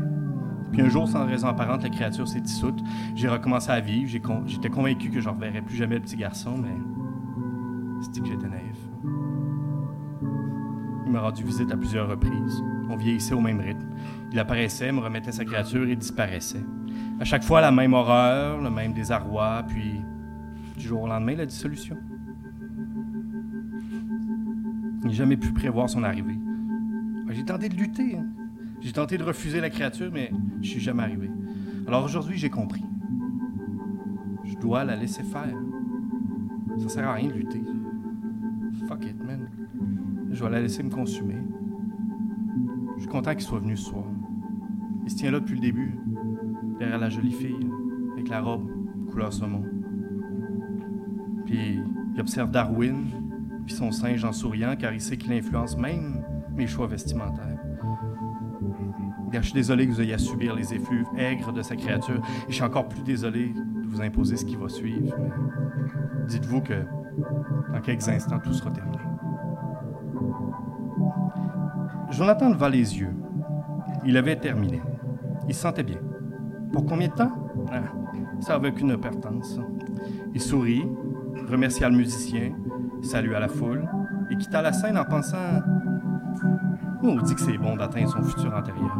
Puis 0.72 0.82
un 0.82 0.90
jour, 0.90 1.08
sans 1.08 1.28
raison 1.28 1.48
apparente, 1.48 1.84
la 1.84 1.90
créature 1.90 2.28
s'est 2.28 2.42
dissoute. 2.42 2.80
J'ai 3.16 3.28
recommencé 3.28 3.70
à 3.70 3.80
vivre. 3.80 4.10
J'étais 4.48 4.70
convaincu 4.70 5.12
que 5.12 5.20
je 5.20 5.30
ne 5.30 5.34
reverrais 5.36 5.62
plus 5.62 5.76
jamais 5.76 5.96
le 5.96 6.02
petit 6.02 6.18
garçon, 6.18 6.56
mais 6.58 6.76
c'était 8.02 8.22
que 8.22 8.28
j'étais 8.28 8.48
naïf? 8.48 8.78
Il 11.06 11.12
m'a 11.12 11.22
rendu 11.22 11.44
visite 11.44 11.72
à 11.72 11.78
plusieurs 11.78 12.10
reprises. 12.10 12.64
On 12.90 12.96
vieillissait 12.96 13.36
au 13.36 13.42
même 13.42 13.60
rythme. 13.60 13.88
Il 14.32 14.40
apparaissait, 14.40 14.92
me 14.92 15.02
remettait 15.02 15.32
sa 15.32 15.46
créature 15.46 15.88
et 15.88 15.96
disparaissait. 15.96 16.66
À 17.20 17.26
chaque 17.26 17.44
fois, 17.44 17.60
la 17.60 17.72
même 17.72 17.94
horreur, 17.94 18.62
le 18.62 18.70
même 18.70 18.94
désarroi, 18.94 19.64
puis 19.68 20.02
du 20.78 20.88
jour 20.88 21.02
au 21.02 21.08
lendemain, 21.08 21.36
la 21.36 21.46
dissolution. 21.46 21.98
Je 25.02 25.08
n'ai 25.08 25.14
jamais 25.14 25.36
pu 25.36 25.52
prévoir 25.52 25.90
son 25.90 26.04
arrivée. 26.04 26.38
J'ai 27.32 27.44
tenté 27.44 27.68
de 27.68 27.76
lutter. 27.76 28.18
Hein. 28.18 28.26
J'ai 28.80 28.94
tenté 28.94 29.18
de 29.18 29.24
refuser 29.24 29.60
la 29.60 29.70
créature, 29.70 30.10
mais 30.14 30.32
je 30.62 30.70
suis 30.70 30.80
jamais 30.80 31.04
arrivé. 31.04 31.30
Alors 31.88 32.06
aujourd'hui, 32.06 32.38
j'ai 32.38 32.50
compris. 32.50 32.86
Je 34.46 34.56
dois 34.56 34.86
la 34.86 34.96
laisser 34.96 35.24
faire. 35.24 35.56
Ça 36.78 36.88
sert 36.88 37.08
à 37.08 37.14
rien 37.14 37.28
de 37.28 37.34
lutter. 37.34 37.62
Fuck 38.88 39.06
it, 39.06 39.22
man. 39.22 39.50
Je 40.32 40.42
vais 40.44 40.50
la 40.50 40.62
laisser 40.62 40.84
me 40.84 40.90
consumer. 40.90 41.38
Je 42.96 43.02
suis 43.02 43.10
content 43.10 43.34
qu'il 43.34 43.44
soit 43.44 43.60
venu 43.60 43.76
ce 43.76 43.90
soir. 43.90 44.06
Il 45.04 45.12
se 45.12 45.18
tient 45.18 45.32
là 45.32 45.40
depuis 45.40 45.56
le 45.56 45.62
début, 45.62 45.98
derrière 46.80 46.98
la 46.98 47.10
jolie 47.10 47.34
fille, 47.34 47.70
avec 48.14 48.30
la 48.30 48.42
robe 48.42 48.70
couleur 49.12 49.32
saumon. 49.34 49.64
Puis 51.46 51.80
il 52.16 52.22
observe 52.22 52.52
Darwin, 52.52 53.06
puis 53.66 53.76
son 53.76 53.92
singe 53.92 54.24
en 54.24 54.32
souriant, 54.32 54.76
car 54.76 54.94
il 54.94 55.02
sait 55.02 55.18
qu'il 55.18 55.34
influence 55.34 55.78
même 55.78 56.24
mes 56.56 56.68
choix 56.68 56.88
vestimentaires. 56.88 57.58
Je 59.32 59.42
suis 59.42 59.54
désolé 59.54 59.88
que 59.88 59.92
vous 59.92 60.02
ayez 60.02 60.16
à 60.16 60.18
subir 60.18 60.56
les 60.56 60.74
effluves 60.74 61.08
aigres 61.18 61.54
de 61.54 61.62
sa 61.62 61.76
créature, 61.76 62.22
et 62.48 62.50
je 62.50 62.56
suis 62.56 62.64
encore 62.64 62.88
plus 62.88 63.04
désolé 63.04 63.50
de 63.50 63.88
vous 63.88 64.02
imposer 64.02 64.38
ce 64.38 64.46
qui 64.46 64.56
va 64.56 64.70
suivre. 64.70 65.16
Dites-vous 66.28 66.62
que 66.62 66.84
dans 67.72 67.82
quelques 67.82 68.08
instants, 68.10 68.40
tout 68.40 68.54
sera 68.54 68.72
terminé. 68.72 68.98
Jonathan 72.12 72.50
leva 72.50 72.70
les 72.70 73.00
yeux. 73.00 73.14
Il 74.06 74.18
avait 74.18 74.36
terminé. 74.36 74.82
Il 75.48 75.54
se 75.54 75.62
sentait 75.62 75.84
bien. 75.84 76.00
Pour 76.72 76.86
combien 76.86 77.08
de 77.08 77.14
temps? 77.14 77.32
Ah, 77.72 77.82
ça 78.40 78.54
n'avait 78.54 78.70
aucune 78.70 78.92
importance. 78.92 79.60
Il 80.34 80.42
sourit, 80.42 80.88
remercia 81.50 81.90
le 81.90 81.98
musicien, 81.98 82.52
salua 83.02 83.40
la 83.40 83.48
foule 83.48 83.88
et 84.30 84.38
quitta 84.38 84.62
la 84.62 84.74
scène 84.74 84.98
en 84.98 85.06
pensant 85.06 85.62
On 87.02 87.16
dit 87.22 87.36
que 87.36 87.42
c'est 87.42 87.58
bon 87.58 87.76
d'atteindre 87.76 88.10
son 88.10 88.24
futur 88.24 88.54
antérieur. 88.54 88.98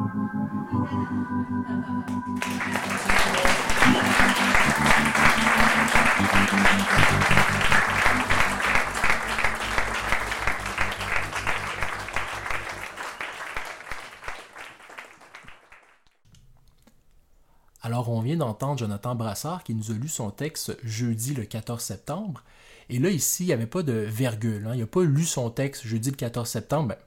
Jonathan 18.78 19.16
Brassard 19.16 19.64
qui 19.64 19.76
nous 19.76 19.92
a 19.92 19.94
lu 19.94 20.08
son 20.08 20.32
texte 20.32 20.78
jeudi 20.84 21.34
le 21.34 21.46
14 21.46 21.82
septembre. 21.82 22.44
Et 22.90 23.00
là, 23.00 23.10
ici, 23.10 23.44
il 23.44 23.48
n'y 23.48 23.54
avait 23.54 23.68
pas 23.68 23.84
de 23.84 23.94
virgule. 23.94 24.66
hein. 24.68 24.72
Il 24.74 24.80
n'a 24.80 24.88
pas 24.88 25.04
lu 25.04 25.24
son 25.24 25.50
texte 25.50 25.86
jeudi 25.86 26.10
le 26.10 26.16
14 26.16 26.48
septembre. 26.50 26.90
Ben, 26.90 26.98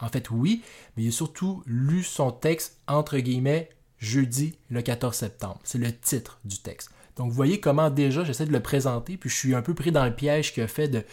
en 0.00 0.08
fait, 0.08 0.30
oui, 0.30 0.62
mais 0.96 1.04
il 1.04 1.08
a 1.08 1.12
surtout 1.12 1.62
lu 1.66 2.02
son 2.02 2.30
texte 2.30 2.78
entre 2.86 3.18
guillemets 3.18 3.70
jeudi 3.98 4.54
le 4.68 4.82
14 4.82 5.14
septembre. 5.14 5.58
C'est 5.64 5.78
le 5.78 5.94
titre 5.96 6.40
du 6.44 6.58
texte. 6.58 6.90
Donc, 7.16 7.28
vous 7.28 7.34
voyez 7.34 7.60
comment 7.60 7.90
déjà 7.90 8.24
j'essaie 8.24 8.46
de 8.46 8.52
le 8.52 8.60
présenter, 8.60 9.16
puis 9.18 9.28
je 9.28 9.36
suis 9.36 9.54
un 9.54 9.62
peu 9.62 9.74
pris 9.74 9.92
dans 9.92 10.04
le 10.06 10.14
piège 10.14 10.54
qu'il 10.54 10.62
a 10.62 10.68
fait 10.68 10.88
de, 10.88 11.04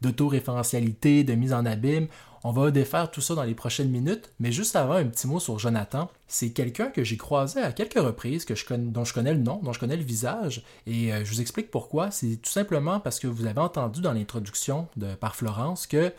d'autoréférentialité, 0.00 1.24
de 1.24 1.34
mise 1.34 1.52
en 1.52 1.66
abîme. 1.66 2.06
On 2.48 2.52
va 2.52 2.70
défaire 2.70 3.10
tout 3.10 3.20
ça 3.20 3.34
dans 3.34 3.42
les 3.42 3.56
prochaines 3.56 3.90
minutes, 3.90 4.30
mais 4.38 4.52
juste 4.52 4.76
avant, 4.76 4.92
un 4.92 5.06
petit 5.06 5.26
mot 5.26 5.40
sur 5.40 5.58
Jonathan. 5.58 6.08
C'est 6.28 6.50
quelqu'un 6.50 6.90
que 6.90 7.02
j'ai 7.02 7.16
croisé 7.16 7.60
à 7.60 7.72
quelques 7.72 7.98
reprises, 7.98 8.46
dont 8.70 9.04
je 9.04 9.12
connais 9.12 9.34
le 9.34 9.40
nom, 9.40 9.58
dont 9.64 9.72
je 9.72 9.80
connais 9.80 9.96
le 9.96 10.04
visage, 10.04 10.62
et 10.86 11.12
euh, 11.12 11.24
je 11.24 11.32
vous 11.32 11.40
explique 11.40 11.72
pourquoi. 11.72 12.12
C'est 12.12 12.36
tout 12.36 12.52
simplement 12.52 13.00
parce 13.00 13.18
que 13.18 13.26
vous 13.26 13.46
avez 13.46 13.58
entendu 13.60 14.00
dans 14.00 14.12
l'introduction 14.12 14.86
par 15.18 15.34
Florence 15.34 15.88
que 15.88 16.12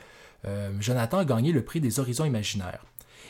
euh, 0.44 0.72
Jonathan 0.82 1.20
a 1.20 1.24
gagné 1.24 1.54
le 1.54 1.64
prix 1.64 1.80
des 1.80 1.98
horizons 1.98 2.26
imaginaires. 2.26 2.84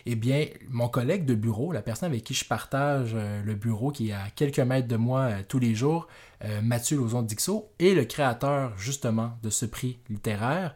Eh 0.10 0.16
bien, 0.16 0.46
mon 0.70 0.88
collègue 0.88 1.26
de 1.26 1.36
bureau, 1.36 1.74
la 1.74 1.82
personne 1.82 2.10
avec 2.10 2.24
qui 2.24 2.34
je 2.34 2.46
partage 2.46 3.12
euh, 3.14 3.44
le 3.44 3.56
bureau, 3.56 3.92
qui 3.92 4.12
est 4.12 4.14
à 4.14 4.30
quelques 4.34 4.62
mètres 4.62 4.88
de 4.88 4.96
moi 4.96 5.20
euh, 5.20 5.42
tous 5.46 5.60
les 5.60 5.76
jours, 5.76 6.08
euh, 6.46 6.62
Mathieu 6.62 6.96
Lauzon-Dixot, 6.96 7.74
est 7.78 7.94
le 7.94 8.06
créateur 8.06 8.72
justement 8.78 9.34
de 9.44 9.50
ce 9.50 9.66
prix 9.66 10.00
littéraire 10.10 10.76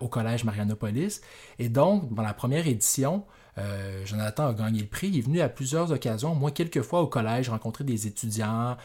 au 0.00 0.08
Collège 0.08 0.42
Marianopolis. 0.42 1.20
Et 1.58 1.68
donc, 1.68 2.12
dans 2.14 2.22
la 2.22 2.32
première 2.32 2.66
édition, 2.66 3.24
Jonathan 4.06 4.46
a 4.46 4.54
gagné 4.54 4.80
le 4.80 4.86
prix. 4.86 5.08
Il 5.08 5.18
est 5.18 5.20
venu 5.20 5.40
à 5.42 5.50
plusieurs 5.50 5.92
occasions, 5.92 6.34
moi 6.34 6.50
quelques 6.50 6.80
fois 6.80 7.02
au 7.02 7.08
collège, 7.08 7.50
rencontrer 7.50 7.84
des 7.84 8.06
étudiants. 8.06 8.78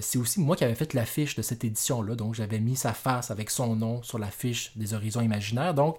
C'est 0.00 0.18
aussi 0.18 0.40
moi 0.40 0.56
qui 0.56 0.64
avais 0.64 0.74
fait 0.74 0.92
l'affiche 0.92 1.36
de 1.36 1.42
cette 1.42 1.62
édition-là, 1.62 2.16
donc 2.16 2.34
j'avais 2.34 2.58
mis 2.58 2.74
sa 2.74 2.94
face 2.94 3.30
avec 3.30 3.48
son 3.48 3.76
nom 3.76 4.02
sur 4.02 4.18
l'affiche 4.18 4.76
des 4.76 4.92
Horizons 4.92 5.20
Imaginaires. 5.20 5.74
Donc, 5.74 5.98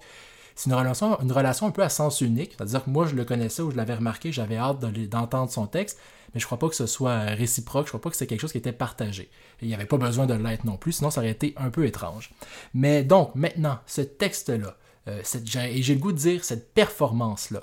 c'est 0.56 0.70
une 0.70 0.74
relation, 0.74 1.20
une 1.20 1.32
relation 1.32 1.66
un 1.66 1.70
peu 1.70 1.82
à 1.82 1.90
sens 1.90 2.22
unique, 2.22 2.54
c'est-à-dire 2.56 2.84
que 2.84 2.90
moi 2.90 3.06
je 3.06 3.14
le 3.14 3.24
connaissais 3.24 3.62
ou 3.62 3.70
je 3.70 3.76
l'avais 3.76 3.94
remarqué, 3.94 4.32
j'avais 4.32 4.56
hâte 4.56 4.80
d'entendre 4.80 5.52
son 5.52 5.66
texte, 5.66 5.98
mais 6.34 6.40
je 6.40 6.46
crois 6.46 6.58
pas 6.58 6.68
que 6.68 6.74
ce 6.74 6.86
soit 6.86 7.10
euh, 7.10 7.34
réciproque, 7.34 7.86
je 7.86 7.90
crois 7.90 8.00
pas 8.00 8.10
que 8.10 8.16
c'est 8.16 8.26
quelque 8.26 8.40
chose 8.40 8.52
qui 8.52 8.58
était 8.58 8.72
partagé. 8.72 9.30
Il 9.60 9.68
n'y 9.68 9.74
avait 9.74 9.86
pas 9.86 9.98
besoin 9.98 10.26
de 10.26 10.34
l'être 10.34 10.64
non 10.64 10.78
plus, 10.78 10.92
sinon 10.92 11.10
ça 11.10 11.20
aurait 11.20 11.30
été 11.30 11.54
un 11.58 11.68
peu 11.70 11.84
étrange. 11.84 12.32
Mais 12.72 13.04
donc, 13.04 13.34
maintenant, 13.34 13.78
ce 13.86 14.00
texte-là, 14.00 14.76
euh, 15.08 15.22
et 15.70 15.82
j'ai 15.82 15.94
le 15.94 16.00
goût 16.00 16.12
de 16.12 16.18
dire 16.18 16.42
cette 16.42 16.72
performance-là, 16.72 17.62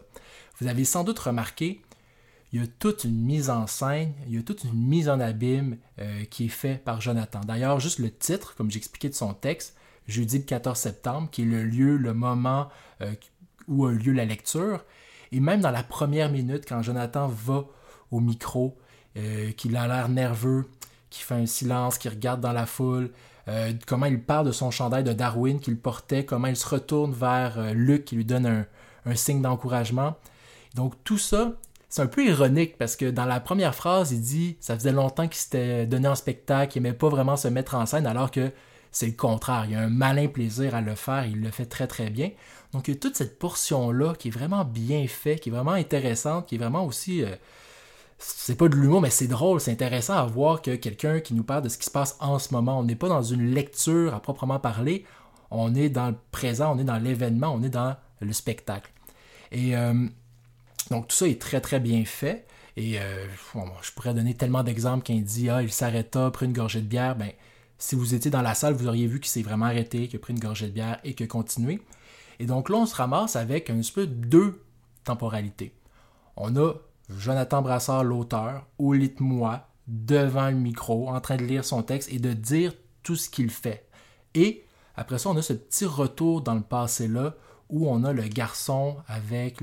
vous 0.61 0.67
avez 0.67 0.85
sans 0.85 1.03
doute 1.03 1.19
remarqué, 1.19 1.81
il 2.51 2.61
y 2.61 2.63
a 2.63 2.67
toute 2.77 3.05
une 3.05 3.19
mise 3.19 3.49
en 3.49 3.65
scène, 3.65 4.13
il 4.27 4.35
y 4.35 4.37
a 4.37 4.43
toute 4.43 4.63
une 4.63 4.73
mise 4.73 5.09
en 5.09 5.19
abîme 5.19 5.77
euh, 5.99 6.25
qui 6.25 6.45
est 6.45 6.49
faite 6.49 6.83
par 6.83 7.01
Jonathan. 7.01 7.41
D'ailleurs, 7.41 7.79
juste 7.79 7.97
le 7.97 8.11
titre, 8.11 8.53
comme 8.55 8.69
j'expliquais 8.69 9.09
de 9.09 9.15
son 9.15 9.33
texte, 9.33 9.75
jeudi 10.07 10.39
le 10.39 10.43
14 10.43 10.77
septembre, 10.77 11.29
qui 11.31 11.43
est 11.43 11.45
le 11.45 11.63
lieu, 11.63 11.97
le 11.97 12.13
moment 12.13 12.69
euh, 13.01 13.13
où 13.67 13.85
a 13.85 13.91
lieu 13.91 14.11
la 14.11 14.25
lecture. 14.25 14.83
Et 15.31 15.39
même 15.39 15.61
dans 15.61 15.71
la 15.71 15.83
première 15.83 16.29
minute, 16.29 16.65
quand 16.67 16.81
Jonathan 16.81 17.27
va 17.27 17.65
au 18.11 18.19
micro, 18.19 18.77
euh, 19.17 19.51
qu'il 19.51 19.75
a 19.77 19.87
l'air 19.87 20.09
nerveux, 20.09 20.69
qui 21.09 21.21
fait 21.21 21.35
un 21.35 21.45
silence, 21.45 21.97
qui 21.97 22.09
regarde 22.09 22.41
dans 22.41 22.53
la 22.53 22.65
foule, 22.65 23.11
euh, 23.47 23.73
comment 23.87 24.05
il 24.05 24.21
parle 24.21 24.47
de 24.47 24.51
son 24.51 24.71
chandail 24.71 25.03
de 25.03 25.13
Darwin 25.13 25.59
qu'il 25.59 25.77
portait, 25.77 26.25
comment 26.25 26.47
il 26.47 26.55
se 26.55 26.67
retourne 26.67 27.13
vers 27.13 27.73
Luc 27.73 28.05
qui 28.05 28.15
lui 28.15 28.25
donne 28.25 28.45
un, 28.45 28.65
un 29.05 29.15
signe 29.15 29.41
d'encouragement. 29.41 30.15
Donc 30.75 30.93
tout 31.03 31.17
ça, 31.17 31.53
c'est 31.89 32.01
un 32.01 32.07
peu 32.07 32.25
ironique 32.25 32.77
parce 32.77 32.95
que 32.95 33.11
dans 33.11 33.25
la 33.25 33.39
première 33.39 33.75
phrase, 33.75 34.11
il 34.11 34.21
dit 34.21 34.57
ça 34.59 34.75
faisait 34.75 34.91
longtemps 34.91 35.27
qu'il 35.27 35.37
s'était 35.37 35.85
donné 35.85 36.07
en 36.07 36.15
spectacle, 36.15 36.77
il 36.77 36.81
n'aimait 36.81 36.97
pas 36.97 37.09
vraiment 37.09 37.37
se 37.37 37.47
mettre 37.47 37.75
en 37.75 37.85
scène, 37.85 38.07
alors 38.07 38.31
que 38.31 38.51
c'est 38.93 39.07
le 39.07 39.13
contraire. 39.13 39.65
Il 39.65 39.71
y 39.71 39.75
a 39.75 39.81
un 39.81 39.89
malin 39.89 40.27
plaisir 40.27 40.75
à 40.75 40.81
le 40.81 40.95
faire, 40.95 41.25
il 41.25 41.41
le 41.41 41.51
fait 41.51 41.65
très 41.65 41.87
très 41.87 42.09
bien. 42.09 42.31
Donc 42.71 42.87
il 42.87 42.93
y 42.93 42.97
a 42.97 42.99
toute 42.99 43.17
cette 43.17 43.37
portion-là 43.37 44.13
qui 44.15 44.29
est 44.29 44.31
vraiment 44.31 44.63
bien 44.63 45.05
faite, 45.07 45.41
qui 45.41 45.49
est 45.49 45.51
vraiment 45.51 45.71
intéressante, 45.73 46.47
qui 46.47 46.55
est 46.55 46.59
vraiment 46.59 46.85
aussi... 46.85 47.23
euh, 47.23 47.35
c'est 48.19 48.55
pas 48.55 48.69
de 48.69 48.75
l'humour, 48.75 49.01
mais 49.01 49.09
c'est 49.09 49.27
drôle, 49.27 49.59
c'est 49.59 49.71
intéressant 49.71 50.13
à 50.13 50.25
voir 50.25 50.61
que 50.61 50.75
quelqu'un 50.75 51.19
qui 51.19 51.33
nous 51.33 51.43
parle 51.43 51.63
de 51.63 51.69
ce 51.69 51.77
qui 51.77 51.85
se 51.85 51.91
passe 51.91 52.15
en 52.21 52.39
ce 52.39 52.53
moment, 52.53 52.79
on 52.79 52.83
n'est 52.83 52.95
pas 52.95 53.09
dans 53.09 53.21
une 53.21 53.53
lecture 53.53 54.13
à 54.13 54.21
proprement 54.21 54.59
parler, 54.59 55.05
on 55.51 55.75
est 55.75 55.89
dans 55.89 56.07
le 56.07 56.15
présent, 56.31 56.73
on 56.73 56.79
est 56.79 56.85
dans 56.85 56.97
l'événement, 56.97 57.53
on 57.53 57.61
est 57.63 57.69
dans 57.69 57.95
le 58.21 58.31
spectacle. 58.31 58.91
Et 59.51 59.75
euh, 59.75 60.07
donc 60.89 61.07
tout 61.09 61.15
ça 61.15 61.27
est 61.27 61.41
très 61.41 61.61
très 61.61 61.79
bien 61.79 62.05
fait. 62.05 62.45
Et 62.75 62.99
euh, 62.99 63.27
je 63.81 63.91
pourrais 63.91 64.13
donner 64.13 64.33
tellement 64.33 64.63
d'exemples 64.63 65.11
il 65.11 65.23
dit 65.23 65.49
Ah, 65.49 65.61
il 65.61 65.71
s'arrêta, 65.71 66.31
prit 66.31 66.47
une 66.47 66.53
gorgée 66.53 66.81
de 66.81 66.87
bière. 66.87 67.15
Ben, 67.15 67.31
si 67.83 67.95
vous 67.95 68.15
étiez 68.15 68.31
dans 68.31 68.41
la 68.41 68.55
salle, 68.55 68.73
vous 68.75 68.87
auriez 68.87 69.07
vu 69.07 69.19
qu'il 69.19 69.29
s'est 69.29 69.41
vraiment 69.41 69.65
arrêté, 69.65 70.07
qu'il 70.07 70.15
a 70.15 70.19
pris 70.19 70.31
une 70.31 70.39
gorgée 70.39 70.67
de 70.67 70.71
bière 70.71 71.01
et 71.03 71.15
qu'il 71.15 71.25
a 71.25 71.27
continué. 71.27 71.81
Et 72.39 72.45
donc 72.45 72.69
là, 72.69 72.77
on 72.77 72.85
se 72.85 72.95
ramasse 72.95 73.35
avec 73.35 73.69
un 73.69 73.77
petit 73.77 73.91
peu 73.91 74.07
deux 74.07 74.63
temporalités. 75.03 75.73
On 76.37 76.55
a 76.55 76.75
Jonathan 77.09 77.61
Brassard, 77.61 78.05
l'auteur, 78.05 78.65
au 78.77 78.93
lit 78.93 79.09
de 79.09 79.21
moi, 79.21 79.67
devant 79.87 80.49
le 80.49 80.55
micro, 80.55 81.09
en 81.09 81.19
train 81.19 81.35
de 81.35 81.43
lire 81.43 81.65
son 81.65 81.83
texte 81.83 82.09
et 82.09 82.19
de 82.19 82.31
dire 82.31 82.73
tout 83.03 83.17
ce 83.17 83.29
qu'il 83.29 83.49
fait. 83.49 83.85
Et 84.33 84.63
après 84.95 85.19
ça, 85.19 85.29
on 85.29 85.35
a 85.35 85.41
ce 85.41 85.51
petit 85.51 85.85
retour 85.85 86.41
dans 86.41 86.55
le 86.55 86.61
passé-là 86.61 87.35
où 87.67 87.89
on 87.89 88.05
a 88.05 88.13
le 88.13 88.23
garçon 88.23 88.95
avec 89.07 89.57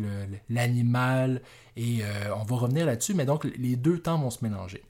l'animal 0.51 1.41
et 1.75 2.01
euh, 2.03 2.35
on 2.37 2.45
va 2.45 2.57
revenir 2.57 2.85
là-dessus, 2.85 3.15
mais 3.15 3.25
donc 3.25 3.45
les 3.45 3.77
deux 3.77 3.99
temps 3.99 4.19
vont 4.19 4.31
se 4.31 4.45
mélanger. 4.45 4.83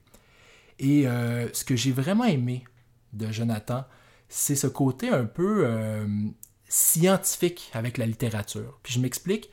Et 0.80 1.06
euh, 1.06 1.48
ce 1.52 1.64
que 1.64 1.76
j'ai 1.76 1.92
vraiment 1.92 2.24
aimé 2.24 2.64
de 3.12 3.30
Jonathan, 3.30 3.84
c'est 4.28 4.54
ce 4.54 4.66
côté 4.66 5.08
un 5.08 5.24
peu 5.24 5.64
euh, 5.66 6.06
scientifique 6.68 7.70
avec 7.74 7.98
la 7.98 8.06
littérature. 8.06 8.78
Puis 8.82 8.94
je 8.94 9.00
m'explique, 9.00 9.50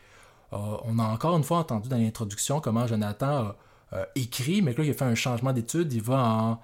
euh, 0.54 0.78
on 0.84 1.00
a 1.00 1.04
encore 1.04 1.36
une 1.36 1.44
fois 1.44 1.58
entendu 1.58 1.90
dans 1.90 1.98
l'introduction 1.98 2.62
comment 2.62 2.88
Jonathan 2.88 3.28
a 3.28 3.58
euh, 3.94 4.06
écrit, 4.16 4.62
mais 4.62 4.74
là 4.74 4.84
il 4.84 4.92
a 4.92 4.94
fait 4.94 5.06
un 5.06 5.16
changement 5.16 5.54
d'étude, 5.54 5.92
il 5.94 6.02
va 6.02 6.24
en... 6.24 6.62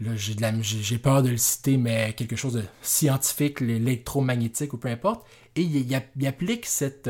Là, 0.00 0.16
j'ai, 0.16 0.98
peur 0.98 1.22
de 1.22 1.28
le 1.28 1.36
citer, 1.36 1.76
mais 1.76 2.12
quelque 2.14 2.34
chose 2.34 2.54
de 2.54 2.64
scientifique, 2.80 3.60
l'électromagnétique 3.60 4.72
ou 4.72 4.76
peu 4.76 4.88
importe. 4.88 5.24
Et 5.54 5.62
il, 5.62 6.26
applique 6.26 6.66
cette, 6.66 7.08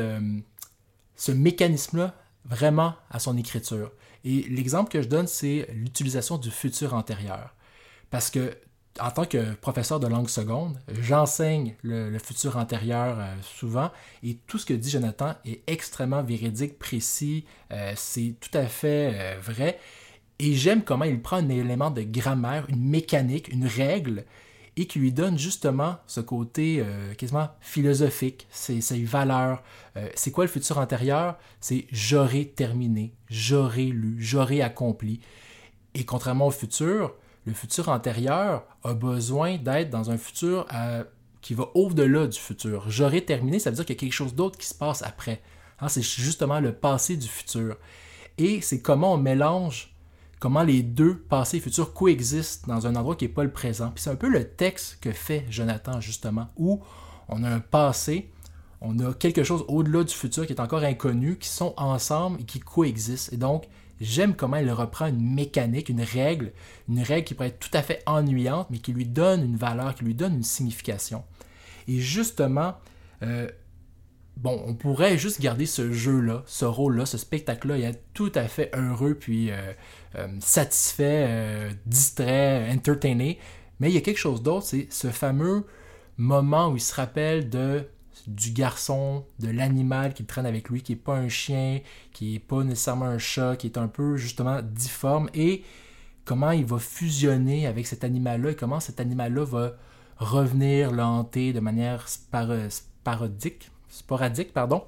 ce 1.15 1.31
mécanisme-là 1.31 2.13
vraiment 2.45 2.93
à 3.09 3.17
son 3.17 3.35
écriture. 3.35 3.91
Et 4.25 4.43
l'exemple 4.43 4.91
que 4.91 5.01
je 5.01 5.07
donne, 5.07 5.25
c'est 5.25 5.67
l'utilisation 5.73 6.37
du 6.37 6.51
futur 6.51 6.93
antérieur. 6.93 7.55
Parce 8.11 8.29
que 8.29 8.55
en 8.99 9.11
tant 9.11 9.25
que 9.25 9.53
professeur 9.55 9.99
de 9.99 10.07
langue 10.07 10.29
seconde, 10.29 10.77
j'enseigne 11.01 11.75
le, 11.81 12.17
futur 12.19 12.57
antérieur 12.57 13.17
euh, 13.19 13.35
souvent 13.41 13.91
et 14.21 14.37
tout 14.47 14.57
ce 14.57 14.65
que 14.65 14.73
dit 14.73 14.89
Jonathan 14.89 15.33
est 15.45 15.61
extrêmement 15.67 16.23
véridique, 16.23 16.77
précis, 16.77 17.45
euh, 17.71 17.93
c'est 17.95 18.35
tout 18.39 18.55
à 18.55 18.65
fait 18.65 19.11
euh, 19.13 19.35
vrai. 19.41 19.79
Et 20.39 20.53
j'aime 20.53 20.83
comment 20.83 21.05
il 21.05 21.21
prend 21.21 21.37
un 21.37 21.49
élément 21.49 21.91
de 21.91 22.01
grammaire, 22.01 22.65
une 22.69 22.87
mécanique, 22.87 23.47
une 23.49 23.65
règle, 23.65 24.25
et 24.75 24.87
qui 24.87 24.99
lui 24.99 25.11
donne 25.11 25.37
justement 25.37 25.97
ce 26.07 26.19
côté 26.19 26.83
quasiment 27.19 27.49
philosophique, 27.61 28.47
ses, 28.49 28.81
ses 28.81 29.03
valeurs. 29.03 29.61
c'est 30.15 30.31
quoi 30.31 30.45
le 30.45 30.49
futur 30.49 30.79
antérieur? 30.79 31.37
C'est 31.61 31.85
j'aurai 31.91 32.47
terminé, 32.47 33.13
j'aurai 33.29 33.85
lu, 33.85 34.15
j'aurai 34.17 34.63
accompli. 34.63 35.19
Et 35.93 36.05
contrairement 36.05 36.47
au 36.47 36.51
futur, 36.51 37.13
le 37.45 37.53
futur 37.53 37.89
antérieur 37.89 38.63
a 38.83 38.93
besoin 38.93 39.57
d'être 39.57 39.89
dans 39.89 40.11
un 40.11 40.17
futur 40.17 40.65
euh, 40.73 41.03
qui 41.41 41.53
va 41.53 41.69
au-delà 41.73 42.27
du 42.27 42.39
futur. 42.39 42.89
J'aurai 42.89 43.25
terminé, 43.25 43.59
ça 43.59 43.69
veut 43.69 43.75
dire 43.75 43.85
qu'il 43.85 43.95
y 43.95 43.99
a 43.99 43.99
quelque 43.99 44.13
chose 44.13 44.33
d'autre 44.33 44.57
qui 44.57 44.67
se 44.67 44.73
passe 44.73 45.03
après. 45.03 45.41
Hein, 45.79 45.89
c'est 45.89 46.01
justement 46.01 46.59
le 46.59 46.73
passé 46.73 47.17
du 47.17 47.27
futur. 47.27 47.77
Et 48.37 48.61
c'est 48.61 48.81
comment 48.81 49.13
on 49.13 49.17
mélange, 49.17 49.93
comment 50.39 50.63
les 50.63 50.81
deux 50.81 51.17
passés 51.17 51.57
et 51.57 51.59
futurs 51.59 51.93
coexistent 51.93 52.67
dans 52.67 52.87
un 52.87 52.95
endroit 52.95 53.15
qui 53.15 53.25
n'est 53.25 53.33
pas 53.33 53.43
le 53.43 53.51
présent. 53.51 53.91
Puis 53.93 54.03
c'est 54.03 54.09
un 54.09 54.15
peu 54.15 54.29
le 54.29 54.47
texte 54.47 54.99
que 55.01 55.11
fait 55.11 55.45
Jonathan, 55.49 55.99
justement, 55.99 56.47
où 56.55 56.81
on 57.27 57.43
a 57.43 57.49
un 57.49 57.59
passé, 57.59 58.31
on 58.81 58.97
a 58.99 59.13
quelque 59.13 59.43
chose 59.43 59.65
au-delà 59.67 60.03
du 60.03 60.13
futur 60.13 60.45
qui 60.45 60.53
est 60.53 60.59
encore 60.61 60.83
inconnu, 60.83 61.37
qui 61.37 61.49
sont 61.49 61.73
ensemble 61.77 62.41
et 62.41 62.43
qui 62.43 62.59
coexistent. 62.59 63.33
Et 63.33 63.37
donc, 63.37 63.65
J'aime 64.03 64.35
comment 64.35 64.57
il 64.57 64.69
reprend 64.69 65.07
une 65.07 65.33
mécanique, 65.33 65.87
une 65.87 66.01
règle, 66.01 66.51
une 66.89 67.01
règle 67.01 67.23
qui 67.23 67.33
pourrait 67.35 67.47
être 67.47 67.59
tout 67.59 67.75
à 67.75 67.81
fait 67.81 68.03
ennuyante, 68.05 68.67
mais 68.69 68.79
qui 68.79 68.91
lui 68.91 69.05
donne 69.05 69.43
une 69.43 69.55
valeur, 69.55 69.95
qui 69.95 70.03
lui 70.03 70.13
donne 70.13 70.35
une 70.35 70.43
signification. 70.43 71.23
Et 71.87 71.99
justement, 71.99 72.75
euh, 73.21 73.47
bon, 74.35 74.61
on 74.67 74.73
pourrait 74.73 75.17
juste 75.17 75.39
garder 75.39 75.65
ce 75.65 75.93
jeu-là, 75.93 76.43
ce 76.45 76.65
rôle-là, 76.65 77.05
ce 77.05 77.17
spectacle-là, 77.17 77.77
et 77.77 77.83
être 77.83 78.03
tout 78.13 78.31
à 78.35 78.49
fait 78.49 78.71
heureux, 78.75 79.15
puis 79.15 79.51
euh, 79.51 79.71
euh, 80.15 80.27
satisfait, 80.39 81.69
distrait, 81.85 82.69
entertainé. 82.71 83.39
Mais 83.79 83.89
il 83.89 83.95
y 83.95 83.97
a 83.97 84.01
quelque 84.01 84.19
chose 84.19 84.43
d'autre, 84.43 84.65
c'est 84.65 84.87
ce 84.91 85.11
fameux 85.11 85.65
moment 86.17 86.69
où 86.69 86.75
il 86.75 86.81
se 86.81 86.93
rappelle 86.93 87.49
de 87.49 87.87
du 88.27 88.51
garçon, 88.51 89.25
de 89.39 89.49
l'animal 89.49 90.13
qui 90.13 90.25
traîne 90.25 90.45
avec 90.45 90.69
lui, 90.69 90.81
qui 90.81 90.93
n'est 90.93 90.97
pas 90.97 91.15
un 91.15 91.29
chien, 91.29 91.81
qui 92.11 92.33
n'est 92.33 92.39
pas 92.39 92.63
nécessairement 92.63 93.05
un 93.05 93.17
chat, 93.17 93.55
qui 93.55 93.67
est 93.67 93.77
un 93.77 93.87
peu 93.87 94.15
justement 94.15 94.61
difforme, 94.61 95.29
et 95.33 95.63
comment 96.25 96.51
il 96.51 96.65
va 96.65 96.79
fusionner 96.79 97.67
avec 97.67 97.87
cet 97.87 98.03
animal-là, 98.03 98.51
et 98.51 98.55
comment 98.55 98.79
cet 98.79 98.99
animal-là 98.99 99.43
va 99.43 99.73
revenir 100.17 100.91
le 100.91 101.03
hanter 101.03 101.53
de 101.53 101.59
manière 101.59 102.07
sporadique, 102.07 103.71
sporadique 103.89 104.53
pardon. 104.53 104.83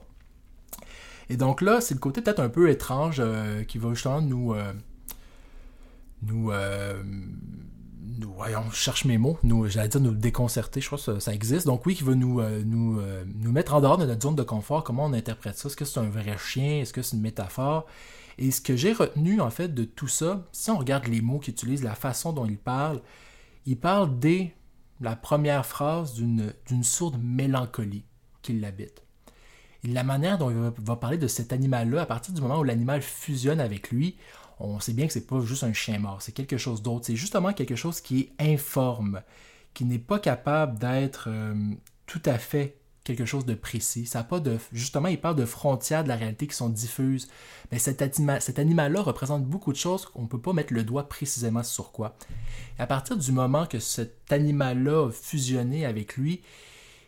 Et 1.29 1.37
donc 1.37 1.61
là, 1.61 1.81
c'est 1.81 1.95
le 1.95 1.99
côté 1.99 2.21
peut-être 2.21 2.39
un 2.39 2.49
peu 2.49 2.69
étrange 2.69 3.17
euh, 3.19 3.63
qui 3.63 3.77
va 3.77 3.89
justement 3.93 4.21
nous, 4.21 4.53
euh, 4.53 4.73
nous 6.21 6.51
euh, 6.51 7.01
nous, 8.19 8.33
voyons, 8.33 8.63
je 8.71 8.75
cherche 8.75 9.05
mes 9.05 9.17
mots, 9.17 9.37
nous, 9.43 9.67
j'allais 9.67 9.87
dire 9.87 10.01
nous 10.01 10.13
déconcerter, 10.13 10.81
je 10.81 10.87
crois 10.87 10.99
que 10.99 11.19
ça, 11.19 11.33
existe. 11.33 11.65
Donc 11.65 11.85
oui, 11.85 11.95
qui 11.95 12.03
va 12.03 12.15
nous, 12.15 12.39
euh, 12.39 12.63
nous, 12.65 12.99
euh, 12.99 13.23
nous 13.35 13.51
mettre 13.51 13.73
en 13.73 13.81
dehors 13.81 13.97
de 13.97 14.05
notre 14.05 14.21
zone 14.21 14.35
de 14.35 14.43
confort, 14.43 14.83
comment 14.83 15.05
on 15.05 15.13
interprète 15.13 15.57
ça, 15.57 15.67
est-ce 15.67 15.75
que 15.75 15.85
c'est 15.85 15.99
un 15.99 16.09
vrai 16.09 16.37
chien, 16.37 16.81
est-ce 16.81 16.93
que 16.93 17.01
c'est 17.01 17.15
une 17.15 17.21
métaphore? 17.21 17.85
Et 18.37 18.51
ce 18.51 18.61
que 18.61 18.75
j'ai 18.75 18.93
retenu 18.93 19.41
en 19.41 19.49
fait 19.49 19.73
de 19.73 19.83
tout 19.83 20.07
ça, 20.07 20.45
si 20.51 20.69
on 20.69 20.77
regarde 20.77 21.07
les 21.07 21.21
mots 21.21 21.39
qu'il 21.39 21.53
utilise, 21.53 21.83
la 21.83 21.95
façon 21.95 22.33
dont 22.33 22.45
il 22.45 22.57
parle, 22.57 23.01
il 23.65 23.77
parle 23.77 24.19
dès 24.19 24.53
la 25.01 25.15
première 25.15 25.65
phrase 25.65 26.13
d'une 26.15 26.83
sourde 26.83 27.17
mélancolie 27.21 28.05
qui 28.41 28.53
l'habite. 28.53 29.01
La 29.83 30.03
manière 30.03 30.37
dont 30.37 30.49
il 30.49 30.57
va 30.83 30.95
parler 30.95 31.17
de 31.17 31.27
cet 31.27 31.53
animal-là, 31.53 32.01
à 32.01 32.05
partir 32.05 32.33
du 32.33 32.41
moment 32.41 32.59
où 32.59 32.63
l'animal 32.63 33.01
fusionne 33.01 33.59
avec 33.59 33.91
lui, 33.91 34.17
on 34.59 34.79
sait 34.79 34.93
bien 34.93 35.07
que 35.07 35.13
c'est 35.13 35.27
pas 35.27 35.41
juste 35.41 35.63
un 35.63 35.73
chien 35.73 35.99
mort, 35.99 36.21
c'est 36.21 36.31
quelque 36.31 36.57
chose 36.57 36.81
d'autre. 36.81 37.05
C'est 37.05 37.15
justement 37.15 37.53
quelque 37.53 37.75
chose 37.75 38.01
qui 38.01 38.21
est 38.21 38.53
informe, 38.53 39.21
qui 39.73 39.85
n'est 39.85 39.99
pas 39.99 40.19
capable 40.19 40.79
d'être 40.79 41.25
euh, 41.29 41.53
tout 42.05 42.21
à 42.25 42.37
fait 42.37 42.77
quelque 43.03 43.25
chose 43.25 43.45
de 43.45 43.53
précis. 43.53 44.05
Ça 44.05 44.23
pas 44.23 44.39
de, 44.39 44.57
justement, 44.73 45.07
il 45.07 45.19
parle 45.19 45.35
de 45.35 45.45
frontières 45.45 46.03
de 46.03 46.09
la 46.09 46.15
réalité 46.15 46.47
qui 46.47 46.55
sont 46.55 46.69
diffuses. 46.69 47.29
Mais 47.71 47.79
cet, 47.79 48.03
cet 48.39 48.59
animal-là 48.59 49.01
représente 49.01 49.45
beaucoup 49.45 49.71
de 49.71 49.77
choses 49.77 50.05
qu'on 50.05 50.23
ne 50.23 50.27
peut 50.27 50.41
pas 50.41 50.53
mettre 50.53 50.73
le 50.73 50.83
doigt 50.83 51.07
précisément 51.07 51.63
sur 51.63 51.91
quoi. 51.91 52.17
À 52.79 52.87
partir 52.87 53.15
du 53.15 53.31
moment 53.31 53.67
que 53.67 53.79
cet 53.79 54.31
animal-là 54.31 55.07
a 55.07 55.11
fusionné 55.11 55.85
avec 55.85 56.17
lui, 56.17 56.41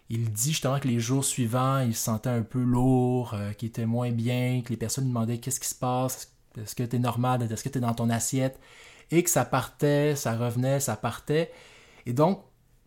il 0.10 0.32
dit 0.32 0.52
justement 0.52 0.80
que 0.80 0.88
les 0.88 1.00
jours 1.00 1.26
suivants, 1.26 1.80
il 1.80 1.96
se 1.96 2.04
sentait 2.04 2.30
un 2.30 2.44
peu 2.44 2.62
lourd, 2.62 3.34
euh, 3.34 3.52
qu'il 3.54 3.68
était 3.68 3.86
moins 3.86 4.12
bien, 4.12 4.62
que 4.64 4.70
les 4.70 4.78
personnes 4.78 5.08
demandaient 5.08 5.40
qu'est-ce 5.40 5.60
qui 5.60 5.68
se 5.68 5.76
passe, 5.76 6.32
est-ce 6.62 6.76
que 6.76 6.84
tu 6.84 6.96
es 6.96 7.00
normal? 7.00 7.42
Est-ce 7.42 7.64
que 7.64 7.70
tu 7.70 7.78
es 7.78 7.82
dans 7.82 7.94
ton 7.94 8.10
assiette? 8.10 8.60
Et 9.12 9.24
que 9.24 9.30
ça 9.30 9.46
partait, 9.46 10.16
ça 10.16 10.36
revenait, 10.38 10.80
ça 10.80 10.96
partait. 10.96 11.52
Et 12.06 12.14
donc, 12.14 12.42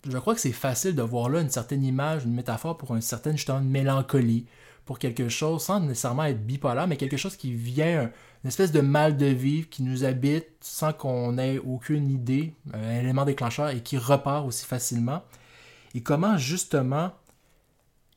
je 0.08 0.18
crois 0.18 0.34
que 0.34 0.40
c'est 0.40 0.52
facile 0.52 0.94
de 0.94 1.02
voir 1.02 1.28
là 1.28 1.40
une 1.40 1.50
certaine 1.50 1.84
image, 1.84 2.24
une 2.24 2.34
métaphore 2.34 2.76
pour 2.76 2.94
une 2.94 3.02
certaine 3.02 3.36
justement 3.36 3.60
mélancolie, 3.60 4.46
pour 4.86 4.98
quelque 4.98 5.28
chose 5.28 5.62
sans 5.62 5.80
nécessairement 5.80 6.24
être 6.24 6.44
bipolaire, 6.44 6.86
mais 6.86 6.96
quelque 6.96 7.16
chose 7.16 7.36
qui 7.36 7.52
vient, 7.52 8.10
une 8.42 8.48
espèce 8.48 8.72
de 8.72 8.80
mal 8.80 9.16
de 9.16 9.26
vivre 9.26 9.68
qui 9.68 9.82
nous 9.82 10.04
habite 10.04 10.48
sans 10.60 10.92
qu'on 10.92 11.38
ait 11.38 11.58
aucune 11.58 12.10
idée, 12.10 12.54
un 12.72 13.00
élément 13.00 13.24
déclencheur 13.24 13.68
et 13.68 13.82
qui 13.82 13.98
repart 13.98 14.46
aussi 14.46 14.64
facilement. 14.64 15.22
Et 15.94 16.02
comment 16.02 16.38
justement, 16.38 17.12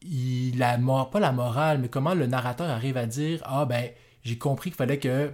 il 0.01 0.61
a 0.63 0.77
pas 1.11 1.19
la 1.19 1.31
morale, 1.31 1.79
mais 1.79 1.89
comment 1.89 2.13
le 2.13 2.27
narrateur 2.27 2.69
arrive 2.69 2.97
à 2.97 3.05
dire 3.05 3.41
ah 3.45 3.65
ben 3.65 3.89
j'ai 4.23 4.37
compris 4.37 4.69
qu'il 4.69 4.77
fallait 4.77 4.99
que 4.99 5.33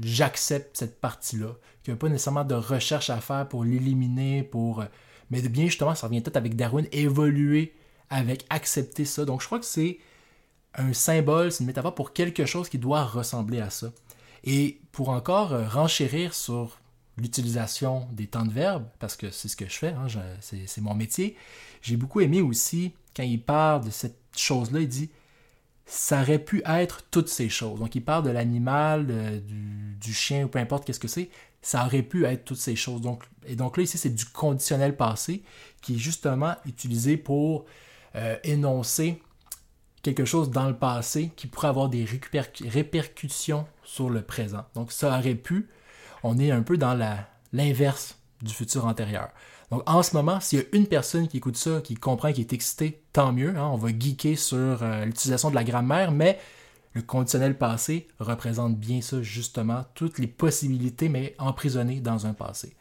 j'accepte 0.00 0.76
cette 0.76 1.00
partie-là, 1.00 1.54
qu'il 1.82 1.92
n'y 1.92 1.96
a 1.96 2.00
pas 2.00 2.08
nécessairement 2.08 2.44
de 2.44 2.54
recherche 2.54 3.10
à 3.10 3.20
faire 3.20 3.48
pour 3.48 3.64
l'éliminer, 3.64 4.42
pour... 4.42 4.80
Euh, 4.80 4.86
mais 5.30 5.40
bien 5.42 5.66
justement, 5.66 5.94
ça 5.94 6.06
revient 6.06 6.20
peut-être 6.20 6.36
avec 6.36 6.56
Darwin, 6.56 6.86
évoluer 6.92 7.74
avec, 8.10 8.44
accepter 8.50 9.04
ça. 9.04 9.24
Donc 9.24 9.40
je 9.40 9.46
crois 9.46 9.58
que 9.58 9.64
c'est 9.64 9.98
un 10.74 10.92
symbole, 10.92 11.52
c'est 11.52 11.60
une 11.60 11.66
métaphore 11.66 11.94
pour 11.94 12.12
quelque 12.12 12.44
chose 12.44 12.68
qui 12.68 12.78
doit 12.78 13.04
ressembler 13.04 13.60
à 13.60 13.70
ça. 13.70 13.92
Et 14.44 14.80
pour 14.92 15.08
encore 15.08 15.52
euh, 15.52 15.66
renchérir 15.66 16.34
sur 16.34 16.78
l'utilisation 17.18 18.08
des 18.12 18.26
temps 18.26 18.44
de 18.44 18.52
verbe, 18.52 18.84
parce 18.98 19.16
que 19.16 19.30
c'est 19.30 19.48
ce 19.48 19.56
que 19.56 19.66
je 19.66 19.74
fais, 19.74 19.88
hein, 19.88 20.06
c'est 20.40 20.80
mon 20.80 20.94
métier, 20.94 21.36
j'ai 21.82 21.96
beaucoup 21.96 22.20
aimé 22.20 22.40
aussi 22.40 22.92
quand 23.14 23.22
il 23.22 23.40
parle 23.40 23.84
de 23.84 23.90
cette 23.90 24.18
chose-là, 24.34 24.80
il 24.80 24.88
dit 24.88 25.10
ça 25.92 26.22
aurait 26.22 26.38
pu 26.38 26.62
être 26.64 27.02
toutes 27.10 27.28
ces 27.28 27.50
choses. 27.50 27.78
Donc, 27.78 27.94
il 27.94 28.00
parle 28.00 28.24
de 28.24 28.30
l'animal, 28.30 29.06
du, 30.00 30.14
chien 30.14 30.44
ou 30.44 30.48
peu 30.48 30.58
importe 30.58 30.86
qu'est-ce 30.86 30.98
que 30.98 31.06
c'est. 31.06 31.28
Ça 31.60 31.84
aurait 31.84 32.02
pu 32.02 32.24
être 32.24 32.46
toutes 32.46 32.58
ces 32.58 32.76
choses. 32.76 33.02
Et 33.46 33.56
donc 33.56 33.76
là, 33.76 33.82
ici, 33.82 33.98
c'est 33.98 34.14
du 34.14 34.24
conditionnel 34.24 34.96
passé 34.96 35.42
qui 35.82 35.96
est 35.96 35.98
justement 35.98 36.56
utilisé 36.64 37.18
pour 37.18 37.66
euh, 38.14 38.36
énoncer 38.42 39.22
quelque 40.02 40.24
chose 40.24 40.50
dans 40.50 40.66
le 40.66 40.74
passé 40.74 41.30
qui 41.36 41.46
pourrait 41.46 41.68
avoir 41.68 41.90
des 41.90 42.06
répercussions 42.64 43.66
sur 43.84 44.08
le 44.08 44.22
présent. 44.22 44.64
Donc, 44.74 44.92
ça 44.92 45.18
aurait 45.18 45.34
pu. 45.34 45.68
On 46.22 46.38
est 46.38 46.50
un 46.50 46.62
peu 46.62 46.78
dans 46.78 46.98
l'inverse 47.52 48.18
du 48.40 48.54
futur 48.54 48.86
antérieur. 48.86 49.28
Donc 49.72 49.82
en 49.86 50.02
ce 50.02 50.14
moment, 50.14 50.38
s'il 50.38 50.58
y 50.58 50.62
a 50.62 50.66
une 50.72 50.86
personne 50.86 51.28
qui 51.28 51.38
écoute 51.38 51.56
ça, 51.56 51.80
qui 51.82 51.94
comprend, 51.94 52.30
qui 52.30 52.42
est 52.42 52.52
excité, 52.52 53.00
tant 53.14 53.32
mieux. 53.32 53.56
Hein, 53.56 53.70
on 53.72 53.76
va 53.76 53.88
geeker 53.88 54.36
sur 54.38 54.82
euh, 54.82 55.06
l'utilisation 55.06 55.48
de 55.48 55.54
la 55.54 55.64
grammaire, 55.64 56.12
mais 56.12 56.38
le 56.92 57.00
conditionnel 57.00 57.56
passé 57.56 58.06
représente 58.20 58.76
bien 58.76 59.00
ça, 59.00 59.22
justement, 59.22 59.86
toutes 59.94 60.18
les 60.18 60.26
possibilités, 60.26 61.08
mais 61.08 61.34
emprisonnées 61.38 62.00
dans 62.00 62.26
un 62.26 62.34
passé. 62.34 62.76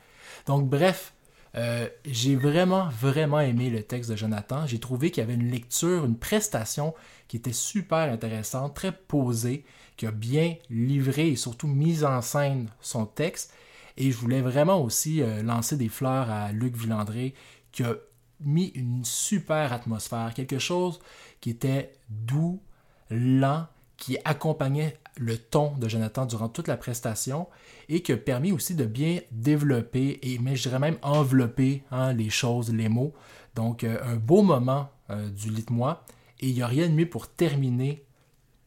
Donc 0.48 0.68
bref, 0.68 1.14
euh, 1.56 1.88
j'ai 2.06 2.36
vraiment, 2.36 2.90
vraiment 2.90 3.40
aimé 3.40 3.70
le 3.70 3.84
texte 3.84 4.12
de 4.12 4.18
Jonathan. 4.18 4.68
J'ai 4.68 4.80
trouvé 4.80 5.12
qu'il 5.12 5.22
y 5.22 5.24
avait 5.24 5.36
une 5.36 5.50
lecture, 5.50 6.04
une 6.04 6.18
prestation 6.18 6.94
qui 7.30 7.38
était 7.38 7.54
super 7.54 8.12
intéressante, 8.12 8.74
très 8.74 8.92
posée, 8.92 9.64
qui 9.96 10.08
a 10.08 10.12
bien 10.12 10.56
livré 10.70 11.30
et 11.30 11.36
surtout 11.38 11.68
mis 11.68 12.04
en 12.04 12.22
scène 12.22 12.68
son 12.82 13.06
texte. 13.06 13.54
Et 13.98 14.12
je 14.12 14.18
voulais 14.18 14.42
vraiment 14.42 14.82
aussi 14.82 15.22
euh, 15.22 15.44
lancer 15.44 15.78
des 15.78 15.90
fleurs 15.90 16.30
à 16.30 16.52
Luc 16.52 16.76
Villandré 16.76 17.34
qui 17.72 17.84
a 17.84 17.96
mis 18.40 18.68
une 18.76 19.06
super 19.06 19.72
atmosphère, 19.74 20.34
quelque 20.34 20.60
chose 20.60 21.00
qui 21.42 21.50
était 21.52 21.94
doux, 22.10 22.62
lent, 23.10 23.68
qui 23.98 24.18
accompagnait 24.26 24.98
le 25.18 25.38
ton 25.38 25.76
de 25.78 25.88
Jonathan 25.88 26.26
durant 26.26 26.50
toute 26.50 26.68
la 26.68 26.78
prestation 26.78 27.48
et 27.90 28.02
qui 28.02 28.12
a 28.12 28.18
permis 28.18 28.52
aussi 28.52 28.76
de 28.76 28.86
bien 28.86 29.20
développer 29.32 30.20
et, 30.24 30.40
mais 30.40 30.56
je 30.56 30.64
dirais 30.64 30.80
même 30.80 30.98
envelopper 31.02 31.84
hein, 31.92 32.14
les 32.14 32.30
choses, 32.30 32.74
les 32.74 32.90
mots. 32.90 33.14
Donc, 33.56 33.84
euh, 33.84 34.00
un 34.04 34.16
beau 34.16 34.42
moment 34.42 34.90
euh, 35.10 35.30
du 35.30 35.50
lit-moi. 35.50 36.04
Et 36.40 36.48
il 36.50 36.56
n'y 36.56 36.62
a 36.62 36.68
rien 36.68 36.88
de 36.88 36.94
mieux 36.94 37.10
pour 37.10 37.28
terminer 37.28 38.04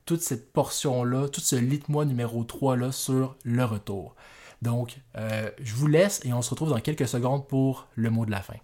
toute 0.04 0.20
cette 0.20 0.52
portion-là, 0.52 1.28
tout 1.28 1.40
ce 1.40 1.56
lit-moi 1.56 2.04
numéro 2.04 2.44
3-là 2.44 2.92
sur 2.92 3.36
le 3.42 3.64
retour. 3.64 4.14
Donc, 4.64 4.96
euh, 5.16 5.50
je 5.62 5.74
vous 5.74 5.86
laisse 5.86 6.24
et 6.24 6.32
on 6.32 6.40
se 6.40 6.48
retrouve 6.48 6.70
dans 6.70 6.80
quelques 6.80 7.06
secondes 7.06 7.46
pour 7.46 7.86
le 7.96 8.08
mot 8.08 8.24
de 8.24 8.30
la 8.30 8.40
fin. 8.40 8.54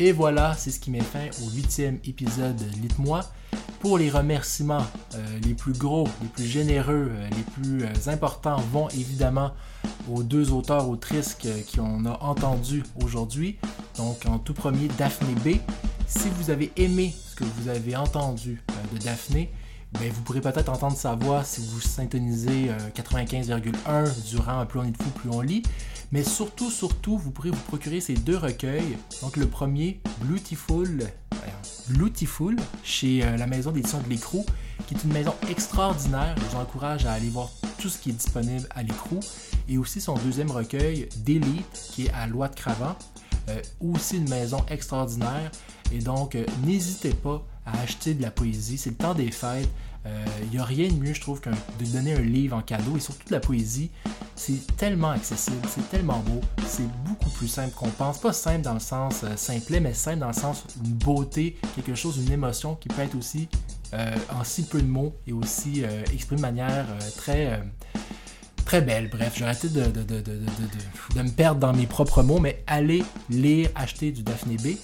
Et 0.00 0.10
voilà, 0.10 0.54
c'est 0.54 0.72
ce 0.72 0.80
qui 0.80 0.90
met 0.90 1.00
fin 1.00 1.28
au 1.44 1.50
huitième 1.50 2.00
épisode 2.04 2.56
de 2.56 2.82
Lite-moi. 2.82 3.20
Pour 3.80 3.96
les 3.96 4.10
remerciements, 4.10 4.84
euh, 5.14 5.38
les 5.44 5.54
plus 5.54 5.72
gros, 5.72 6.08
les 6.20 6.28
plus 6.28 6.44
généreux, 6.46 7.10
euh, 7.12 7.28
les 7.30 7.42
plus 7.42 7.84
euh, 7.84 8.12
importants 8.12 8.56
vont 8.72 8.88
évidemment 8.88 9.52
aux 10.10 10.24
deux 10.24 10.50
auteurs 10.50 10.88
autrices 10.88 11.34
qui 11.34 11.78
on 11.78 12.04
a 12.04 12.18
entendu 12.20 12.82
aujourd'hui. 13.02 13.56
Donc 13.96 14.26
en 14.26 14.38
tout 14.38 14.54
premier, 14.54 14.88
Daphné 14.98 15.32
B. 15.44 15.58
Si 16.08 16.28
vous 16.30 16.50
avez 16.50 16.72
aimé 16.76 17.14
ce 17.28 17.36
que 17.36 17.44
vous 17.44 17.68
avez 17.68 17.94
entendu 17.94 18.60
de 18.92 18.98
Daphné, 18.98 19.50
ben, 19.92 20.10
vous 20.10 20.22
pourrez 20.22 20.40
peut-être 20.40 20.70
entendre 20.70 20.96
sa 20.96 21.14
voix 21.14 21.44
si 21.44 21.60
vous 21.60 21.80
syntonisez 21.80 22.70
95,1 22.94 24.28
durant 24.28 24.64
Plus 24.66 24.80
on 24.80 24.84
est 24.84 24.90
de 24.90 25.02
fou, 25.02 25.10
plus 25.10 25.30
on 25.30 25.42
lit. 25.42 25.62
Mais 26.10 26.24
surtout, 26.24 26.70
surtout, 26.70 27.18
vous 27.18 27.30
pourrez 27.30 27.50
vous 27.50 27.62
procurer 27.68 28.00
ces 28.00 28.14
deux 28.14 28.36
recueils. 28.36 28.96
Donc 29.22 29.36
le 29.36 29.46
premier, 29.46 30.00
Beautiful, 30.22 31.04
Beautiful 31.90 32.56
chez 32.84 33.24
euh, 33.24 33.36
la 33.36 33.46
maison 33.46 33.72
d'édition 33.72 34.00
de 34.00 34.08
l'écrou, 34.08 34.44
qui 34.86 34.94
est 34.94 35.04
une 35.04 35.12
maison 35.12 35.34
extraordinaire. 35.48 36.34
Je 36.36 36.44
vous 36.44 36.56
encourage 36.56 37.06
à 37.06 37.12
aller 37.12 37.28
voir 37.28 37.50
tout 37.78 37.88
ce 37.88 37.98
qui 37.98 38.10
est 38.10 38.14
disponible 38.14 38.66
à 38.74 38.82
l'écrou. 38.82 39.20
Et 39.68 39.78
aussi 39.78 40.00
son 40.00 40.14
deuxième 40.14 40.50
recueil, 40.50 41.08
Delete, 41.24 41.90
qui 41.92 42.06
est 42.06 42.10
à 42.10 42.26
Loi 42.26 42.48
de 42.48 42.54
Cravant. 42.54 42.96
Euh, 43.48 43.60
aussi 43.80 44.18
une 44.18 44.28
maison 44.28 44.64
extraordinaire. 44.70 45.50
Et 45.92 46.00
donc, 46.00 46.34
euh, 46.34 46.44
n'hésitez 46.64 47.14
pas 47.14 47.42
à 47.64 47.80
acheter 47.80 48.14
de 48.14 48.22
la 48.22 48.30
poésie. 48.30 48.76
C'est 48.76 48.90
le 48.90 48.96
temps 48.96 49.14
des 49.14 49.30
fêtes. 49.30 49.68
Il 50.42 50.50
n'y 50.50 50.58
a 50.58 50.64
rien 50.64 50.88
de 50.88 50.94
mieux, 50.94 51.12
je 51.12 51.20
trouve, 51.20 51.40
que 51.40 51.50
de 51.50 51.84
donner 51.92 52.14
un 52.14 52.20
livre 52.20 52.56
en 52.56 52.62
cadeau. 52.62 52.96
Et 52.96 53.00
surtout 53.00 53.28
de 53.28 53.34
la 53.34 53.40
poésie, 53.40 53.90
c'est 54.38 54.76
tellement 54.76 55.10
accessible, 55.10 55.66
c'est 55.68 55.90
tellement 55.90 56.20
beau, 56.20 56.40
c'est 56.66 56.88
beaucoup 57.04 57.28
plus 57.30 57.48
simple 57.48 57.74
qu'on 57.74 57.88
pense. 57.88 58.20
Pas 58.20 58.32
simple 58.32 58.62
dans 58.62 58.74
le 58.74 58.80
sens 58.80 59.22
euh, 59.24 59.36
simplet, 59.36 59.80
mais 59.80 59.92
simple 59.94 60.20
dans 60.20 60.28
le 60.28 60.32
sens 60.32 60.64
une 60.84 60.92
beauté, 60.92 61.56
quelque 61.74 61.94
chose, 61.94 62.18
une 62.24 62.32
émotion 62.32 62.76
qui 62.76 62.88
peut 62.88 63.02
être 63.02 63.16
aussi 63.16 63.48
euh, 63.94 64.14
en 64.38 64.44
si 64.44 64.62
peu 64.62 64.80
de 64.80 64.86
mots 64.86 65.14
et 65.26 65.32
aussi 65.32 65.82
euh, 65.82 66.02
exprimée 66.12 66.36
de 66.36 66.42
manière 66.42 66.86
très, 67.16 67.60
très 68.64 68.80
belle. 68.80 69.10
Bref, 69.10 69.34
j'ai 69.36 69.44
arrêté 69.44 69.68
de, 69.68 69.86
de, 69.86 70.02
de, 70.02 70.20
de, 70.20 71.22
me 71.22 71.30
perdre 71.30 71.60
dans 71.60 71.72
mes 71.72 71.86
propres 71.86 72.22
mots, 72.22 72.38
mais 72.38 72.62
allez 72.68 73.02
lire, 73.28 73.70
acheter 73.74 74.12
du 74.12 74.22
Daphné 74.22 74.56
B. 74.56 74.76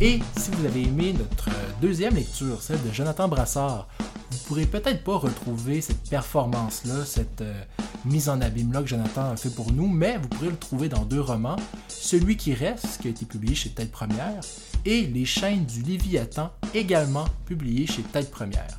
Et 0.00 0.20
si 0.36 0.50
vous 0.50 0.66
avez 0.66 0.82
aimé 0.82 1.14
notre 1.18 1.48
deuxième 1.80 2.16
lecture, 2.16 2.60
celle 2.60 2.82
de 2.82 2.92
Jonathan 2.92 3.28
Brassard, 3.28 3.88
vous 4.30 4.38
pourrez 4.46 4.66
peut-être 4.66 5.02
pas 5.02 5.16
retrouver 5.16 5.80
cette 5.80 6.02
performance-là, 6.10 7.06
cette 7.06 7.40
euh, 7.40 7.62
mise 8.04 8.28
en 8.28 8.42
abîme-là 8.42 8.82
que 8.82 8.88
Jonathan 8.88 9.30
a 9.30 9.36
fait 9.36 9.48
pour 9.48 9.72
nous, 9.72 9.88
mais 9.88 10.18
vous 10.18 10.28
pourrez 10.28 10.50
le 10.50 10.56
trouver 10.56 10.90
dans 10.90 11.06
deux 11.06 11.20
romans. 11.20 11.56
Celui 11.88 12.36
qui 12.36 12.52
reste, 12.52 13.00
qui 13.00 13.08
a 13.08 13.10
été 13.10 13.24
publié 13.24 13.54
chez 13.54 13.70
Tête 13.70 13.90
Première, 13.90 14.40
et 14.84 15.06
Les 15.06 15.24
chaînes 15.24 15.64
du 15.64 15.80
Léviathan, 15.80 16.50
également 16.74 17.24
publié 17.46 17.86
chez 17.86 18.02
Tête 18.02 18.30
Première. 18.30 18.78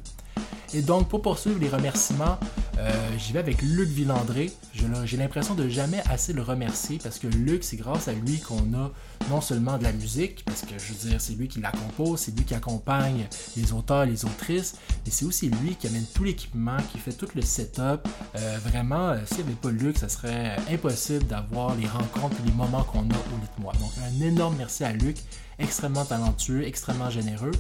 Et 0.76 0.84
donc, 0.84 1.08
pour 1.10 1.24
poursuivre 1.24 1.60
les 1.60 1.70
remerciements, 1.70 2.38
euh, 2.44 2.67
j'y 3.18 3.34
vais 3.34 3.40
avec 3.40 3.62
Luc 3.62 3.90
Villandré. 3.90 4.52
J'ai 5.06 5.18
l'impression 5.18 5.56
de 5.56 5.68
jamais 5.68 6.02
assez 6.10 6.34
le 6.34 6.42
remercier 6.42 7.00
parce 7.04 7.20
que 7.20 7.28
Luc, 7.28 7.64
c'est 7.64 7.78
grâce 7.78 8.08
à 8.08 8.14
lui 8.14 8.40
qu'on 8.40 8.74
a 8.74 8.92
non 9.30 9.42
seulement 9.42 9.78
de 9.78 9.84
la 9.84 9.92
musique, 9.92 10.44
parce 10.46 10.62
que 10.62 10.78
je 10.78 10.94
veux 10.94 11.10
dire, 11.10 11.22
c'est 11.22 11.34
lui 11.34 11.48
qui 11.48 11.60
la 11.60 11.72
compose, 11.72 12.20
c'est 12.20 12.36
lui 12.36 12.46
qui 12.46 12.54
accompagne 12.54 13.28
les 13.56 13.74
auteurs, 13.74 14.06
les 14.06 14.26
autrices, 14.26 14.76
mais 15.06 15.12
c'est 15.12 15.26
aussi 15.26 15.50
lui 15.50 15.76
qui 15.76 15.88
amène 15.88 16.06
tout 16.14 16.24
l'équipement, 16.24 16.78
qui 16.92 16.98
fait 16.98 17.12
tout 17.12 17.28
le 17.36 17.42
setup. 17.42 18.08
Euh, 18.36 18.58
vraiment, 18.64 19.10
euh, 19.10 19.18
s'il 19.26 19.38
n'y 19.40 19.44
avait 19.44 19.54
pas 19.54 19.72
Luc, 19.72 19.98
ça 19.98 20.10
serait 20.10 20.56
impossible 20.72 21.26
d'avoir 21.26 21.76
les 21.76 21.88
rencontres 21.88 22.36
et 22.44 22.48
les 22.48 22.54
moments 22.54 22.84
qu'on 22.84 23.00
a 23.00 23.04
au 23.04 23.40
lit 23.40 23.50
de 23.58 23.62
moi. 23.62 23.74
Donc, 23.80 23.92
un 24.06 24.22
énorme 24.26 24.56
merci 24.58 24.84
à 24.84 24.94
Luc, 24.94 25.18
extrêmement 25.60 26.06
talentueux, 26.06 26.66
extrêmement 26.66 27.10
généreux. 27.10 27.52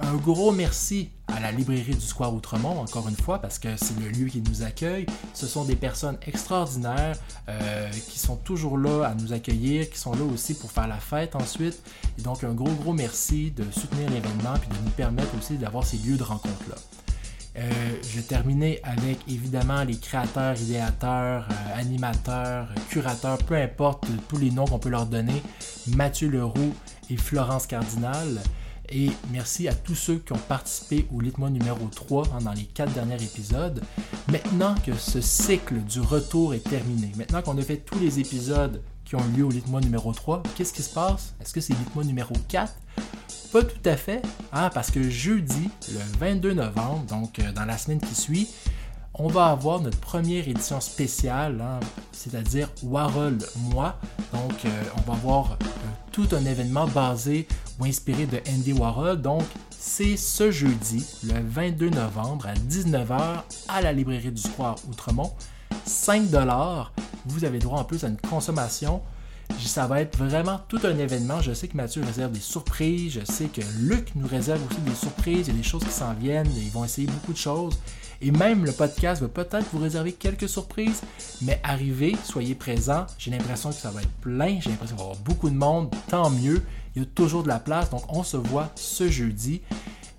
Un 0.00 0.14
gros 0.16 0.50
merci 0.50 1.10
à 1.28 1.40
la 1.40 1.52
librairie 1.52 1.94
du 1.94 2.00
Square 2.00 2.34
Outremont, 2.34 2.80
encore 2.80 3.08
une 3.08 3.16
fois, 3.16 3.38
parce 3.38 3.58
que 3.58 3.68
c'est 3.76 3.98
le 4.00 4.08
lieu 4.08 4.26
qui 4.26 4.42
nous 4.42 4.62
accueille. 4.62 5.06
Ce 5.32 5.46
sont 5.46 5.64
des 5.64 5.76
personnes 5.76 6.18
extraordinaires 6.26 7.16
euh, 7.48 7.90
qui 7.90 8.18
sont 8.18 8.36
toujours 8.36 8.76
là 8.76 9.04
à 9.06 9.14
nous 9.14 9.32
accueillir, 9.32 9.88
qui 9.88 9.98
sont 9.98 10.12
là 10.12 10.24
aussi 10.24 10.54
pour 10.54 10.70
faire 10.72 10.88
la 10.88 10.98
fête 10.98 11.36
ensuite. 11.36 11.80
Et 12.18 12.22
donc, 12.22 12.42
un 12.44 12.52
gros, 12.52 12.72
gros 12.72 12.92
merci 12.92 13.52
de 13.52 13.64
soutenir 13.70 14.10
l'événement 14.10 14.56
et 14.56 14.74
de 14.74 14.84
nous 14.84 14.90
permettre 14.90 15.30
aussi 15.38 15.56
d'avoir 15.56 15.84
ces 15.84 15.98
lieux 15.98 16.16
de 16.16 16.24
rencontre-là. 16.24 16.76
Euh, 17.56 17.70
je 18.02 18.16
vais 18.16 18.22
terminer 18.22 18.80
avec 18.82 19.18
évidemment 19.28 19.84
les 19.84 19.96
créateurs, 19.96 20.60
idéateurs, 20.60 21.46
euh, 21.48 21.80
animateurs, 21.80 22.68
curateurs, 22.88 23.38
peu 23.38 23.54
importe 23.54 24.06
tous 24.28 24.38
les 24.38 24.50
noms 24.50 24.64
qu'on 24.64 24.80
peut 24.80 24.88
leur 24.88 25.06
donner, 25.06 25.40
Mathieu 25.86 26.28
Leroux 26.28 26.74
et 27.10 27.16
Florence 27.16 27.68
Cardinal. 27.68 28.40
Et 28.96 29.10
merci 29.32 29.66
à 29.66 29.74
tous 29.74 29.96
ceux 29.96 30.18
qui 30.18 30.32
ont 30.32 30.38
participé 30.48 31.08
au 31.12 31.20
Litmo 31.20 31.50
numéro 31.50 31.84
3 31.88 32.28
hein, 32.28 32.38
dans 32.44 32.52
les 32.52 32.62
quatre 32.62 32.92
derniers 32.92 33.20
épisodes. 33.20 33.82
Maintenant 34.30 34.76
que 34.86 34.94
ce 34.94 35.20
cycle 35.20 35.80
du 35.80 35.98
retour 35.98 36.54
est 36.54 36.62
terminé, 36.62 37.10
maintenant 37.16 37.42
qu'on 37.42 37.58
a 37.58 37.62
fait 37.62 37.78
tous 37.78 37.98
les 37.98 38.20
épisodes 38.20 38.80
qui 39.04 39.16
ont 39.16 39.24
lieu 39.36 39.44
au 39.44 39.50
Litmo 39.50 39.80
numéro 39.80 40.12
3, 40.12 40.44
qu'est-ce 40.54 40.72
qui 40.72 40.82
se 40.82 40.94
passe? 40.94 41.34
Est-ce 41.40 41.52
que 41.52 41.60
c'est 41.60 41.74
Litmo 41.74 42.04
numéro 42.04 42.34
4? 42.48 42.72
Pas 43.52 43.64
tout 43.64 43.88
à 43.88 43.96
fait, 43.96 44.22
hein, 44.52 44.70
parce 44.72 44.92
que 44.92 45.10
jeudi, 45.10 45.70
le 45.88 45.98
22 46.20 46.52
novembre, 46.54 47.04
donc 47.06 47.40
euh, 47.40 47.50
dans 47.50 47.64
la 47.64 47.76
semaine 47.76 48.00
qui 48.00 48.14
suit, 48.14 48.48
on 49.16 49.28
va 49.28 49.46
avoir 49.46 49.80
notre 49.80 49.98
première 49.98 50.48
édition 50.48 50.80
spéciale, 50.80 51.60
hein, 51.60 51.80
c'est-à-dire 52.12 52.68
Warhol 52.82 53.38
Moi. 53.70 53.94
Donc, 54.32 54.64
euh, 54.64 54.82
on 54.96 55.10
va 55.10 55.16
avoir 55.16 55.52
euh, 55.52 55.64
tout 56.10 56.28
un 56.32 56.44
événement 56.44 56.88
basé 56.88 57.46
ou 57.78 57.84
inspiré 57.84 58.26
de 58.26 58.40
Andy 58.48 58.72
Warhol. 58.72 59.20
Donc, 59.20 59.44
c'est 59.70 60.16
ce 60.16 60.50
jeudi, 60.50 61.06
le 61.24 61.40
22 61.40 61.90
novembre 61.90 62.46
à 62.46 62.54
19h 62.54 63.42
à 63.68 63.82
la 63.82 63.92
librairie 63.92 64.32
du 64.32 64.42
Square 64.42 64.76
Outremont. 64.90 65.32
5 65.86 66.22
Vous 67.26 67.44
avez 67.44 67.58
droit 67.58 67.80
en 67.80 67.84
plus 67.84 68.04
à 68.04 68.08
une 68.08 68.16
consommation 68.16 69.00
ça 69.60 69.86
va 69.86 70.00
être 70.00 70.16
vraiment 70.16 70.60
tout 70.68 70.80
un 70.84 70.96
événement. 70.98 71.40
Je 71.40 71.52
sais 71.52 71.68
que 71.68 71.76
Mathieu 71.76 72.02
réserve 72.04 72.32
des 72.32 72.40
surprises. 72.40 73.12
Je 73.20 73.32
sais 73.32 73.46
que 73.46 73.60
Luc 73.78 74.14
nous 74.14 74.26
réserve 74.26 74.60
aussi 74.70 74.80
des 74.80 74.94
surprises. 74.94 75.48
Il 75.48 75.54
y 75.54 75.56
a 75.56 75.58
des 75.58 75.62
choses 75.62 75.84
qui 75.84 75.90
s'en 75.90 76.14
viennent. 76.14 76.50
Ils 76.56 76.70
vont 76.70 76.84
essayer 76.84 77.06
beaucoup 77.06 77.32
de 77.32 77.38
choses. 77.38 77.78
Et 78.24 78.30
même 78.30 78.64
le 78.64 78.72
podcast 78.72 79.20
va 79.20 79.28
peut-être 79.28 79.66
vous 79.70 79.80
réserver 79.80 80.12
quelques 80.12 80.48
surprises. 80.48 81.02
Mais 81.42 81.60
arrivez, 81.62 82.16
soyez 82.24 82.54
présents. 82.54 83.06
J'ai 83.18 83.30
l'impression 83.30 83.68
que 83.68 83.76
ça 83.76 83.90
va 83.90 84.00
être 84.00 84.10
plein. 84.22 84.58
J'ai 84.60 84.70
l'impression 84.70 84.96
qu'il 84.96 85.04
va 85.04 85.10
y 85.10 85.12
avoir 85.12 85.16
beaucoup 85.18 85.50
de 85.50 85.54
monde. 85.54 85.94
Tant 86.08 86.30
mieux. 86.30 86.62
Il 86.96 87.02
y 87.02 87.04
a 87.04 87.08
toujours 87.14 87.42
de 87.42 87.48
la 87.48 87.58
place. 87.58 87.90
Donc 87.90 88.02
on 88.08 88.22
se 88.22 88.38
voit 88.38 88.70
ce 88.76 89.10
jeudi. 89.10 89.60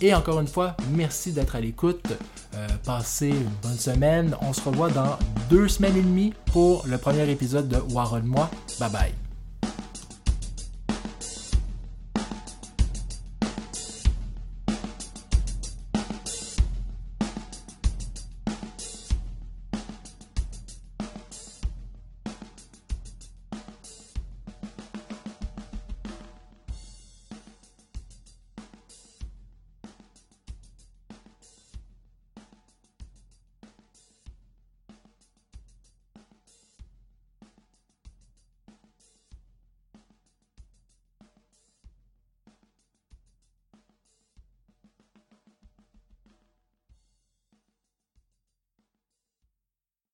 Et 0.02 0.14
encore 0.14 0.40
une 0.40 0.48
fois, 0.48 0.78
merci 0.92 1.32
d'être 1.32 1.56
à 1.56 1.62
l'écoute. 1.62 2.06
Euh, 2.54 2.68
passez 2.84 3.30
une 3.30 3.50
bonne 3.64 3.80
semaine. 3.80 4.36
On 4.42 4.54
se 4.54 4.62
revoit 4.62 4.92
dans 4.92 5.18
deux 5.50 5.68
semaines 5.68 5.98
et 5.98 6.02
demie 6.02 6.34
pour 6.52 6.86
le 6.86 7.00
premier 7.00 7.28
épisode 7.32 7.68
de 7.68 7.78
Warren 7.92 8.26
Moi. 8.26 8.52
Bye 8.80 8.92
bye. 8.92 9.25